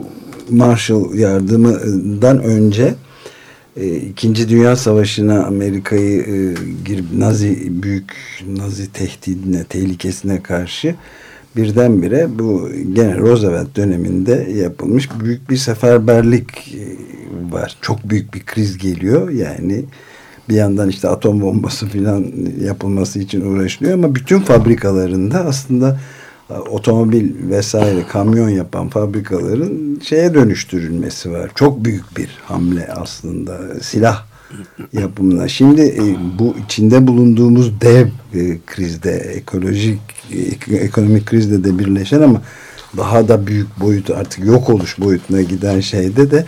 Marshall 0.51 1.15
yardımından 1.15 2.43
önce 2.43 2.95
e, 3.77 3.97
İkinci 3.97 4.49
Dünya 4.49 4.77
Savaşı'na 4.77 5.45
Amerika'yı 5.45 6.21
e, 6.21 6.55
girip 6.85 7.05
Nazi 7.17 7.83
büyük 7.83 8.13
Nazi 8.57 8.93
tehdidine, 8.93 9.65
tehlikesine 9.65 10.43
karşı 10.43 10.95
birdenbire 11.57 12.29
bu 12.39 12.69
gene 12.93 13.19
Roosevelt 13.19 13.77
döneminde 13.77 14.49
yapılmış 14.57 15.09
büyük 15.21 15.51
bir 15.51 15.57
seferberlik 15.57 16.75
e, 16.75 16.83
var. 17.53 17.77
Çok 17.81 18.11
büyük 18.11 18.35
bir 18.35 18.41
kriz 18.47 18.79
geliyor. 18.79 19.31
Yani 19.31 19.85
bir 20.49 20.55
yandan 20.55 20.89
işte 20.89 21.09
atom 21.09 21.41
bombası 21.41 21.89
filan 21.89 22.27
yapılması 22.65 23.19
için 23.19 23.41
uğraşılıyor 23.41 23.95
ama 23.95 24.15
bütün 24.15 24.41
fabrikalarında 24.41 25.45
aslında 25.45 26.01
otomobil 26.55 27.51
vesaire 27.51 28.07
kamyon 28.09 28.49
yapan 28.49 28.89
fabrikaların 28.89 30.01
şeye 30.05 30.35
dönüştürülmesi 30.35 31.33
var. 31.33 31.51
Çok 31.55 31.85
büyük 31.85 32.17
bir 32.17 32.39
hamle 32.45 32.89
aslında 32.93 33.81
silah 33.81 34.25
yapımına. 34.93 35.49
Şimdi 35.49 35.81
e, 35.81 36.17
bu 36.39 36.55
içinde 36.65 37.07
bulunduğumuz 37.07 37.81
dev 37.81 38.07
e, 38.35 38.59
krizde 38.67 39.13
ekolojik 39.13 40.01
e, 40.71 40.77
ekonomik 40.77 41.27
krizde 41.27 41.65
de 41.65 41.79
birleşen 41.79 42.23
ama 42.23 42.43
daha 42.97 43.29
da 43.29 43.47
büyük 43.47 43.81
boyut 43.81 44.11
artık 44.11 44.47
yok 44.47 44.71
oluş 44.71 45.01
boyutuna 45.01 45.43
giden 45.43 45.81
şeyde 45.81 46.31
de 46.31 46.45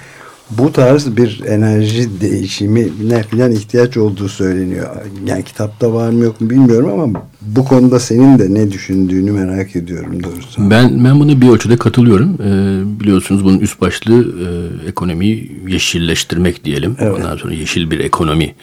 bu 0.50 0.72
tarz 0.72 1.16
bir 1.16 1.40
enerji 1.46 2.20
değişimine 2.20 3.22
falan 3.22 3.52
ihtiyaç 3.52 3.96
olduğu 3.96 4.28
söyleniyor. 4.28 4.96
Yani 5.26 5.42
kitapta 5.42 5.92
var 5.92 6.10
mı 6.10 6.24
yok 6.24 6.40
mu 6.40 6.50
bilmiyorum 6.50 7.00
ama 7.00 7.22
bu 7.42 7.64
konuda 7.64 8.00
senin 8.00 8.38
de 8.38 8.54
ne 8.54 8.72
düşündüğünü 8.72 9.32
merak 9.32 9.76
ediyorum 9.76 10.22
doğrusu. 10.22 10.70
Ben 10.70 11.04
ben 11.04 11.20
buna 11.20 11.40
bir 11.40 11.48
ölçüde 11.48 11.76
katılıyorum. 11.76 12.38
Ee, 12.42 13.00
biliyorsunuz 13.00 13.44
bunun 13.44 13.58
üst 13.58 13.80
başlığı 13.80 14.20
e, 14.22 14.88
ekonomiyi 14.88 15.62
yeşilleştirmek 15.68 16.64
diyelim. 16.64 16.96
Evet. 16.98 17.16
Ondan 17.16 17.36
sonra 17.36 17.54
yeşil 17.54 17.90
bir 17.90 18.00
ekonomi 18.00 18.54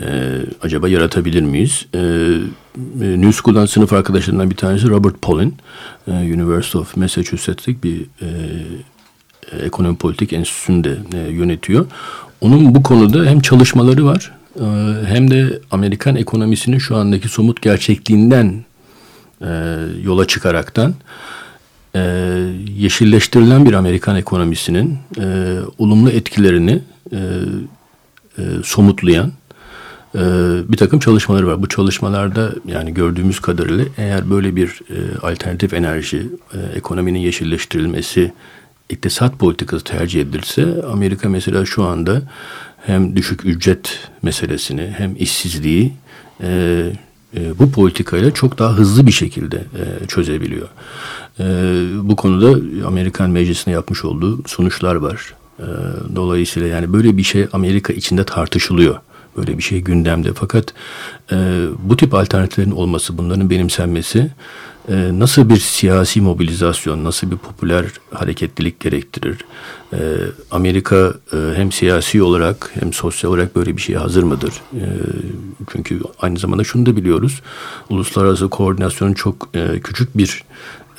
e, 0.00 0.06
acaba 0.62 0.88
yaratabilir 0.88 1.42
miyiz? 1.42 1.86
E, 1.94 1.98
e, 1.98 3.20
New 3.20 3.32
School'dan 3.32 3.66
sınıf 3.66 3.92
arkadaşlarından 3.92 4.50
bir 4.50 4.56
tanesi 4.56 4.88
Robert 4.88 5.22
Pollin, 5.22 5.54
e, 6.08 6.12
University 6.12 6.78
of 6.78 6.96
Massachusetts'lik 6.96 7.84
bir 7.84 8.00
e, 8.00 8.28
ekonomi 9.52 9.96
politik 9.96 10.32
enstitüsünde 10.32 10.98
e, 11.14 11.18
yönetiyor. 11.18 11.86
Onun 12.40 12.74
bu 12.74 12.82
konuda 12.82 13.24
hem 13.24 13.40
çalışmaları 13.40 14.04
var 14.04 14.32
e, 14.60 14.64
hem 15.06 15.30
de 15.30 15.60
Amerikan 15.70 16.16
ekonomisinin 16.16 16.78
şu 16.78 16.96
andaki 16.96 17.28
somut 17.28 17.62
gerçekliğinden 17.62 18.64
e, 19.42 19.48
yola 20.02 20.26
çıkaraktan 20.26 20.94
e, 21.94 22.00
yeşilleştirilen 22.76 23.66
bir 23.66 23.72
Amerikan 23.72 24.16
ekonomisinin 24.16 24.98
e, 25.20 25.56
olumlu 25.78 26.10
etkilerini 26.10 26.82
e, 27.12 27.18
e, 28.38 28.42
somutlayan 28.64 29.32
e, 30.14 30.20
bir 30.68 30.76
takım 30.76 30.98
çalışmaları 31.00 31.46
var. 31.46 31.62
Bu 31.62 31.68
çalışmalarda 31.68 32.52
yani 32.66 32.94
gördüğümüz 32.94 33.40
kadarıyla 33.40 33.84
eğer 33.96 34.30
böyle 34.30 34.56
bir 34.56 34.80
e, 34.90 35.18
alternatif 35.22 35.74
enerji, 35.74 36.26
e, 36.54 36.76
ekonominin 36.76 37.18
yeşilleştirilmesi, 37.18 38.32
iktisat 38.90 39.38
politikası 39.38 39.84
tercih 39.84 40.20
edilirse 40.20 40.82
Amerika 40.92 41.28
mesela 41.28 41.66
şu 41.66 41.84
anda 41.84 42.22
hem 42.86 43.16
düşük 43.16 43.46
ücret 43.46 43.98
meselesini 44.22 44.94
hem 44.96 45.16
işsizliği 45.18 45.92
e, 46.42 46.82
e, 47.36 47.58
bu 47.58 47.70
politikayla 47.70 48.34
çok 48.34 48.58
daha 48.58 48.72
hızlı 48.72 49.06
bir 49.06 49.12
şekilde 49.12 49.56
e, 49.56 50.06
çözebiliyor. 50.06 50.68
E, 51.40 51.44
bu 52.02 52.16
konuda 52.16 52.86
Amerikan 52.86 53.30
Meclisi'ne 53.30 53.74
yapmış 53.74 54.04
olduğu 54.04 54.48
sonuçlar 54.48 54.94
var. 54.94 55.34
E, 55.58 55.66
dolayısıyla 56.16 56.68
yani 56.68 56.92
böyle 56.92 57.16
bir 57.16 57.22
şey 57.22 57.46
Amerika 57.52 57.92
içinde 57.92 58.24
tartışılıyor. 58.24 59.00
Böyle 59.36 59.58
bir 59.58 59.62
şey 59.62 59.80
gündemde. 59.80 60.32
Fakat 60.32 60.74
e, 61.32 61.66
bu 61.78 61.96
tip 61.96 62.14
alternatiflerin 62.14 62.70
olması, 62.70 63.18
bunların 63.18 63.50
benimsenmesi 63.50 64.30
e, 64.88 65.18
nasıl 65.18 65.48
bir 65.48 65.56
siyasi 65.56 66.20
mobilizasyon, 66.20 67.04
nasıl 67.04 67.30
bir 67.30 67.36
popüler 67.36 67.84
hareketlilik 68.10 68.80
gerektirir? 68.80 69.38
E, 69.92 69.98
Amerika 70.50 71.14
e, 71.32 71.36
hem 71.56 71.72
siyasi 71.72 72.22
olarak 72.22 72.70
hem 72.80 72.92
sosyal 72.92 73.30
olarak 73.30 73.56
böyle 73.56 73.76
bir 73.76 73.82
şeye 73.82 73.98
hazır 73.98 74.22
mıdır? 74.22 74.52
E, 74.74 74.84
çünkü 75.72 76.00
aynı 76.20 76.38
zamanda 76.38 76.64
şunu 76.64 76.86
da 76.86 76.96
biliyoruz. 76.96 77.42
Uluslararası 77.90 78.48
koordinasyonun 78.48 79.14
çok 79.14 79.48
e, 79.54 79.80
küçük 79.80 80.18
bir 80.18 80.44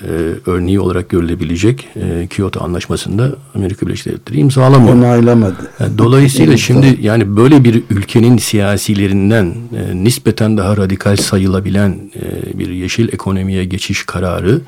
e, 0.02 0.10
örneği 0.46 0.80
olarak 0.80 1.10
görülebilecek 1.10 1.88
e, 1.96 2.28
Kyoto 2.28 2.64
Anlaşması'nda 2.64 3.36
Amerika 3.56 3.88
Birleşik 3.88 4.06
Devletleri 4.06 4.40
imzalamıyor. 4.40 4.96
Onaylamadı. 4.96 5.72
Yani 5.80 5.98
Dolayısıyla 5.98 6.58
şimdi 6.68 6.98
yani 7.02 7.38
böyle 7.38 7.64
bir 7.64 7.84
ülkenin 7.90 8.38
siyasilerinden 8.38 9.46
e, 9.46 10.04
nispeten 10.04 10.58
daha 10.58 10.78
radikal 10.78 11.16
sayılabilen 11.16 11.96
e, 12.16 12.60
bir 12.60 12.70
yeşil 12.70 13.14
ekonomiye 13.14 13.66
geçiş 13.66 14.04
kararı 14.04 14.62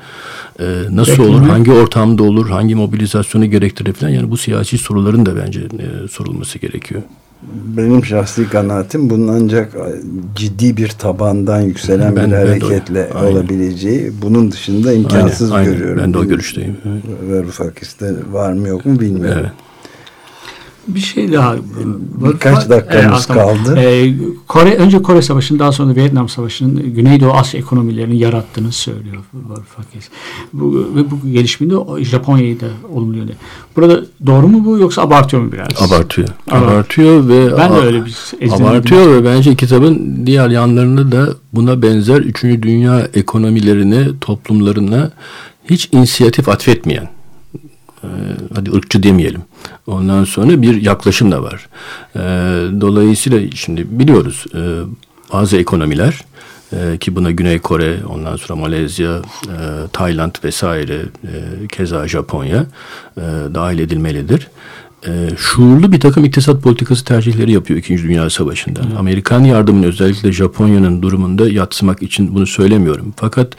e, 0.60 0.64
nasıl 0.90 1.12
Bekleme. 1.12 1.30
olur, 1.30 1.42
hangi 1.42 1.72
ortamda 1.72 2.22
olur, 2.22 2.48
hangi 2.50 2.74
mobilizasyonu 2.74 3.50
gerektirir 3.50 3.92
falan 3.92 4.10
yani 4.10 4.30
bu 4.30 4.36
siyasi 4.36 4.78
soruların 4.78 5.26
da 5.26 5.36
bence 5.36 5.60
e, 5.60 6.08
sorulması 6.08 6.58
gerekiyor. 6.58 7.02
Benim 7.76 8.04
şahsi 8.04 8.48
kanaatim 8.48 9.10
bunun 9.10 9.28
ancak 9.28 9.76
ciddi 10.36 10.76
bir 10.76 10.88
tabandan 10.88 11.60
yükselen 11.60 12.16
Ben- 12.16 12.16
bir 12.16 12.20
ben 12.22 12.30
de 12.30 12.36
hareketle 12.36 13.10
aynen. 13.14 13.32
olabileceği. 13.32 14.12
Bunun 14.22 14.52
dışında 14.52 14.92
imkansız 14.92 15.52
Aynen, 15.52 15.64
aynen. 15.64 15.78
görüyorum. 15.78 16.02
Ben 16.02 16.14
de 16.14 16.18
o 16.18 16.24
görüşteyim. 16.24 16.76
Evet. 16.88 17.02
Ve 17.30 17.42
Rufakis'te 17.42 18.14
var 18.32 18.52
mı 18.52 18.68
yok 18.68 18.86
mu 18.86 19.00
bilmiyorum. 19.00 19.38
Evet. 19.42 19.52
Bir 20.94 21.00
şey 21.00 21.32
daha. 21.32 21.56
Birkaç 22.24 22.68
dakikamız 22.68 23.26
kaldı. 23.26 23.76
Ee, 23.78 24.14
Kore, 24.48 24.74
önce 24.74 25.02
Kore 25.02 25.22
Savaşı'nın 25.22 25.58
daha 25.58 25.72
sonra 25.72 25.94
Vietnam 25.96 26.28
Savaşı'nın 26.28 26.94
Güneydoğu 26.94 27.32
Asya 27.32 27.60
ekonomilerini 27.60 28.18
yarattığını 28.18 28.72
söylüyor 28.72 29.16
Varoufakis. 29.34 30.08
Bu, 30.52 30.86
ve 30.96 31.10
bu 31.10 31.28
gelişmeyi 31.32 31.70
de 31.72 32.04
Japonya'yı 32.04 32.60
da 32.60 32.66
olumlu 32.92 33.16
yönde. 33.16 33.32
Burada 33.76 34.04
doğru 34.26 34.48
mu 34.48 34.64
bu 34.64 34.78
yoksa 34.78 35.02
abartıyor 35.02 35.42
mu 35.42 35.52
biraz? 35.52 35.68
Abartıyor. 35.90 36.28
Abart- 36.50 36.64
Abartıyor 36.72 37.28
ve 37.28 37.56
Ben 37.58 37.70
de 37.72 37.76
öyle 37.76 38.04
bir. 38.06 38.14
Abartıyor 38.52 39.06
ve 39.14 39.24
bence 39.24 39.54
kitabın 39.56 40.26
diğer 40.26 40.48
yanlarında 40.50 41.12
da 41.12 41.28
buna 41.52 41.82
benzer 41.82 42.20
üçüncü 42.20 42.62
dünya 42.62 43.08
ekonomilerine, 43.14 44.06
toplumlarına 44.20 45.10
hiç 45.70 45.88
inisiyatif 45.92 46.48
atfetmeyen, 46.48 47.08
e, 48.04 48.08
hadi 48.54 48.70
ırkçı 48.72 49.02
demeyelim. 49.02 49.40
Ondan 49.90 50.24
sonra 50.24 50.62
bir 50.62 50.82
yaklaşım 50.82 51.32
da 51.32 51.42
var. 51.42 51.68
E, 52.16 52.20
dolayısıyla 52.80 53.50
şimdi 53.54 53.86
biliyoruz 53.90 54.44
e, 54.54 54.60
bazı 55.32 55.56
ekonomiler 55.56 56.24
e, 56.72 56.98
ki 56.98 57.16
buna 57.16 57.30
Güney 57.30 57.58
Kore, 57.58 57.98
ondan 58.08 58.36
sonra 58.36 58.60
Malezya, 58.60 59.16
e, 59.16 59.56
Tayland 59.92 60.34
vesaire, 60.44 61.02
e, 61.24 61.66
keza 61.68 62.08
Japonya 62.08 62.66
e, 63.16 63.22
dahil 63.54 63.78
edilmelidir 63.78 64.48
e, 65.06 65.28
şuurlu 65.36 65.92
bir 65.92 66.00
takım 66.00 66.24
iktisat 66.24 66.62
politikası 66.62 67.04
tercihleri 67.04 67.52
yapıyor 67.52 67.78
İkinci 67.78 68.02
Dünya 68.02 68.30
Savaşı'nda. 68.30 68.80
Amerikan 68.98 69.44
yardımını 69.44 69.86
özellikle 69.86 70.32
Japonya'nın 70.32 71.02
durumunda 71.02 71.48
yatsımak 71.48 72.02
için 72.02 72.34
bunu 72.34 72.46
söylemiyorum. 72.46 73.14
Fakat 73.16 73.52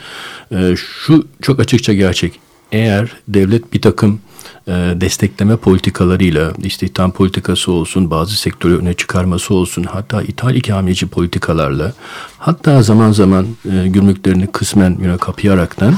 e, 0.52 0.76
şu 0.76 1.28
çok 1.42 1.60
açıkça 1.60 1.94
gerçek. 1.94 2.40
Eğer 2.72 3.12
devlet 3.28 3.74
bir 3.74 3.82
takım 3.82 4.20
destekleme 4.68 5.58
politikalarıyla 5.58 6.54
istihdam 6.64 7.12
politikası 7.12 7.72
olsun, 7.72 8.12
bazı 8.12 8.38
sektörü 8.38 8.78
öne 8.78 8.94
çıkarması 8.94 9.54
olsun, 9.54 9.84
hatta 9.84 10.22
ithal 10.22 10.56
ikameci 10.56 11.08
politikalarla, 11.08 11.94
hatta 12.38 12.84
zaman 12.84 13.12
zaman 13.12 13.48
e, 13.72 13.88
gümrüklerini 13.88 14.48
kısmen 14.48 14.98
yine 15.02 15.18
kapayaraktan 15.18 15.98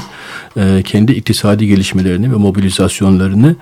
e, 0.56 0.82
kendi 0.84 1.12
iktisadi 1.12 1.66
gelişmelerini 1.66 2.32
ve 2.32 2.36
mobilizasyonlarını 2.36 3.56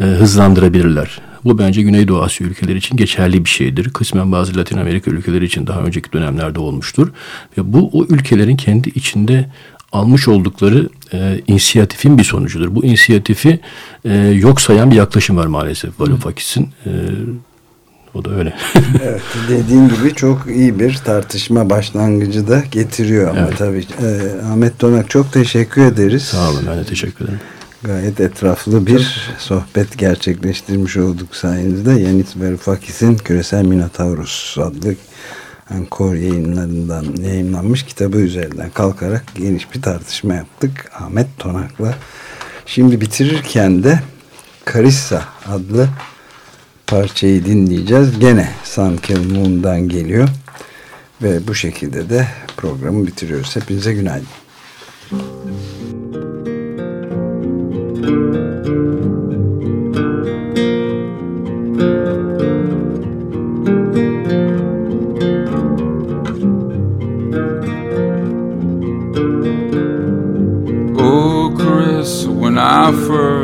e, 0.00 0.04
hızlandırabilirler. 0.04 1.20
Bu 1.44 1.58
bence 1.58 1.82
Güneydoğu 1.82 2.22
Asya 2.22 2.46
ülkeleri 2.46 2.78
için 2.78 2.96
geçerli 2.96 3.44
bir 3.44 3.50
şeydir. 3.50 3.90
Kısmen 3.90 4.32
bazı 4.32 4.56
Latin 4.56 4.78
Amerika 4.78 5.10
ülkeleri 5.10 5.44
için 5.44 5.66
daha 5.66 5.80
önceki 5.80 6.12
dönemlerde 6.12 6.58
olmuştur. 6.58 7.08
Ve 7.58 7.72
bu 7.72 7.90
o 7.92 8.04
ülkelerin 8.04 8.56
kendi 8.56 8.88
içinde 8.88 9.50
almış 9.92 10.28
oldukları 10.28 10.88
e, 11.12 11.40
inisiyatifin 11.46 12.18
bir 12.18 12.24
sonucudur. 12.24 12.74
Bu 12.74 12.84
inisiyatifi 12.84 13.60
e, 14.04 14.14
yok 14.16 14.60
sayan 14.60 14.90
bir 14.90 14.96
yaklaşım 14.96 15.36
var 15.36 15.46
maalesef 15.46 16.00
Varoufakis'in. 16.00 16.68
E, 16.86 16.90
o 18.14 18.24
da 18.24 18.30
öyle. 18.30 18.54
Evet, 19.04 19.22
dediğin 19.48 19.88
gibi 19.88 20.14
çok 20.14 20.46
iyi 20.46 20.78
bir 20.78 20.94
tartışma 20.94 21.70
başlangıcı 21.70 22.48
da 22.48 22.62
getiriyor 22.70 23.30
ama 23.30 23.40
Evet. 23.40 23.58
tabii. 23.58 23.84
e, 24.02 24.06
Ahmet 24.52 24.80
Donak 24.80 25.10
çok 25.10 25.32
teşekkür 25.32 25.82
ederiz. 25.84 26.22
Sağ 26.22 26.50
olun 26.50 26.64
ben 26.70 26.78
de 26.78 26.84
teşekkür 26.84 27.24
ederim. 27.24 27.40
Gayet 27.82 28.20
etraflı 28.20 28.86
bir 28.86 29.30
sohbet 29.38 29.98
gerçekleştirmiş 29.98 30.96
olduk 30.96 31.36
sayenizde. 31.36 31.92
Yanis 31.92 32.36
Varoufakis'in 32.36 33.16
Küresel 33.16 33.64
Minotaurus 33.64 34.58
adlı 34.58 34.94
Ankor 35.70 36.14
yayınlarından 36.14 37.04
yayınlanmış 37.22 37.82
kitabı 37.82 38.18
üzerinden 38.18 38.70
kalkarak 38.70 39.24
geniş 39.34 39.74
bir 39.74 39.82
tartışma 39.82 40.34
yaptık 40.34 40.90
Ahmet 40.94 41.26
Tonak'la. 41.38 41.94
Şimdi 42.66 43.00
bitirirken 43.00 43.84
de 43.84 44.00
Karissa 44.64 45.24
adlı 45.48 45.88
parçayı 46.86 47.44
dinleyeceğiz. 47.44 48.18
Gene 48.18 48.50
Sun 48.64 48.98
Moon'dan 49.32 49.88
geliyor. 49.88 50.28
Ve 51.22 51.48
bu 51.48 51.54
şekilde 51.54 52.10
de 52.10 52.28
programı 52.56 53.06
bitiriyoruz. 53.06 53.56
Hepinize 53.56 53.94
günaydın. 53.94 54.28
Oh, 55.12 55.16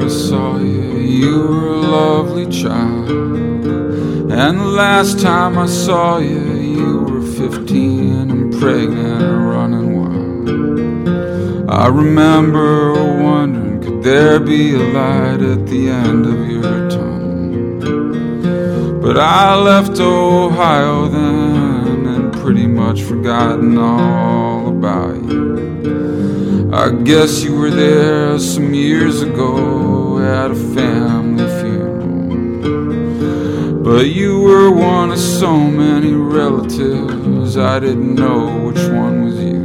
first 0.02 0.28
saw 0.30 0.58
you, 0.58 0.98
you 0.98 1.46
were 1.46 1.74
a 1.74 1.80
lovely 1.80 2.46
child. 2.46 3.08
And 4.32 4.58
the 4.58 4.72
last 4.84 5.20
time 5.20 5.56
I 5.56 5.66
saw 5.66 6.18
you, 6.18 6.54
you 6.76 6.98
were 7.02 7.22
15 7.22 8.30
and 8.30 8.52
pregnant 8.52 9.22
and 9.22 9.48
running 9.48 9.90
wild. 10.00 11.70
I 11.70 11.86
remember 11.86 12.92
wondering, 13.22 13.80
could 13.80 14.02
there 14.02 14.40
be 14.40 14.74
a 14.74 14.78
light 14.78 15.40
at 15.40 15.68
the 15.68 15.88
end 15.88 16.26
of 16.26 16.50
your 16.50 16.90
tunnel? 16.90 17.78
But 19.00 19.18
I 19.20 19.54
left 19.54 20.00
Ohio 20.00 21.06
then 21.06 22.06
and 22.06 22.32
pretty 22.42 22.66
much 22.66 23.02
forgotten 23.02 23.78
all 23.78 24.66
about 24.66 25.22
you. 25.30 25.41
I 26.74 26.90
guess 26.90 27.44
you 27.44 27.54
were 27.54 27.68
there 27.68 28.38
some 28.38 28.72
years 28.72 29.20
ago 29.20 30.18
at 30.20 30.50
a 30.50 30.54
family 30.54 31.44
funeral. 31.60 32.32
But 33.84 34.06
you 34.06 34.40
were 34.40 34.70
one 34.70 35.12
of 35.12 35.18
so 35.18 35.54
many 35.58 36.14
relatives, 36.14 37.58
I 37.58 37.78
didn't 37.78 38.14
know 38.14 38.46
which 38.64 38.80
one 38.88 39.22
was 39.26 39.38
you. 39.38 39.60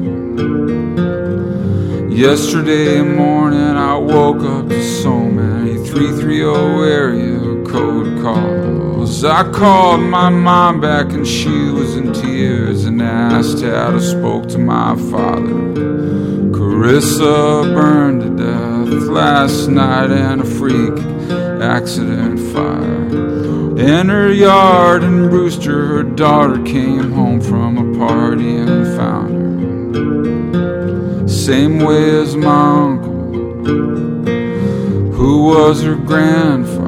Yesterday 2.14 3.02
morning, 3.02 3.78
I 3.78 3.96
woke 3.96 4.44
up 4.44 4.68
to 4.68 4.84
so 4.84 5.18
many 5.18 5.78
330 5.88 6.92
area 6.92 7.40
code 7.64 8.22
calls. 8.22 8.67
I 9.08 9.50
called 9.52 10.02
my 10.02 10.30
mom 10.30 10.82
back, 10.82 11.12
and 11.12 11.26
she 11.26 11.50
was 11.50 11.96
in 11.96 12.14
tears 12.14 12.86
and 12.86 13.02
asked 13.02 13.62
how 13.64 13.96
I 13.96 14.00
spoke 14.00 14.48
to 14.50 14.58
my 14.58 14.96
father. 14.96 15.54
Carissa 16.52 17.74
burned 17.74 18.22
to 18.22 18.30
death 18.30 19.08
last 19.08 19.70
night 19.70 20.12
in 20.12 20.42
a 20.42 20.46
freak 20.46 20.98
accident 21.62 22.40
fire. 22.54 23.78
In 23.80 24.10
her 24.10 24.32
yard 24.32 25.04
in 25.04 25.30
Brewster, 25.30 25.86
her 25.88 26.04
daughter 26.04 26.62
came 26.64 27.12
home 27.12 27.40
from 27.42 27.78
a 27.78 27.98
party 27.98 28.56
and 28.56 28.86
found 28.98 29.96
her. 29.96 31.28
Same 31.28 31.80
way 31.80 32.10
as 32.22 32.36
my 32.36 32.84
uncle, 32.84 33.34
who 35.14 35.44
was 35.46 35.82
her 35.82 35.96
grandfather. 35.96 36.87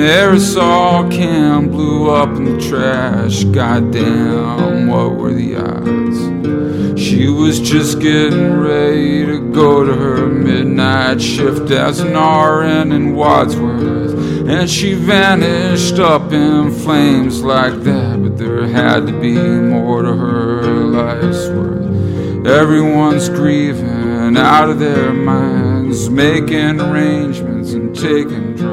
An 0.00 0.06
aerosol 0.06 1.12
can 1.12 1.68
blew 1.68 2.08
up 2.08 2.30
in 2.30 2.44
the 2.44 2.58
trash. 2.58 3.44
Goddamn, 3.44 4.86
what 4.88 5.16
were 5.16 5.34
the 5.34 5.56
odds? 5.56 6.98
She 6.98 7.28
was 7.28 7.60
just 7.60 8.00
getting 8.00 8.50
ready 8.58 9.26
to 9.26 9.52
go 9.52 9.84
to 9.84 9.92
her 9.92 10.26
midnight 10.26 11.20
shift 11.20 11.70
as 11.70 12.00
an 12.00 12.14
RN 12.14 12.92
in 12.92 13.14
Wadsworth. 13.14 14.48
And 14.48 14.70
she 14.70 14.94
vanished 14.94 15.98
up 15.98 16.32
in 16.32 16.72
flames 16.72 17.42
like 17.42 17.82
that. 17.82 18.22
But 18.22 18.38
there 18.38 18.66
had 18.68 19.06
to 19.06 19.12
be 19.20 19.34
more 19.34 20.00
to 20.00 20.16
her 20.16 20.62
life's 20.62 21.46
worth. 21.50 22.46
Everyone's 22.46 23.28
grieving 23.28 24.38
out 24.38 24.70
of 24.70 24.78
their 24.78 25.12
minds, 25.12 26.08
making 26.08 26.80
arrangements 26.80 27.74
and 27.74 27.94
taking 27.94 28.54
drugs. 28.54 28.69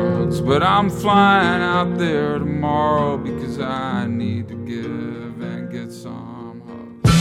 But 0.47 0.63
I'm 0.63 0.89
flying 0.89 1.61
out 1.61 1.97
there 1.97 2.39
tomorrow 2.39 3.17
because 3.17 3.59
I 3.59 4.07
need 4.07 4.47
to 4.47 4.55
give 4.55 5.41
and 5.41 5.69
get 5.69 5.91
some 5.91 6.61
hugs. 6.67 7.11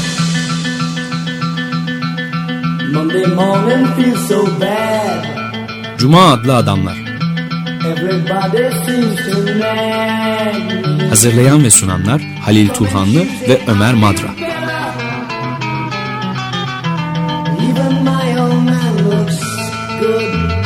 Monday 2.92 3.26
morning 3.26 3.84
feels 3.96 4.28
so 4.28 4.46
bad. 4.60 5.98
Cuma 5.98 6.32
adlı 6.32 6.56
adamlar. 6.56 6.96
Everybody 7.86 8.70
seems 8.86 9.16
to 9.26 9.58
nag 9.58 10.86
me. 10.98 11.08
Hazırlayan 11.08 11.64
ve 11.64 11.70
sunanlar 11.70 12.20
Halil 12.44 12.68
Turhanlı 12.68 13.20
ve 13.48 13.60
Ömer 13.68 13.94
Madra. 13.94 14.28
Even 17.68 18.04
my 18.04 18.40
old 18.40 18.62
man 18.64 19.10
looks 19.10 19.40
good. 20.00 20.65